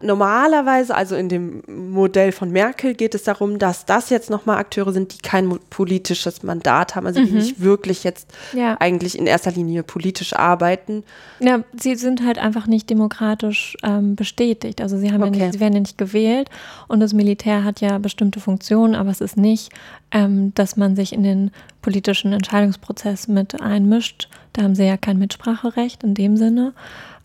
Normalerweise, 0.00 0.94
also 0.94 1.16
in 1.16 1.28
dem 1.28 1.62
Modell 1.66 2.30
von 2.30 2.50
Merkel, 2.50 2.94
geht 2.94 3.14
es 3.14 3.24
darum, 3.24 3.58
dass 3.58 3.84
das 3.84 4.10
jetzt 4.10 4.30
nochmal 4.30 4.58
Akteure 4.58 4.92
sind, 4.92 5.14
die 5.14 5.18
kein 5.18 5.58
politisches 5.70 6.42
Mandat 6.42 6.94
haben, 6.94 7.06
also 7.06 7.24
die 7.24 7.30
mhm. 7.30 7.38
nicht 7.38 7.60
wirklich 7.60 8.04
jetzt 8.04 8.32
ja. 8.52 8.76
eigentlich 8.78 9.18
in 9.18 9.26
erster 9.26 9.50
Linie 9.50 9.82
politisch 9.82 10.34
arbeiten. 10.34 11.02
Ja, 11.40 11.64
sie 11.80 11.96
sind 11.96 12.24
halt 12.24 12.38
einfach 12.38 12.66
nicht 12.66 12.88
demokratisch 12.90 13.76
ähm, 13.82 14.14
bestätigt. 14.14 14.80
Also 14.80 14.98
sie, 14.98 15.10
haben 15.10 15.22
okay. 15.22 15.38
ja 15.38 15.44
nicht, 15.46 15.54
sie 15.54 15.60
werden 15.60 15.74
ja 15.74 15.80
nicht 15.80 15.98
gewählt 15.98 16.48
und 16.86 17.00
das 17.00 17.12
Militär 17.12 17.64
hat 17.64 17.80
ja 17.80 17.98
bestimmte 17.98 18.38
Funktionen, 18.38 18.94
aber 18.94 19.10
es 19.10 19.20
ist 19.20 19.36
nicht, 19.36 19.72
ähm, 20.12 20.52
dass 20.54 20.76
man 20.76 20.94
sich 20.94 21.12
in 21.12 21.24
den 21.24 21.50
politischen 21.82 22.32
Entscheidungsprozess 22.32 23.26
mit 23.26 23.60
einmischt. 23.60 24.28
Da 24.52 24.62
haben 24.62 24.74
sie 24.74 24.84
ja 24.84 24.96
kein 24.96 25.18
Mitspracherecht 25.18 26.04
in 26.04 26.14
dem 26.14 26.36
Sinne 26.36 26.72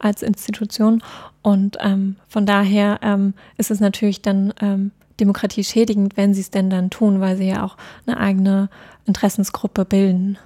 als 0.04 0.22
Institution. 0.22 1.04
Und 1.42 1.78
ähm, 1.82 2.18
von 2.28 2.46
daher 2.46 3.00
ähm, 3.02 3.34
ist 3.58 3.72
es 3.72 3.80
natürlich 3.80 4.22
dann 4.22 4.54
ähm, 4.62 4.92
demokratieschädigend, 5.20 6.18
wenn 6.18 6.34
sie 6.34 6.42
es 6.42 6.52
denn 6.52 6.70
dann 6.70 6.90
tun, 6.90 7.20
weil 7.20 7.38
sie 7.38 7.48
ja 7.48 7.64
auch 7.64 7.78
eine 8.06 8.18
eigene 8.18 8.70
Interessensgruppe 9.06 9.86
bilden. 9.86 10.38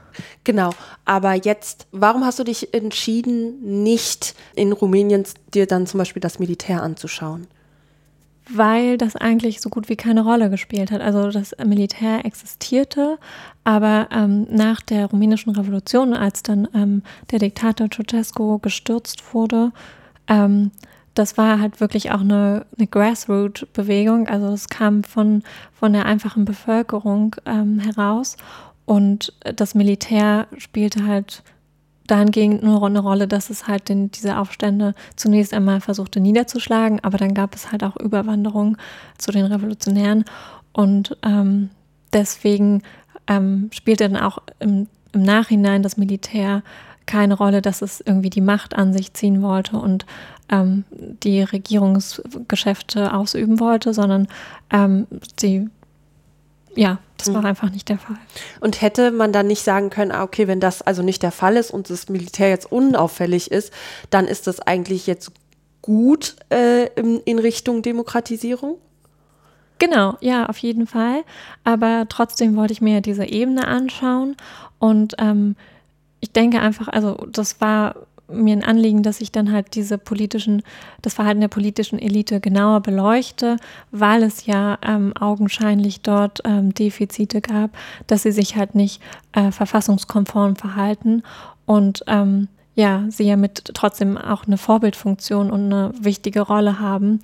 Genau, 0.43 0.72
aber 1.06 1.34
jetzt, 1.34 1.88
warum 1.91 2.26
hast 2.26 2.39
du 2.39 2.43
dich 2.43 2.74
entschieden, 2.74 3.84
nicht 3.84 4.36
in 4.56 4.72
Rumänien 4.72 5.24
dir 5.54 5.67
dann 5.67 5.86
zum 5.86 6.00
Beispiel 6.00 6.22
das 6.22 6.39
Militär 6.39 6.82
anzuschauen? 6.82 7.48
Weil 8.50 8.98
das 8.98 9.16
eigentlich 9.16 9.62
so 9.62 9.70
gut 9.70 9.90
wie 9.90 9.96
keine 9.96 10.22
Rolle 10.22 10.50
gespielt 10.50 10.92
hat. 10.92 11.02
Also 11.02 11.30
das 11.30 11.56
Militär 11.66 12.26
existierte, 12.26 13.18
aber 13.64 14.08
ähm, 14.12 14.48
nach 14.50 14.82
der 14.82 15.08
rumänischen 15.08 15.56
Revolution, 15.56 16.14
als 16.14 16.44
dann 16.44 16.68
ähm, 16.74 17.04
der 17.32 17.40
Diktator 17.40 17.90
Ceausescu 17.90 18.60
gestürzt 18.60 19.34
wurde, 19.34 19.72
ähm, 20.28 20.72
das 21.14 21.38
war 21.38 21.60
halt 21.60 21.82
wirklich 21.82 22.12
auch 22.12 22.22
eine, 22.22 22.66
eine 22.78 22.88
Grassroot-Bewegung. 22.88 24.28
Also 24.28 24.50
es 24.50 24.70
kam 24.70 25.04
von, 25.04 25.42
von 25.74 25.94
der 25.94 26.06
einfachen 26.06 26.46
Bevölkerung 26.46 27.36
ähm, 27.46 27.80
heraus 27.80 28.38
und 28.86 29.34
das 29.42 29.76
Militär 29.76 30.48
spielte 30.58 31.06
halt 31.06 31.44
dahingehend 32.08 32.63
nur 32.63 32.84
eine 32.86 33.00
Rolle, 33.00 33.28
dass 33.28 33.50
es 33.50 33.67
halt 33.67 33.89
den, 33.89 34.12
diese 34.12 34.38
Aufstände 34.38 34.96
zunächst 35.15 35.54
einmal 35.54 35.82
versuchte 35.82 36.20
niederzuschlagen, 36.20 37.00
aber 37.04 37.17
dann 37.17 37.34
gab 37.34 37.54
es 37.56 37.72
halt 37.72 37.84
auch 37.84 37.98
Überwanderung 37.98 38.78
zu 39.17 39.32
den 39.32 39.46
Revolutionären. 39.46 40.26
Und 40.74 41.17
ähm, 41.24 41.70
deswegen 42.13 42.82
ähm, 43.28 43.70
spielte 43.74 44.10
dann 44.10 44.22
auch 44.22 44.39
im, 44.60 44.88
im 45.12 45.24
Nachhinein 45.24 45.84
das 45.84 45.98
Militär 45.98 46.63
keine 47.06 47.36
Rolle, 47.36 47.62
dass 47.62 47.82
es 47.82 48.02
irgendwie 48.02 48.30
die 48.30 48.41
Macht 48.41 48.76
an 48.76 48.93
sich 48.93 49.13
ziehen 49.13 49.41
wollte 49.41 49.78
und 49.78 50.06
ähm, 50.50 50.84
die 51.24 51.41
Regierungsgeschäfte 51.41 53.13
ausüben 53.13 53.60
wollte, 53.60 53.93
sondern 53.93 54.28
ähm, 54.72 55.08
sie 55.39 55.70
ja, 56.78 57.00
das 57.18 57.34
war 57.34 57.42
mhm. 57.42 57.48
einfach 57.48 57.72
nicht 57.72 57.90
der 57.90 57.98
Fall. 57.98 58.18
Und 58.60 58.82
hätte 58.82 59.12
man 59.12 59.34
dann 59.34 59.48
nicht 59.48 59.63
sagen 59.63 59.90
können, 59.90 60.12
ah, 60.12 60.24
okay, 60.24 60.48
wenn 60.48 60.60
das 60.60 60.82
also 60.82 61.02
nicht 61.02 61.24
der 61.24 61.32
Fall 61.32 61.58
ist 61.58 61.72
und 61.72 61.90
das 61.90 62.08
Militär 62.08 62.50
jetzt 62.50 62.72
unauffällig 62.72 63.52
ist, 63.52 63.74
dann 64.10 64.26
ist 64.26 64.48
das 64.48 64.60
eigentlich 64.60 65.08
jetzt 65.08 65.32
gut 65.82 66.36
äh, 66.52 66.88
in, 66.96 67.20
in 67.22 67.40
Richtung 67.40 67.82
Demokratisierung? 67.82 68.78
Genau, 69.80 70.18
ja, 70.22 70.48
auf 70.48 70.58
jeden 70.60 70.88
Fall. 70.88 71.24
Aber 71.63 72.06
trotzdem 72.10 72.56
wollte 72.56 72.74
ich 72.74 72.82
mir 72.82 73.02
diese 73.02 73.26
Ebene 73.26 73.68
anschauen 73.68 74.36
und 74.80 75.16
ähm, 75.18 75.56
ich 76.20 76.32
denke 76.32 76.60
einfach, 76.60 76.88
also 76.88 77.16
das 77.32 77.62
war 77.62 77.96
mir 78.30 78.54
ein 78.54 78.63
Anliegen, 78.63 79.04
dass 79.04 79.22
ich 79.22 79.32
dann 79.32 79.52
halt 79.52 79.76
diese 79.76 79.98
politischen, 79.98 80.63
das 81.02 81.13
Verhalten 81.13 81.42
der 81.42 81.48
politischen 81.48 82.00
Elite 82.00 82.40
genauer 82.40 82.82
beleuchte, 82.82 83.58
weil 83.92 84.23
es 84.23 84.46
ja 84.46 84.78
ähm, 84.86 85.15
augenscheinlich 85.17 86.02
dort 86.02 86.42
ähm, 86.46 86.73
Defizite 86.73 87.42
gab, 87.42 87.71
dass 88.08 88.23
sie 88.23 88.32
sich 88.32 88.56
halt 88.56 88.75
nicht 88.75 89.02
äh, 89.34 89.52
verfassungskonform 89.52 90.56
verhalten 90.56 91.23
und 91.65 92.04
ähm, 92.08 92.48
ja, 92.78 93.06
sie 93.10 93.23
ja 93.23 93.38
mit 93.38 93.71
trotzdem 93.73 94.17
auch 94.17 94.46
eine 94.46 94.58
Vorbildfunktion 94.58 95.50
und 95.50 95.65
eine 95.65 95.92
wichtige 96.00 96.42
Rolle 96.42 96.80
haben. 96.80 97.21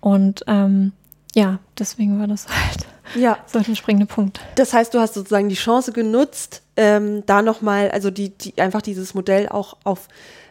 Und 0.00 0.44
ähm, 0.46 0.92
ja, 1.34 1.58
deswegen 1.76 2.20
war 2.20 2.28
das 2.28 2.46
halt 2.46 2.86
ja. 3.16 3.38
so 3.46 3.58
der 3.58 3.74
springende 3.74 4.06
Punkt. 4.06 4.40
Das 4.54 4.72
heißt, 4.72 4.94
du 4.94 5.00
hast 5.00 5.14
sozusagen 5.14 5.48
die 5.48 5.56
Chance 5.56 5.90
genutzt, 5.90 6.62
ähm, 6.76 7.24
da 7.26 7.42
nochmal, 7.42 7.90
also 7.90 8.12
die, 8.12 8.30
die 8.30 8.60
einfach 8.62 8.80
dieses 8.80 9.12
Modell 9.12 9.48
auch 9.48 9.76
auf 9.82 10.06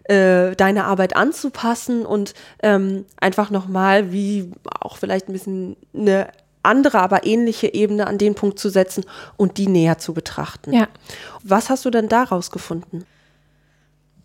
äh, 0.06 0.56
deine 0.56 0.86
Arbeit 0.86 1.16
anzupassen 1.16 2.06
und 2.06 2.34
ähm, 2.64 3.06
einfach 3.20 3.50
nochmal, 3.50 4.12
wie 4.12 4.52
auch 4.80 4.98
vielleicht 4.98 5.30
ein 5.30 5.34
bisschen 5.34 5.76
eine 5.94 6.28
andere, 6.64 7.00
aber 7.00 7.26
ähnliche 7.26 7.74
Ebene 7.74 8.08
an 8.08 8.18
den 8.18 8.36
Punkt 8.36 8.60
zu 8.60 8.70
setzen 8.70 9.06
und 9.38 9.58
die 9.58 9.68
näher 9.68 9.98
zu 9.98 10.14
betrachten. 10.14 10.74
Ja. 10.74 10.88
Was 11.44 11.70
hast 11.70 11.86
du 11.86 11.90
denn 11.90 12.08
daraus 12.08 12.52
gefunden? 12.52 13.06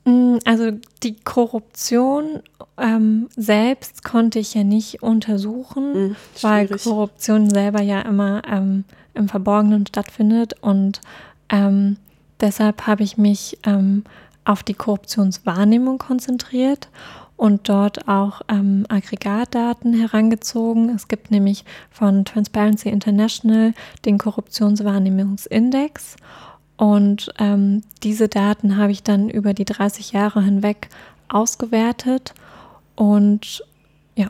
Mm, 0.05 0.37
also 0.45 0.70
die 1.03 1.16
Korruption 1.16 2.43
ähm, 2.79 3.29
selbst 3.37 4.05
konnte 4.05 4.39
ich 4.39 4.55
ja 4.55 4.64
nicht 4.64 5.03
untersuchen, 5.03 5.95
Hm, 5.95 6.16
weil. 6.43 6.68
Korruption 6.68 7.51
selber 7.51 7.83
ja 7.83 8.03
immer 8.03 8.43
ähm, 8.51 8.85
im 9.14 9.29
Verborgenen 9.29 9.87
stattfindet. 9.87 10.55
Und 10.61 11.01
ähm, 11.49 11.97
deshalb 12.41 12.87
habe 12.87 13.03
ich 13.03 13.16
mich 13.18 13.59
ähm, 13.64 14.05
auf 14.47 14.62
die 14.62 14.74
Korruptionswahrnehmung 14.74 15.99
konzentriert 15.99 16.88
und 17.36 17.68
dort 17.68 18.09
auch 18.09 18.40
ähm, 18.49 18.86
Aggregatdaten 18.88 19.92
herangezogen. 19.92 20.88
Es 20.94 21.09
gibt 21.09 21.30
nämlich 21.30 21.64
von 21.90 22.24
Transparency 22.24 22.88
International 22.88 23.74
den 24.05 24.16
Korruptionswahrnehmungsindex. 24.18 26.16
Und 26.78 27.32
ähm, 27.38 27.82
diese 28.03 28.28
Daten 28.28 28.76
habe 28.76 28.92
ich 28.92 29.03
dann 29.03 29.28
über 29.28 29.53
die 29.55 29.64
30 29.64 30.12
Jahre 30.12 30.42
hinweg 30.42 30.88
ausgewertet. 31.28 32.34
Und 32.94 33.62
ja, 34.14 34.28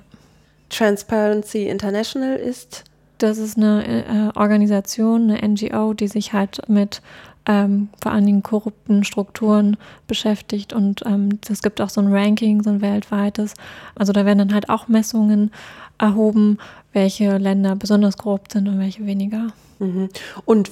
Transparency 0.69 1.69
International 1.69 2.37
ist 2.37 2.85
das 3.19 3.39
ist 3.39 3.57
eine 3.57 4.33
äh, 4.35 4.39
Organisation, 4.39 5.31
eine 5.31 5.49
NGO, 5.49 5.95
die 5.95 6.09
sich 6.09 6.33
halt 6.33 6.69
mit 6.69 7.01
ähm, 7.47 7.89
vor 8.03 8.13
allen 8.13 8.27
Dingen 8.27 8.43
korrupten 8.43 9.05
Strukturen 9.05 9.77
beschäftigt. 10.07 10.73
Und 10.73 11.03
ähm, 11.07 11.39
es 11.49 11.63
gibt 11.63 11.81
auch 11.81 11.91
so 11.91 12.01
ein 12.01 12.13
Ranking, 12.13 12.63
so 12.63 12.71
ein 12.71 12.81
weltweites. 12.81 13.55
Also 13.95 14.13
da 14.13 14.25
werden 14.25 14.39
dann 14.39 14.55
halt 14.55 14.69
auch 14.69 14.89
Messungen 14.89 15.51
erhoben, 15.99 16.59
welche 16.93 17.39
Länder 17.39 17.77
besonders 17.77 18.17
korrupt 18.17 18.53
sind 18.53 18.69
und 18.69 18.79
welche 18.79 19.07
weniger. 19.07 19.49
Mhm. 19.79 20.09
Und 20.45 20.71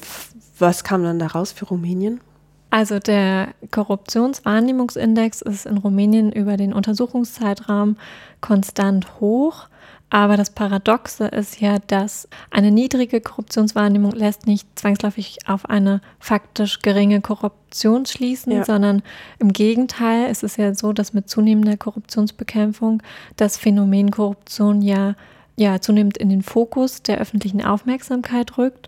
was 0.59 0.85
kam 0.85 1.03
dann 1.03 1.19
daraus 1.19 1.53
für 1.53 1.67
Rumänien? 1.67 2.21
Also 2.71 2.99
der 2.99 3.49
Korruptionswahrnehmungsindex 3.71 5.43
ist 5.43 5.67
in 5.67 5.79
Rumänien 5.79 6.33
über 6.33 6.57
den 6.57 6.73
Untersuchungszeitraum 6.73 7.97
konstant 8.41 9.21
hoch. 9.21 9.69
Aber 10.15 10.37
das 10.37 10.51
Paradoxe 10.51 11.25
ist 11.27 11.61
ja, 11.61 11.81
dass 11.89 12.29
eine 12.53 12.71
niedrige 12.71 13.21
Korruptionswahrnehmung 13.21 14.13
lässt 14.13 14.47
nicht 14.47 14.69
zwangsläufig 14.79 15.39
auf 15.49 15.69
eine 15.69 16.01
faktisch 16.21 16.83
geringe 16.83 17.21
Korruption 17.21 18.07
schließen, 18.07 18.53
Ja. 18.53 18.65
sondern 18.65 19.03
im 19.41 19.53
Gegenteil, 19.53 20.29
es 20.31 20.45
ist 20.45 20.57
ja 20.57 20.73
so, 20.73 20.93
dass 20.93 21.15
mit 21.15 21.29
zunehmender 21.29 21.77
Korruptionsbekämpfung 21.77 23.03
das 23.37 23.57
Phänomen 23.57 24.13
Korruption 24.13 24.83
ja, 24.83 25.17
ja 25.57 25.81
zunehmend 25.81 26.17
in 26.17 26.29
den 26.29 26.43
Fokus 26.43 27.03
der 27.03 27.19
öffentlichen 27.19 27.65
Aufmerksamkeit 27.65 28.57
rückt 28.57 28.87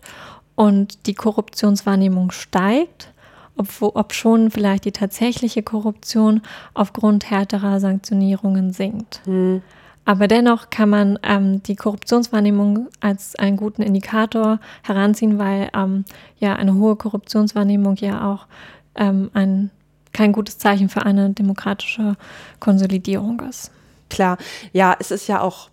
und 0.55 1.07
die 1.07 1.13
Korruptionswahrnehmung 1.13 2.31
steigt, 2.31 3.11
obwo- 3.57 3.91
ob 3.95 4.13
schon 4.13 4.49
vielleicht 4.49 4.85
die 4.85 4.93
tatsächliche 4.93 5.61
Korruption 5.61 6.39
aufgrund 6.73 7.29
härterer 7.29 7.81
Sanktionierungen 7.81 8.71
sinkt. 8.71 9.19
Hm. 9.25 9.61
Aber 10.07 10.29
dennoch 10.29 10.69
kann 10.69 10.89
man 10.89 11.19
ähm, 11.21 11.61
die 11.63 11.75
Korruptionswahrnehmung 11.75 12.87
als 13.01 13.35
einen 13.35 13.57
guten 13.57 13.81
Indikator 13.81 14.61
heranziehen, 14.81 15.37
weil 15.37 15.69
ähm, 15.75 16.05
ja 16.39 16.55
eine 16.55 16.75
hohe 16.75 16.95
Korruptionswahrnehmung 16.95 17.97
ja 17.97 18.31
auch 18.31 18.47
ähm, 18.95 19.29
ein, 19.33 19.69
kein 20.13 20.31
gutes 20.31 20.59
Zeichen 20.59 20.87
für 20.87 21.05
eine 21.05 21.31
demokratische 21.31 22.15
Konsolidierung 22.61 23.41
ist. 23.49 23.69
Klar, 24.09 24.37
ja, 24.71 24.95
es 24.97 25.11
ist 25.11 25.27
ja 25.27 25.41
auch 25.41 25.69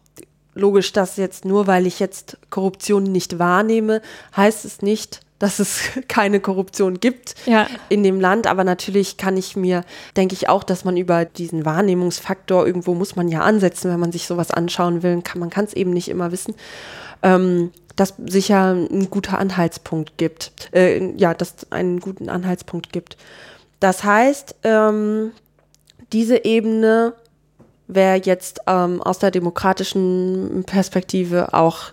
logisch, 0.54 0.92
dass 0.92 1.16
jetzt 1.16 1.44
nur 1.44 1.68
weil 1.68 1.86
ich 1.86 2.00
jetzt 2.00 2.36
Korruption 2.50 3.04
nicht 3.04 3.38
wahrnehme, 3.38 4.02
heißt 4.36 4.64
es 4.64 4.82
nicht, 4.82 5.20
dass 5.38 5.58
es 5.58 5.82
keine 6.08 6.40
Korruption 6.40 7.00
gibt 7.00 7.34
Ja, 7.46 7.66
in 7.88 8.02
dem 8.02 8.20
Land. 8.20 8.46
Aber 8.46 8.64
natürlich 8.64 9.16
kann 9.16 9.36
ich 9.36 9.56
mir, 9.56 9.84
denke 10.16 10.34
ich 10.34 10.48
auch, 10.48 10.64
dass 10.64 10.84
man 10.84 10.96
über 10.96 11.24
diesen 11.24 11.64
Wahrnehmungsfaktor 11.64 12.66
irgendwo 12.66 12.94
muss 12.94 13.16
man 13.16 13.28
ja 13.28 13.40
ansetzen, 13.40 13.90
wenn 13.90 14.00
man 14.00 14.12
sich 14.12 14.26
sowas 14.26 14.50
anschauen 14.50 15.02
will. 15.02 15.20
Kann, 15.22 15.40
man 15.40 15.50
kann 15.50 15.64
es 15.64 15.74
eben 15.74 15.90
nicht 15.90 16.08
immer 16.08 16.32
wissen. 16.32 16.54
Ähm, 17.22 17.72
dass 17.96 18.14
sicher 18.26 18.72
ein 18.72 19.08
guter 19.08 19.38
Anhaltspunkt 19.38 20.18
gibt. 20.18 20.52
Äh, 20.72 21.12
ja, 21.16 21.32
dass 21.32 21.70
einen 21.70 22.00
guten 22.00 22.28
Anhaltspunkt 22.28 22.92
gibt. 22.92 23.16
Das 23.80 24.02
heißt, 24.02 24.56
ähm, 24.64 25.30
diese 26.12 26.44
Ebene 26.44 27.14
wäre 27.86 28.20
jetzt 28.22 28.60
ähm, 28.66 29.02
aus 29.02 29.18
der 29.18 29.30
demokratischen 29.30 30.64
Perspektive 30.66 31.54
auch 31.54 31.92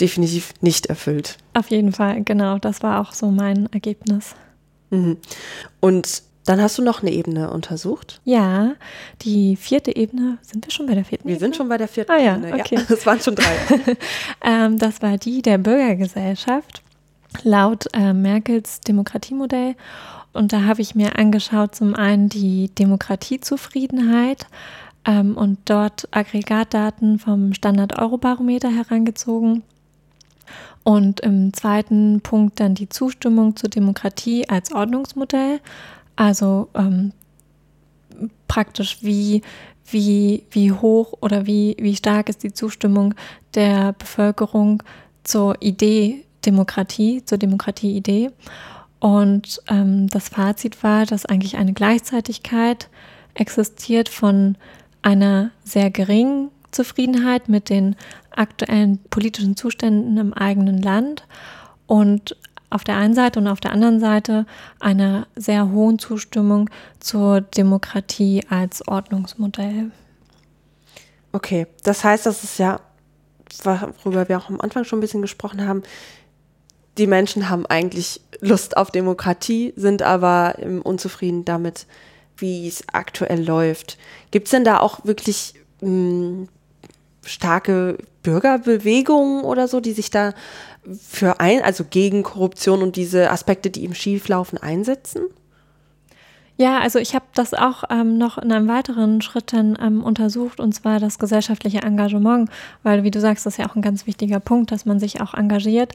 definitiv 0.00 0.52
nicht 0.60 0.86
erfüllt. 0.86 1.36
auf 1.54 1.70
jeden 1.70 1.92
Fall, 1.92 2.22
genau. 2.24 2.58
Das 2.58 2.82
war 2.82 3.00
auch 3.00 3.12
so 3.12 3.30
mein 3.30 3.68
Ergebnis. 3.72 4.34
Mhm. 4.90 5.18
Und 5.80 6.22
dann 6.46 6.60
hast 6.60 6.78
du 6.78 6.82
noch 6.82 7.02
eine 7.02 7.12
Ebene 7.12 7.50
untersucht. 7.50 8.20
Ja, 8.24 8.72
die 9.22 9.56
vierte 9.56 9.94
Ebene, 9.94 10.38
sind 10.42 10.66
wir 10.66 10.72
schon 10.72 10.86
bei 10.86 10.94
der 10.94 11.04
vierten 11.04 11.28
Wir 11.28 11.34
Ebene? 11.36 11.46
sind 11.46 11.56
schon 11.56 11.68
bei 11.68 11.76
der 11.78 11.86
vierten 11.86 12.10
Ah 12.12 12.18
ja, 12.18 12.36
Ebene. 12.36 12.54
okay. 12.54 12.76
Ja, 12.76 12.82
es 12.94 13.06
waren 13.06 13.20
schon 13.20 13.34
drei. 13.36 13.96
Ähm, 14.44 14.78
das 14.78 15.02
war 15.02 15.18
die 15.18 15.42
der 15.42 15.58
Bürgergesellschaft 15.58 16.82
laut 17.44 17.86
äh, 17.92 18.12
Merkels 18.12 18.80
Demokratiemodell. 18.80 19.76
Und 20.32 20.52
da 20.52 20.62
habe 20.64 20.80
ich 20.80 20.94
mir 20.94 21.16
angeschaut, 21.18 21.74
zum 21.74 21.94
einen 21.94 22.28
die 22.28 22.70
Demokratiezufriedenheit 22.76 24.46
ähm, 25.04 25.36
und 25.36 25.58
dort 25.66 26.08
Aggregatdaten 26.10 27.18
vom 27.18 27.52
Standard-Euro-Barometer 27.54 28.70
herangezogen. 28.70 29.62
Und 30.82 31.20
im 31.20 31.52
zweiten 31.52 32.20
Punkt 32.22 32.58
dann 32.60 32.74
die 32.74 32.88
Zustimmung 32.88 33.56
zur 33.56 33.68
Demokratie 33.68 34.48
als 34.48 34.72
Ordnungsmodell. 34.72 35.60
Also 36.16 36.68
ähm, 36.74 37.12
praktisch 38.48 38.98
wie, 39.02 39.42
wie, 39.86 40.44
wie 40.50 40.72
hoch 40.72 41.14
oder 41.20 41.46
wie, 41.46 41.76
wie 41.78 41.96
stark 41.96 42.28
ist 42.28 42.42
die 42.42 42.52
Zustimmung 42.52 43.14
der 43.54 43.92
Bevölkerung 43.92 44.82
zur 45.22 45.60
Idee 45.60 46.24
Demokratie, 46.46 47.24
zur 47.24 47.38
Demokratieidee. 47.38 48.30
Und 48.98 49.62
ähm, 49.68 50.08
das 50.08 50.28
Fazit 50.28 50.82
war, 50.82 51.06
dass 51.06 51.26
eigentlich 51.26 51.56
eine 51.56 51.72
Gleichzeitigkeit 51.72 52.88
existiert 53.34 54.08
von 54.08 54.56
einer 55.02 55.50
sehr 55.64 55.90
geringen 55.90 56.50
Zufriedenheit 56.70 57.48
mit 57.48 57.68
den 57.68 57.96
aktuellen 58.30 58.98
politischen 59.10 59.56
Zuständen 59.56 60.16
im 60.16 60.32
eigenen 60.32 60.80
Land 60.80 61.26
und 61.86 62.36
auf 62.70 62.84
der 62.84 62.96
einen 62.96 63.14
Seite 63.14 63.40
und 63.40 63.48
auf 63.48 63.60
der 63.60 63.72
anderen 63.72 63.98
Seite 63.98 64.46
einer 64.78 65.26
sehr 65.34 65.70
hohen 65.70 65.98
Zustimmung 65.98 66.70
zur 67.00 67.40
Demokratie 67.40 68.44
als 68.48 68.86
Ordnungsmodell. 68.86 69.90
Okay, 71.32 71.66
das 71.82 72.04
heißt, 72.04 72.26
das 72.26 72.44
ist 72.44 72.58
ja, 72.58 72.80
worüber 74.04 74.28
wir 74.28 74.38
auch 74.38 74.48
am 74.48 74.60
Anfang 74.60 74.84
schon 74.84 74.98
ein 74.98 75.02
bisschen 75.02 75.22
gesprochen 75.22 75.66
haben, 75.66 75.82
die 76.98 77.06
Menschen 77.06 77.48
haben 77.48 77.66
eigentlich 77.66 78.20
Lust 78.40 78.76
auf 78.76 78.90
Demokratie, 78.90 79.72
sind 79.76 80.02
aber 80.02 80.56
ähm, 80.58 80.82
unzufrieden 80.82 81.44
damit, 81.44 81.86
wie 82.36 82.68
es 82.68 82.84
aktuell 82.92 83.44
läuft. 83.44 83.98
Gibt 84.30 84.46
es 84.46 84.50
denn 84.50 84.64
da 84.64 84.80
auch 84.80 85.04
wirklich 85.04 85.54
mh, 85.80 86.48
starke 87.30 87.96
Bürgerbewegungen 88.22 89.44
oder 89.44 89.68
so, 89.68 89.80
die 89.80 89.92
sich 89.92 90.10
da 90.10 90.34
für 91.00 91.40
ein, 91.40 91.62
also 91.62 91.84
gegen 91.88 92.22
Korruption 92.22 92.82
und 92.82 92.96
diese 92.96 93.30
Aspekte, 93.30 93.70
die 93.70 93.84
im 93.84 93.94
Schieflaufen 93.94 94.58
einsetzen? 94.58 95.22
Ja, 96.60 96.78
also 96.78 96.98
ich 96.98 97.14
habe 97.14 97.24
das 97.32 97.54
auch 97.54 97.84
ähm, 97.88 98.18
noch 98.18 98.36
in 98.36 98.52
einem 98.52 98.68
weiteren 98.68 99.22
Schritt 99.22 99.54
dann 99.54 99.78
ähm, 99.80 100.04
untersucht, 100.04 100.60
und 100.60 100.74
zwar 100.74 101.00
das 101.00 101.18
gesellschaftliche 101.18 101.80
Engagement, 101.80 102.50
weil, 102.82 103.02
wie 103.02 103.10
du 103.10 103.18
sagst, 103.18 103.46
das 103.46 103.54
ist 103.54 103.56
ja 103.56 103.66
auch 103.66 103.76
ein 103.76 103.80
ganz 103.80 104.06
wichtiger 104.06 104.40
Punkt, 104.40 104.70
dass 104.70 104.84
man 104.84 105.00
sich 105.00 105.22
auch 105.22 105.32
engagiert. 105.32 105.94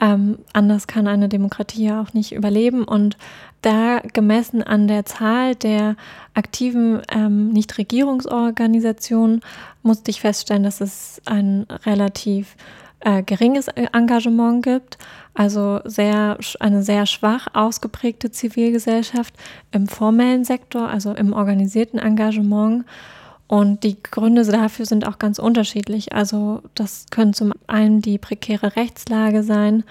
Ähm, 0.00 0.38
anders 0.54 0.86
kann 0.86 1.06
eine 1.06 1.28
Demokratie 1.28 1.84
ja 1.84 2.00
auch 2.00 2.14
nicht 2.14 2.32
überleben. 2.32 2.84
Und 2.84 3.18
da 3.60 4.00
gemessen 4.14 4.62
an 4.62 4.88
der 4.88 5.04
Zahl 5.04 5.54
der 5.54 5.96
aktiven 6.32 7.02
ähm, 7.10 7.50
Nichtregierungsorganisationen 7.50 9.42
musste 9.82 10.10
ich 10.10 10.22
feststellen, 10.22 10.62
dass 10.62 10.80
es 10.80 11.20
ein 11.26 11.66
relativ 11.84 12.56
äh, 13.00 13.22
geringes 13.22 13.68
Engagement 13.68 14.62
gibt, 14.64 14.96
also 15.36 15.80
sehr, 15.84 16.38
eine 16.60 16.82
sehr 16.82 17.04
schwach 17.04 17.48
ausgeprägte 17.52 18.30
Zivilgesellschaft 18.30 19.34
im 19.70 19.86
formellen 19.86 20.44
Sektor, 20.44 20.88
also 20.88 21.12
im 21.12 21.34
organisierten 21.34 21.98
Engagement. 21.98 22.86
Und 23.46 23.84
die 23.84 24.02
Gründe 24.02 24.44
dafür 24.44 24.86
sind 24.86 25.06
auch 25.06 25.18
ganz 25.18 25.38
unterschiedlich. 25.38 26.14
Also 26.14 26.62
das 26.74 27.06
können 27.10 27.34
zum 27.34 27.52
einen 27.66 28.00
die 28.00 28.16
prekäre 28.16 28.76
Rechtslage 28.76 29.42
sein, 29.42 29.84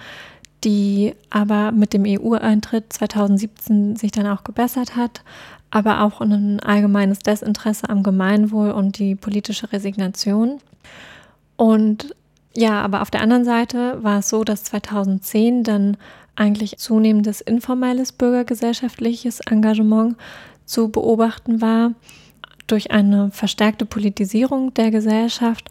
die 0.64 1.14
aber 1.30 1.70
mit 1.70 1.92
dem 1.92 2.04
EU-Eintritt 2.04 2.92
2017 2.92 3.94
sich 3.94 4.10
dann 4.10 4.26
auch 4.26 4.42
gebessert 4.42 4.96
hat, 4.96 5.22
aber 5.70 6.02
auch 6.02 6.20
ein 6.20 6.58
allgemeines 6.60 7.20
Desinteresse 7.20 7.88
am 7.88 8.02
Gemeinwohl 8.02 8.72
und 8.72 8.98
die 8.98 9.14
politische 9.14 9.72
Resignation. 9.72 10.58
Und 11.56 12.14
ja, 12.56 12.80
aber 12.82 13.02
auf 13.02 13.10
der 13.10 13.20
anderen 13.20 13.44
Seite 13.44 14.02
war 14.02 14.20
es 14.20 14.28
so, 14.28 14.42
dass 14.42 14.64
2010 14.64 15.62
dann 15.62 15.96
eigentlich 16.36 16.78
zunehmendes 16.78 17.40
informelles 17.40 18.12
bürgergesellschaftliches 18.12 19.40
Engagement 19.40 20.16
zu 20.64 20.88
beobachten 20.88 21.60
war 21.60 21.92
durch 22.66 22.90
eine 22.90 23.30
verstärkte 23.30 23.86
Politisierung 23.86 24.74
der 24.74 24.90
Gesellschaft. 24.90 25.68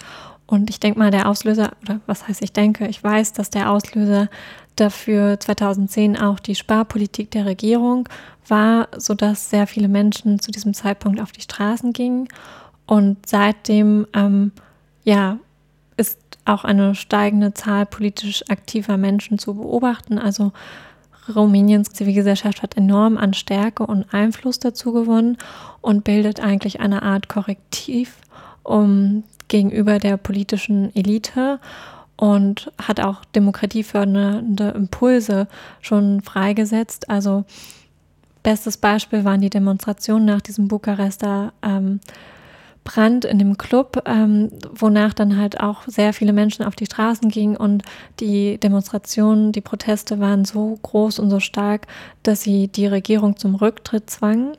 Und 0.47 0.69
ich 0.69 0.79
denke 0.79 0.99
mal, 0.99 1.11
der 1.11 1.27
Auslöser, 1.27 1.71
oder 1.81 1.99
was 2.05 2.27
heißt 2.27 2.41
ich 2.41 2.53
denke, 2.53 2.87
ich 2.87 3.03
weiß, 3.03 3.33
dass 3.33 3.49
der 3.49 3.71
Auslöser 3.71 4.29
dafür 4.75 5.39
2010 5.39 6.17
auch 6.17 6.39
die 6.39 6.55
Sparpolitik 6.55 7.31
der 7.31 7.45
Regierung 7.45 8.07
war, 8.47 8.89
sodass 8.95 9.49
sehr 9.49 9.65
viele 9.65 9.87
Menschen 9.87 10.39
zu 10.39 10.51
diesem 10.51 10.73
Zeitpunkt 10.73 11.19
auf 11.19 11.31
die 11.31 11.41
Straßen 11.41 11.93
gingen. 11.93 12.27
Und 12.85 13.25
seitdem 13.25 14.05
ähm, 14.13 14.51
ja, 15.03 15.39
ist 15.97 16.19
auch 16.45 16.63
eine 16.63 16.95
steigende 16.95 17.53
Zahl 17.53 17.85
politisch 17.85 18.43
aktiver 18.49 18.97
Menschen 18.97 19.39
zu 19.39 19.55
beobachten. 19.55 20.17
Also 20.19 20.51
Rumäniens 21.33 21.89
Zivilgesellschaft 21.89 22.61
hat 22.61 22.77
enorm 22.77 23.17
an 23.17 23.33
Stärke 23.33 23.85
und 23.85 24.13
Einfluss 24.13 24.59
dazu 24.59 24.93
gewonnen 24.93 25.37
und 25.81 26.03
bildet 26.03 26.39
eigentlich 26.39 26.79
eine 26.79 27.01
Art 27.01 27.27
Korrektiv 27.29 28.17
um, 28.63 29.23
gegenüber 29.47 29.99
der 29.99 30.17
politischen 30.17 30.95
Elite 30.95 31.59
und 32.17 32.71
hat 32.81 32.99
auch 32.99 33.25
demokratiefördernde 33.25 34.69
Impulse 34.69 35.47
schon 35.81 36.21
freigesetzt. 36.21 37.09
Also 37.09 37.43
bestes 38.43 38.77
Beispiel 38.77 39.25
waren 39.25 39.41
die 39.41 39.49
Demonstrationen 39.49 40.25
nach 40.25 40.41
diesem 40.41 40.67
Bukarester 40.67 41.53
ähm, 41.61 41.99
Brand 42.85 43.25
in 43.25 43.39
dem 43.39 43.57
Club, 43.57 44.03
ähm, 44.05 44.51
wonach 44.71 45.13
dann 45.13 45.37
halt 45.37 45.59
auch 45.59 45.81
sehr 45.87 46.13
viele 46.13 46.31
Menschen 46.31 46.63
auf 46.63 46.75
die 46.75 46.85
Straßen 46.85 47.29
gingen 47.29 47.57
und 47.57 47.83
die 48.21 48.57
Demonstrationen, 48.59 49.51
die 49.51 49.61
Proteste 49.61 50.19
waren 50.21 50.45
so 50.45 50.79
groß 50.83 51.19
und 51.19 51.29
so 51.29 51.41
stark, 51.41 51.87
dass 52.23 52.43
sie 52.43 52.69
die 52.69 52.87
Regierung 52.87 53.35
zum 53.35 53.55
Rücktritt 53.55 54.09
zwangen. 54.09 54.55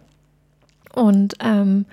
Und 0.92 1.34
ähm, 1.40 1.86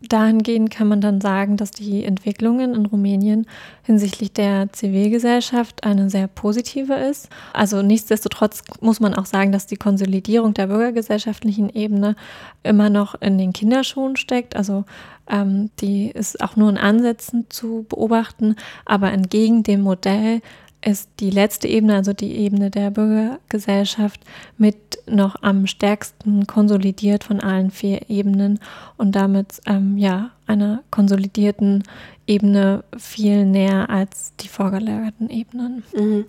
dahingehend 0.00 0.70
kann 0.70 0.88
man 0.88 1.00
dann 1.00 1.20
sagen, 1.20 1.56
dass 1.56 1.70
die 1.70 2.04
Entwicklungen 2.04 2.74
in 2.74 2.86
Rumänien 2.86 3.46
hinsichtlich 3.82 4.32
der 4.32 4.72
Zivilgesellschaft 4.72 5.84
eine 5.84 6.08
sehr 6.08 6.28
positive 6.28 6.94
ist. 6.94 7.28
Also 7.52 7.82
nichtsdestotrotz 7.82 8.62
muss 8.80 9.00
man 9.00 9.14
auch 9.14 9.26
sagen, 9.26 9.52
dass 9.52 9.66
die 9.66 9.76
Konsolidierung 9.76 10.54
der 10.54 10.68
bürgergesellschaftlichen 10.68 11.68
Ebene 11.68 12.16
immer 12.62 12.90
noch 12.90 13.20
in 13.20 13.38
den 13.38 13.52
Kinderschuhen 13.52 14.16
steckt. 14.16 14.56
Also 14.56 14.84
ähm, 15.28 15.70
die 15.80 16.10
ist 16.10 16.42
auch 16.42 16.56
nur 16.56 16.70
in 16.70 16.78
Ansätzen 16.78 17.46
zu 17.48 17.86
beobachten, 17.88 18.56
aber 18.84 19.12
entgegen 19.12 19.62
dem 19.62 19.80
Modell 19.80 20.40
ist 20.84 21.08
die 21.20 21.30
letzte 21.30 21.68
Ebene, 21.68 21.94
also 21.96 22.12
die 22.12 22.36
Ebene 22.36 22.70
der 22.70 22.90
Bürgergesellschaft, 22.90 24.20
mit 24.58 24.76
noch 25.06 25.36
am 25.42 25.66
stärksten 25.66 26.46
konsolidiert 26.46 27.24
von 27.24 27.40
allen 27.40 27.70
vier 27.70 28.10
Ebenen 28.10 28.60
und 28.96 29.12
damit 29.12 29.60
ähm, 29.66 29.96
ja 29.96 30.30
einer 30.46 30.82
konsolidierten 30.90 31.84
Ebene 32.26 32.84
viel 32.98 33.44
näher 33.44 33.90
als 33.90 34.32
die 34.40 34.48
vorgelagerten 34.48 35.28
Ebenen. 35.30 35.82
Mhm. 35.94 36.24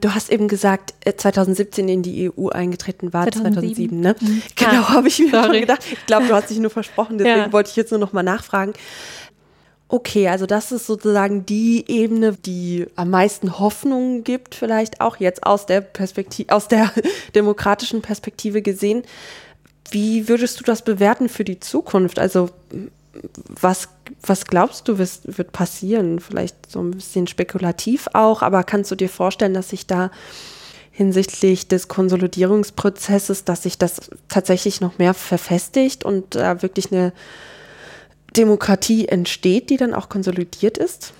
Du 0.00 0.14
hast 0.14 0.30
eben 0.30 0.48
gesagt, 0.48 0.94
2017 1.04 1.88
äh, 1.88 1.92
in 1.92 2.02
die 2.02 2.30
EU 2.30 2.48
eingetreten 2.48 3.12
war, 3.12 3.24
2007, 3.30 4.00
2007 4.00 4.00
ne? 4.00 4.16
Mhm. 4.20 4.42
Genau, 4.54 4.82
ah, 4.82 4.88
habe 4.94 5.08
ich 5.08 5.18
mir 5.18 5.44
schon 5.44 5.52
gedacht. 5.52 5.82
Ich 5.90 6.06
glaube, 6.06 6.26
du 6.26 6.34
hast 6.34 6.50
dich 6.50 6.58
nur 6.58 6.70
versprochen, 6.70 7.18
deswegen 7.18 7.38
ja. 7.38 7.52
wollte 7.52 7.70
ich 7.70 7.76
jetzt 7.76 7.90
nur 7.90 8.00
noch 8.00 8.12
mal 8.12 8.22
nachfragen. 8.22 8.72
Okay, 9.88 10.28
also 10.28 10.46
das 10.46 10.72
ist 10.72 10.86
sozusagen 10.86 11.44
die 11.44 11.84
Ebene, 11.88 12.32
die 12.32 12.86
am 12.96 13.10
meisten 13.10 13.58
Hoffnung 13.58 14.24
gibt, 14.24 14.54
vielleicht 14.54 15.00
auch 15.00 15.18
jetzt 15.18 15.44
aus 15.44 15.66
der 15.66 15.82
Perspektive, 15.82 16.52
aus 16.52 16.68
der 16.68 16.90
demokratischen 17.34 18.00
Perspektive 18.00 18.62
gesehen. 18.62 19.02
Wie 19.90 20.28
würdest 20.28 20.58
du 20.58 20.64
das 20.64 20.82
bewerten 20.82 21.28
für 21.28 21.44
die 21.44 21.60
Zukunft? 21.60 22.18
Also 22.18 22.48
was, 23.60 23.88
was 24.22 24.46
glaubst 24.46 24.88
du, 24.88 24.98
wird, 24.98 25.52
passieren? 25.52 26.18
Vielleicht 26.18 26.70
so 26.70 26.80
ein 26.80 26.92
bisschen 26.92 27.26
spekulativ 27.26 28.08
auch, 28.12 28.42
aber 28.42 28.64
kannst 28.64 28.90
du 28.90 28.96
dir 28.96 29.08
vorstellen, 29.08 29.54
dass 29.54 29.70
sich 29.70 29.86
da 29.86 30.10
hinsichtlich 30.90 31.68
des 31.68 31.88
Konsolidierungsprozesses, 31.88 33.44
dass 33.44 33.64
sich 33.64 33.78
das 33.78 34.00
tatsächlich 34.28 34.80
noch 34.80 34.98
mehr 34.98 35.14
verfestigt 35.14 36.04
und 36.04 36.34
da 36.36 36.62
wirklich 36.62 36.92
eine 36.92 37.12
Demokratie 38.36 39.06
entsteht, 39.06 39.70
die 39.70 39.76
dann 39.76 39.94
auch 39.94 40.08
konsolidiert 40.08 40.78
ist? 40.78 41.12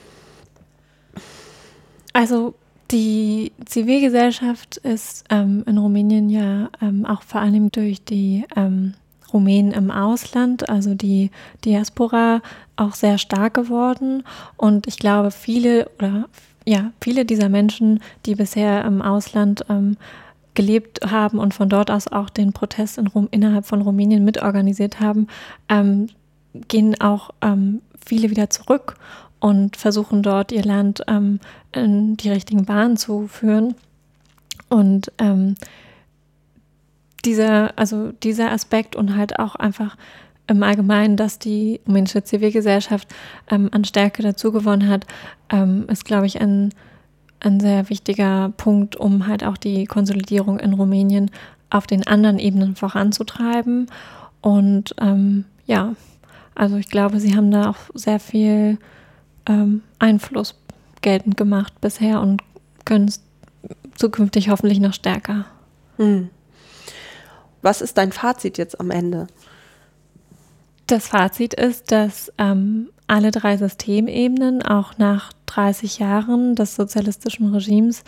Also 2.12 2.54
die 2.90 3.52
Zivilgesellschaft 3.64 4.76
ist 4.78 5.24
ähm, 5.30 5.64
in 5.66 5.78
Rumänien 5.78 6.28
ja 6.28 6.70
ähm, 6.80 7.06
auch 7.06 7.22
vor 7.22 7.40
allem 7.40 7.72
durch 7.72 8.04
die 8.04 8.44
ähm, 8.56 8.94
Rumänen 9.32 9.72
im 9.72 9.90
Ausland, 9.90 10.68
also 10.68 10.94
die 10.94 11.30
Diaspora, 11.64 12.40
auch 12.76 12.94
sehr 12.94 13.18
stark 13.18 13.54
geworden. 13.54 14.22
Und 14.56 14.86
ich 14.86 14.98
glaube, 14.98 15.30
viele 15.30 15.88
oder 15.98 16.26
ja, 16.64 16.92
viele 17.00 17.24
dieser 17.24 17.48
Menschen, 17.48 18.00
die 18.26 18.36
bisher 18.36 18.84
im 18.84 19.02
Ausland 19.02 19.64
ähm, 19.68 19.96
gelebt 20.54 21.00
haben 21.10 21.38
und 21.38 21.52
von 21.52 21.68
dort 21.68 21.90
aus 21.90 22.08
auch 22.08 22.30
den 22.30 22.52
Protest 22.52 22.96
in 22.96 23.08
Rum, 23.08 23.28
innerhalb 23.32 23.66
von 23.66 23.82
Rumänien 23.82 24.24
mitorganisiert 24.24 25.00
haben, 25.00 25.26
ähm, 25.68 26.08
gehen 26.68 27.00
auch 27.00 27.30
ähm, 27.40 27.82
viele 28.04 28.30
wieder 28.30 28.50
zurück 28.50 28.96
und 29.40 29.76
versuchen 29.76 30.22
dort 30.22 30.52
ihr 30.52 30.64
Land 30.64 31.02
ähm, 31.06 31.40
in 31.72 32.16
die 32.16 32.30
richtigen 32.30 32.64
Bahnen 32.64 32.96
zu 32.96 33.26
führen. 33.28 33.74
Und 34.68 35.12
ähm, 35.18 35.54
dieser, 37.24 37.78
also 37.78 38.12
dieser 38.22 38.52
Aspekt 38.52 38.96
und 38.96 39.16
halt 39.16 39.38
auch 39.38 39.54
einfach 39.54 39.96
im 40.46 40.62
Allgemeinen, 40.62 41.16
dass 41.16 41.38
die 41.38 41.80
rumänische 41.86 42.22
Zivilgesellschaft 42.22 43.08
ähm, 43.50 43.68
an 43.72 43.84
Stärke 43.84 44.22
dazugewonnen 44.22 44.88
hat, 44.88 45.06
ähm, 45.50 45.86
ist, 45.88 46.04
glaube 46.04 46.26
ich, 46.26 46.40
ein, 46.40 46.70
ein 47.40 47.60
sehr 47.60 47.88
wichtiger 47.88 48.52
Punkt, 48.56 48.96
um 48.96 49.26
halt 49.26 49.44
auch 49.44 49.56
die 49.56 49.86
Konsolidierung 49.86 50.58
in 50.58 50.74
Rumänien 50.74 51.30
auf 51.70 51.86
den 51.86 52.06
anderen 52.06 52.38
Ebenen 52.38 52.76
voranzutreiben. 52.76 53.86
Und 54.42 54.94
ähm, 55.00 55.44
ja, 55.66 55.94
also 56.54 56.76
ich 56.76 56.88
glaube, 56.88 57.20
sie 57.20 57.36
haben 57.36 57.50
da 57.50 57.70
auch 57.70 57.76
sehr 57.94 58.20
viel 58.20 58.78
ähm, 59.46 59.82
Einfluss 59.98 60.54
geltend 61.02 61.36
gemacht 61.36 61.80
bisher 61.80 62.20
und 62.20 62.42
können 62.84 63.08
es 63.08 63.22
zukünftig 63.96 64.48
hoffentlich 64.48 64.80
noch 64.80 64.94
stärker. 64.94 65.46
Hm. 65.96 66.30
Was 67.62 67.80
ist 67.80 67.98
dein 67.98 68.12
Fazit 68.12 68.58
jetzt 68.58 68.78
am 68.80 68.90
Ende? 68.90 69.26
Das 70.86 71.08
Fazit 71.08 71.54
ist, 71.54 71.92
dass 71.92 72.32
ähm, 72.36 72.90
alle 73.06 73.30
drei 73.30 73.56
Systemebenen 73.56 74.62
auch 74.62 74.98
nach 74.98 75.32
30 75.46 75.98
Jahren 75.98 76.54
des 76.54 76.74
sozialistischen 76.74 77.54
Regimes, 77.54 78.04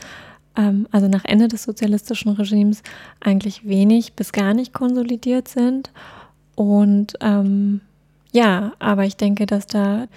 ähm, 0.57 0.87
also 0.91 1.09
nach 1.09 1.25
Ende 1.25 1.49
des 1.49 1.63
sozialistischen 1.63 2.33
Regimes, 2.33 2.83
eigentlich 3.21 3.67
wenig 3.67 4.15
bis 4.15 4.33
gar 4.33 4.53
nicht 4.53 4.75
konsolidiert 4.75 5.49
sind. 5.49 5.91
Und 6.55 7.15
ähm, 7.21 7.81
ja, 8.37 8.73
aber 8.79 9.05
ich 9.05 9.17
denke, 9.17 9.47
dass 9.47 9.67
da 9.67 10.09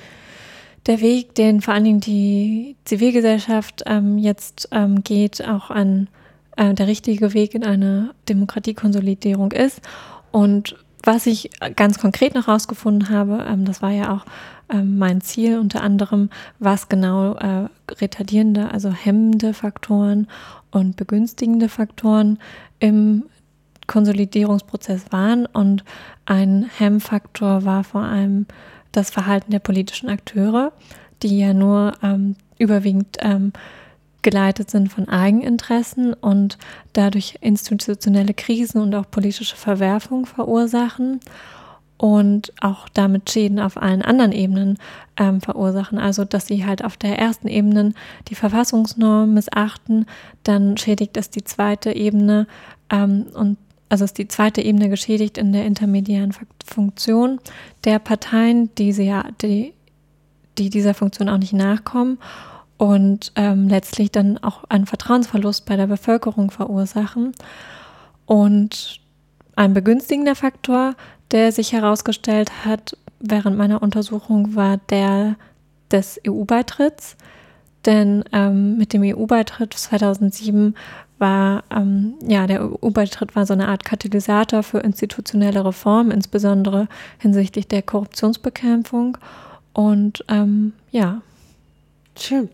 der 0.88 1.00
Weg, 1.00 1.36
den 1.36 1.62
vor 1.62 1.74
allen 1.74 1.86
Dingen 1.86 2.00
die 2.02 2.76
Zivilgesellschaft 2.84 3.84
ähm, 3.86 4.18
jetzt 4.18 4.68
ähm, 4.72 5.04
geht, 5.04 5.48
auch 5.48 5.70
an 5.70 6.10
äh, 6.58 6.74
der 6.74 6.88
richtige 6.88 7.34
Weg 7.34 7.56
in 7.56 7.64
eine 7.64 8.12
Demokratiekonsolidierung 8.28 9.54
ist. 9.54 9.82
Und 10.32 10.76
was 11.02 11.28
ich 11.28 11.50
ganz 11.78 11.98
konkret 11.98 12.36
noch 12.36 12.48
herausgefunden 12.48 13.10
habe, 13.10 13.46
ähm, 13.48 13.64
das 13.64 13.82
war 13.82 13.92
ja 13.92 14.14
auch 14.14 14.26
ähm, 14.70 14.98
mein 14.98 15.22
Ziel 15.22 15.58
unter 15.58 15.82
anderem, 15.82 16.30
was 16.60 16.90
genau 16.90 17.36
äh, 17.36 17.70
retardierende, 18.02 18.70
also 18.70 18.92
hemmende 18.92 19.54
Faktoren 19.54 20.28
und 20.72 20.98
begünstigende 20.98 21.70
Faktoren 21.70 22.38
im 22.80 23.24
Konsolidierungsprozess 23.90 25.12
waren. 25.12 25.46
Und 25.46 25.84
ein 26.26 26.70
Hemmfaktor 26.78 27.66
war 27.66 27.84
vor 27.84 28.04
allem 28.04 28.46
das 28.94 29.10
Verhalten 29.10 29.52
der 29.52 29.60
politischen 29.60 30.10
Akteure, 30.10 30.72
die 31.22 31.38
ja 31.38 31.54
nur 31.54 31.94
ähm, 32.02 32.36
überwiegend 32.58 33.18
ähm, 33.20 33.52
geleitet 34.22 34.70
sind 34.70 34.92
von 34.92 35.08
Eigeninteressen 35.08 36.14
und 36.14 36.58
dadurch 36.94 37.36
institutionelle 37.42 38.34
Krisen 38.34 38.82
und 38.82 38.94
auch 38.96 39.10
politische 39.10 39.56
Verwerfungen 39.56 40.26
verursachen 40.26 41.20
und 41.98 42.54
auch 42.62 42.90
damit 42.90 43.30
Schäden 43.30 43.60
auf 43.60 43.78
allen 43.78 44.02
anderen 44.02 44.32
Ebenen 44.32 44.78
ähm, 45.18 45.42
verursachen. 45.42 46.00
Also 46.00 46.26
dass 46.26 46.48
sie 46.48 46.66
halt 46.66 46.84
auf 46.84 46.98
der 46.98 47.18
ersten 47.18 47.48
Ebene 47.48 47.94
die 48.28 48.36
Verfassungsnorm 48.36 49.34
missachten, 49.34 50.06
dann 50.44 50.78
schädigt 50.78 51.18
es 51.18 51.30
die 51.30 51.44
zweite 51.44 51.94
Ebene 51.94 52.48
ähm, 52.90 53.28
und 53.34 53.58
also 53.90 54.06
ist 54.06 54.18
die 54.18 54.28
zweite 54.28 54.62
Ebene 54.62 54.90
geschädigt 54.90 55.38
in 55.38 55.52
der 55.52 55.66
intermediären 55.66 56.34
Funktion 56.66 57.40
der 57.84 58.00
Parteien, 58.00 58.74
die, 58.76 58.94
sie 58.94 59.06
ja, 59.06 59.26
die, 59.42 59.74
die 60.58 60.70
dieser 60.70 60.94
Funktion 60.94 61.30
auch 61.30 61.38
nicht 61.38 61.54
nachkommen. 61.54 62.20
und 62.78 63.34
ähm, 63.36 63.68
letztlich 63.68 64.10
dann 64.10 64.38
auch 64.38 64.64
einen 64.70 64.86
Vertrauensverlust 64.86 65.66
bei 65.66 65.76
der 65.76 65.88
Bevölkerung 65.88 66.50
verursachen. 66.50 67.34
Und 68.26 69.02
ein 69.58 69.74
begünstigender 69.74 70.36
Faktor, 70.36 70.96
der 71.32 71.52
sich 71.52 71.74
herausgestellt 71.74 72.64
hat 72.64 72.96
während 73.20 73.58
meiner 73.58 73.82
Untersuchung, 73.82 74.56
war 74.56 74.78
der 74.90 75.36
des 75.92 76.22
EU-Beitritts. 76.26 77.18
Denn 77.86 78.24
ähm, 78.32 78.78
mit 78.78 78.94
dem 78.94 79.02
EU-Beitritt 79.04 79.74
2007 79.74 80.76
war, 81.20 81.64
ähm, 81.76 82.16
ja, 82.26 82.48
der 82.48 82.64
EU-Beitritt 82.64 83.36
war 83.36 83.46
so 83.46 83.54
eine 83.54 83.68
Art 83.68 83.86
Katalysator 83.86 84.64
für 84.64 84.80
institutionelle 84.80 85.66
Reformen, 85.66 86.12
insbesondere 86.12 86.88
hinsichtlich 87.20 87.68
der 87.68 87.82
Korruptionsbekämpfung. 87.82 89.18
Und 89.74 90.24
ähm, 90.28 90.74
ja. 90.92 91.22
Schön. 92.18 92.50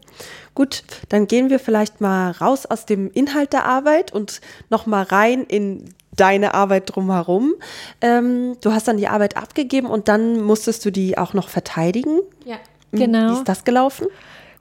Gut, 0.53 0.83
dann 1.09 1.27
gehen 1.27 1.49
wir 1.49 1.59
vielleicht 1.59 1.99
mal 1.99 2.31
raus 2.31 2.65
aus 2.65 2.85
dem 2.85 3.09
Inhalt 3.11 3.53
der 3.53 3.65
Arbeit 3.65 4.13
und 4.13 4.41
noch 4.69 4.85
mal 4.85 5.03
rein 5.03 5.43
in 5.43 5.93
deine 6.15 6.53
Arbeit 6.53 6.95
drumherum. 6.95 7.55
Ähm, 8.01 8.57
du 8.61 8.71
hast 8.71 8.87
dann 8.87 8.97
die 8.97 9.07
Arbeit 9.07 9.37
abgegeben 9.37 9.87
und 9.87 10.07
dann 10.07 10.41
musstest 10.41 10.85
du 10.85 10.91
die 10.91 11.17
auch 11.17 11.33
noch 11.33 11.49
verteidigen. 11.49 12.19
Ja, 12.45 12.57
genau. 12.91 13.31
Wie 13.31 13.37
ist 13.37 13.49
das 13.49 13.63
gelaufen? 13.63 14.07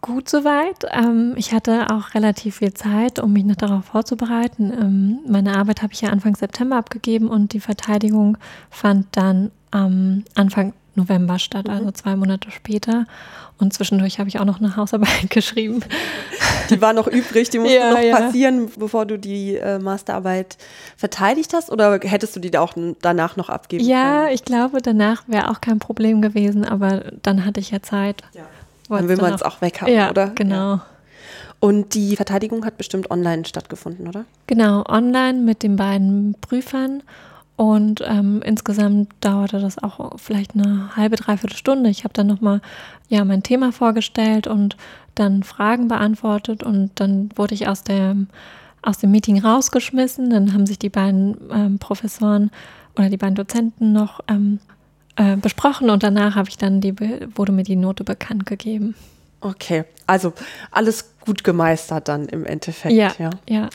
Gut 0.04 0.28
soweit. 0.28 0.84
Ähm, 0.92 1.32
ich 1.36 1.54
hatte 1.54 1.86
auch 1.90 2.12
relativ 2.14 2.56
viel 2.56 2.74
Zeit, 2.74 3.18
um 3.18 3.32
mich 3.32 3.44
noch 3.44 3.56
darauf 3.56 3.86
vorzubereiten. 3.86 4.70
Ähm, 4.70 5.18
meine 5.26 5.56
Arbeit 5.56 5.80
habe 5.80 5.94
ich 5.94 6.02
ja 6.02 6.10
Anfang 6.10 6.36
September 6.36 6.76
abgegeben 6.76 7.28
und 7.28 7.54
die 7.54 7.60
Verteidigung 7.60 8.36
fand 8.68 9.06
dann 9.12 9.50
am 9.70 10.24
Anfang 10.34 10.74
November 10.94 11.38
statt, 11.38 11.70
also 11.70 11.86
mhm. 11.86 11.94
zwei 11.94 12.16
Monate 12.16 12.50
später. 12.50 13.06
Und 13.58 13.72
zwischendurch 13.72 14.18
habe 14.18 14.28
ich 14.28 14.38
auch 14.38 14.44
noch 14.44 14.58
eine 14.58 14.76
Hausarbeit 14.76 15.30
geschrieben. 15.30 15.80
Die 16.68 16.82
war 16.82 16.92
noch 16.92 17.06
übrig, 17.06 17.48
die 17.48 17.58
musste 17.58 17.76
ja, 17.76 17.90
noch 17.90 17.98
ja. 17.98 18.16
passieren, 18.16 18.70
bevor 18.76 19.06
du 19.06 19.18
die 19.18 19.56
äh, 19.56 19.78
Masterarbeit 19.78 20.58
verteidigt 20.98 21.54
hast? 21.54 21.70
Oder 21.70 21.98
hättest 22.02 22.36
du 22.36 22.40
die 22.40 22.50
da 22.50 22.60
auch 22.60 22.74
danach 23.00 23.36
noch 23.36 23.48
abgeben 23.48 23.82
ja, 23.84 24.02
können? 24.02 24.26
Ja, 24.26 24.34
ich 24.34 24.44
glaube, 24.44 24.82
danach 24.82 25.22
wäre 25.28 25.50
auch 25.50 25.62
kein 25.62 25.78
Problem 25.78 26.20
gewesen, 26.20 26.66
aber 26.66 27.12
dann 27.22 27.46
hatte 27.46 27.60
ich 27.60 27.70
ja 27.70 27.80
Zeit. 27.80 28.22
Ja. 28.34 28.42
Dann 28.88 29.08
will 29.08 29.16
man 29.16 29.32
es 29.32 29.42
auch 29.42 29.60
weg 29.60 29.80
haben, 29.80 29.92
ja, 29.92 30.10
oder? 30.10 30.28
Genau. 30.34 30.80
Und 31.60 31.94
die 31.94 32.16
Verteidigung 32.16 32.64
hat 32.66 32.76
bestimmt 32.76 33.10
online 33.10 33.44
stattgefunden, 33.46 34.06
oder? 34.06 34.26
Genau, 34.46 34.84
online 34.86 35.40
mit 35.40 35.62
den 35.62 35.76
beiden 35.76 36.36
Prüfern. 36.40 37.02
Und 37.56 38.02
ähm, 38.04 38.42
insgesamt 38.44 39.12
dauerte 39.20 39.60
das 39.60 39.82
auch 39.82 40.18
vielleicht 40.18 40.54
eine 40.54 40.96
halbe, 40.96 41.16
dreiviertel 41.16 41.56
Stunde. 41.56 41.88
Ich 41.88 42.02
habe 42.04 42.12
dann 42.12 42.26
nochmal 42.26 42.60
ja, 43.08 43.24
mein 43.24 43.42
Thema 43.42 43.72
vorgestellt 43.72 44.46
und 44.46 44.76
dann 45.14 45.44
Fragen 45.44 45.86
beantwortet 45.86 46.64
und 46.64 46.90
dann 46.96 47.28
wurde 47.36 47.54
ich 47.54 47.68
aus, 47.68 47.84
der, 47.84 48.16
aus 48.82 48.98
dem 48.98 49.12
Meeting 49.12 49.38
rausgeschmissen. 49.38 50.30
Dann 50.30 50.52
haben 50.52 50.66
sich 50.66 50.80
die 50.80 50.88
beiden 50.88 51.36
ähm, 51.52 51.78
Professoren 51.78 52.50
oder 52.96 53.08
die 53.08 53.16
beiden 53.16 53.36
Dozenten 53.36 53.92
noch 53.92 54.20
ähm, 54.28 54.58
äh, 55.16 55.36
besprochen 55.36 55.90
und 55.90 56.02
danach 56.02 56.34
habe 56.34 56.48
ich 56.48 56.58
dann 56.58 56.80
die, 56.80 56.94
wurde 57.34 57.52
mir 57.52 57.64
die 57.64 57.76
Note 57.76 58.04
bekannt 58.04 58.46
gegeben. 58.46 58.94
Okay, 59.40 59.84
also 60.06 60.32
alles 60.70 61.10
gut 61.20 61.44
gemeistert 61.44 62.08
dann 62.08 62.26
im 62.26 62.46
Endeffekt. 62.46 62.94
Ja, 62.94 63.12
ja. 63.18 63.30
ja. 63.48 63.68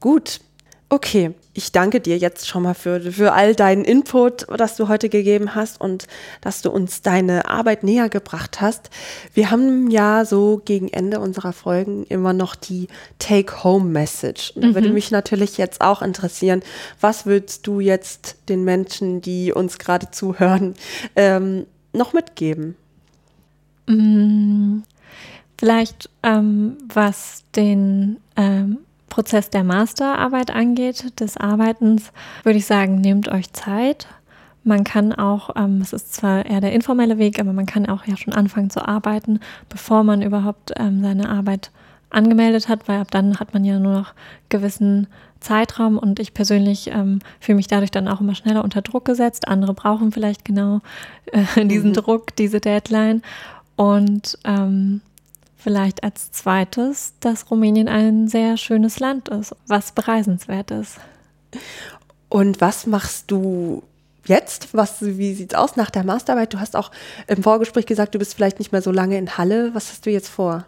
Gut, 0.00 0.40
Okay, 0.88 1.34
ich 1.52 1.72
danke 1.72 2.00
dir 2.00 2.16
jetzt 2.16 2.46
schon 2.46 2.62
mal 2.62 2.74
für, 2.74 3.00
für 3.00 3.32
all 3.32 3.56
deinen 3.56 3.84
Input, 3.84 4.46
das 4.56 4.76
du 4.76 4.86
heute 4.86 5.08
gegeben 5.08 5.56
hast 5.56 5.80
und 5.80 6.06
dass 6.40 6.62
du 6.62 6.70
uns 6.70 7.02
deine 7.02 7.48
Arbeit 7.48 7.82
näher 7.82 8.08
gebracht 8.08 8.60
hast. 8.60 8.90
Wir 9.34 9.50
haben 9.50 9.90
ja 9.90 10.24
so 10.24 10.62
gegen 10.64 10.86
Ende 10.86 11.18
unserer 11.18 11.52
Folgen 11.52 12.04
immer 12.04 12.32
noch 12.32 12.54
die 12.54 12.86
Take-Home-Message. 13.18 14.52
Da 14.54 14.68
mhm. 14.68 14.74
würde 14.76 14.90
mich 14.90 15.10
natürlich 15.10 15.58
jetzt 15.58 15.80
auch 15.80 16.02
interessieren, 16.02 16.62
was 17.00 17.26
würdest 17.26 17.66
du 17.66 17.80
jetzt 17.80 18.36
den 18.48 18.62
Menschen, 18.62 19.20
die 19.20 19.52
uns 19.52 19.78
gerade 19.78 20.12
zuhören, 20.12 20.76
ähm, 21.16 21.66
noch 21.92 22.12
mitgeben? 22.12 22.76
Mm, 23.88 24.82
vielleicht 25.58 26.10
ähm, 26.22 26.76
was 26.94 27.42
den 27.56 28.18
ähm, 28.36 28.78
Prozess 29.08 29.50
der 29.50 29.64
Masterarbeit 29.64 30.50
angeht, 30.50 31.20
des 31.20 31.36
Arbeitens, 31.36 32.12
würde 32.42 32.58
ich 32.58 32.66
sagen, 32.66 33.00
nehmt 33.00 33.28
euch 33.28 33.52
Zeit. 33.52 34.08
Man 34.64 34.82
kann 34.82 35.12
auch, 35.12 35.50
ähm, 35.54 35.80
es 35.80 35.92
ist 35.92 36.12
zwar 36.12 36.44
eher 36.44 36.60
der 36.60 36.72
informelle 36.72 37.18
Weg, 37.18 37.38
aber 37.38 37.52
man 37.52 37.66
kann 37.66 37.86
auch 37.86 38.04
ja 38.06 38.16
schon 38.16 38.32
anfangen 38.32 38.70
zu 38.70 38.86
arbeiten, 38.86 39.38
bevor 39.68 40.02
man 40.02 40.22
überhaupt 40.22 40.72
ähm, 40.76 41.02
seine 41.02 41.28
Arbeit 41.28 41.70
angemeldet 42.10 42.68
hat, 42.68 42.88
weil 42.88 43.00
ab 43.00 43.10
dann 43.10 43.38
hat 43.38 43.54
man 43.54 43.64
ja 43.64 43.78
nur 43.78 43.92
noch 43.92 44.14
gewissen 44.48 45.06
Zeitraum 45.40 45.98
und 45.98 46.18
ich 46.18 46.34
persönlich 46.34 46.88
ähm, 46.88 47.20
fühle 47.40 47.56
mich 47.56 47.68
dadurch 47.68 47.90
dann 47.90 48.08
auch 48.08 48.20
immer 48.20 48.34
schneller 48.34 48.64
unter 48.64 48.82
Druck 48.82 49.04
gesetzt. 49.04 49.46
Andere 49.48 49.74
brauchen 49.74 50.10
vielleicht 50.10 50.44
genau 50.44 50.80
äh, 51.26 51.64
diesen 51.66 51.90
mhm. 51.90 51.94
Druck, 51.94 52.34
diese 52.36 52.60
Deadline. 52.60 53.22
Und 53.76 54.38
ähm, 54.44 55.02
Vielleicht 55.66 56.04
als 56.04 56.30
zweites, 56.30 57.14
dass 57.18 57.50
Rumänien 57.50 57.88
ein 57.88 58.28
sehr 58.28 58.56
schönes 58.56 59.00
Land 59.00 59.28
ist, 59.30 59.52
was 59.66 59.90
bereisenswert 59.90 60.70
ist. 60.70 61.00
Und 62.28 62.60
was 62.60 62.86
machst 62.86 63.32
du 63.32 63.82
jetzt? 64.26 64.74
Was, 64.74 65.02
wie 65.02 65.34
sieht 65.34 65.54
es 65.54 65.58
aus 65.58 65.74
nach 65.74 65.90
der 65.90 66.04
Masterarbeit? 66.04 66.54
Du 66.54 66.60
hast 66.60 66.76
auch 66.76 66.92
im 67.26 67.42
Vorgespräch 67.42 67.84
gesagt, 67.84 68.14
du 68.14 68.20
bist 68.20 68.34
vielleicht 68.34 68.60
nicht 68.60 68.70
mehr 68.70 68.80
so 68.80 68.92
lange 68.92 69.18
in 69.18 69.38
Halle. 69.38 69.74
Was 69.74 69.90
hast 69.90 70.06
du 70.06 70.10
jetzt 70.10 70.28
vor? 70.28 70.66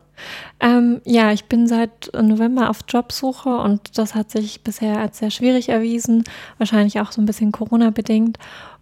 Ähm, 0.59 1.01
ja, 1.05 1.31
ich 1.31 1.45
bin 1.45 1.69
seit 1.69 2.11
November 2.21 2.69
auf 2.69 2.81
Jobsuche 2.89 3.51
und 3.51 3.97
das 3.97 4.17
hat 4.17 4.33
sich 4.33 4.65
bisher 4.65 4.99
als 4.99 5.19
sehr 5.19 5.31
schwierig 5.31 5.69
erwiesen, 5.69 6.25
wahrscheinlich 6.57 7.01
auch 7.01 7.13
so 7.13 7.23
ein 7.23 7.27
bisschen 7.27 7.53
Corona-bedingt. 7.53 8.37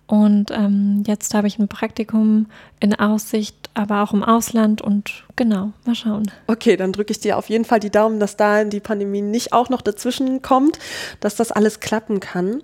Und 0.07 0.51
ähm, 0.51 1.03
jetzt 1.07 1.35
habe 1.35 1.47
ich 1.47 1.59
ein 1.59 1.69
Praktikum 1.69 2.47
in 2.81 2.95
Aussicht, 2.95 3.66
aber 3.77 4.03
auch 4.03 4.15
im 4.15 4.25
Ausland 4.25 4.81
und 4.81 5.25
genau, 5.37 5.73
mal 5.85 5.95
schauen. 5.95 6.31
Okay, 6.47 6.77
dann 6.77 6.93
drücke 6.93 7.13
ich 7.13 7.21
dir 7.21 7.37
auf 7.37 7.51
jeden 7.51 7.67
Fall 7.67 7.79
die 7.79 7.91
Daumen, 7.91 8.19
dass 8.19 8.37
da 8.37 8.65
die 8.65 8.81
Pandemie 8.81 9.21
nicht 9.21 9.53
auch 9.53 9.69
noch 9.69 9.83
dazwischen 9.83 10.41
kommt, 10.41 10.79
dass 11.21 11.37
das 11.37 11.53
alles 11.53 11.81
klappen 11.81 12.21
kann. 12.21 12.63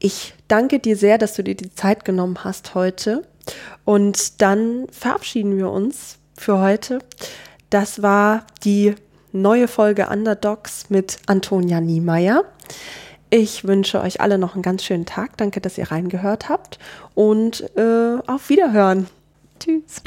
Ich 0.00 0.34
danke 0.48 0.80
dir 0.80 0.96
sehr, 0.96 1.18
dass 1.18 1.34
du 1.34 1.44
dir 1.44 1.54
die 1.54 1.72
Zeit 1.72 2.04
genommen 2.04 2.42
hast 2.42 2.74
heute. 2.74 3.22
Und 3.84 4.42
dann 4.42 4.86
verabschieden 4.90 5.56
wir 5.56 5.70
uns 5.70 6.18
für 6.36 6.58
heute. 6.58 6.98
Das 7.70 8.02
war 8.02 8.44
die 8.64 8.96
neue 9.32 9.68
Folge 9.68 10.08
Underdogs 10.08 10.90
mit 10.90 11.18
Antonia 11.26 11.80
Niemeyer. 11.80 12.44
Ich 13.30 13.64
wünsche 13.64 14.00
euch 14.00 14.20
alle 14.20 14.38
noch 14.38 14.54
einen 14.54 14.62
ganz 14.62 14.82
schönen 14.84 15.06
Tag. 15.06 15.36
Danke, 15.36 15.60
dass 15.60 15.78
ihr 15.78 15.90
reingehört 15.90 16.48
habt 16.48 16.78
und 17.14 17.62
äh, 17.76 18.18
auf 18.26 18.48
Wiederhören. 18.48 19.06
Tschüss. 19.64 20.02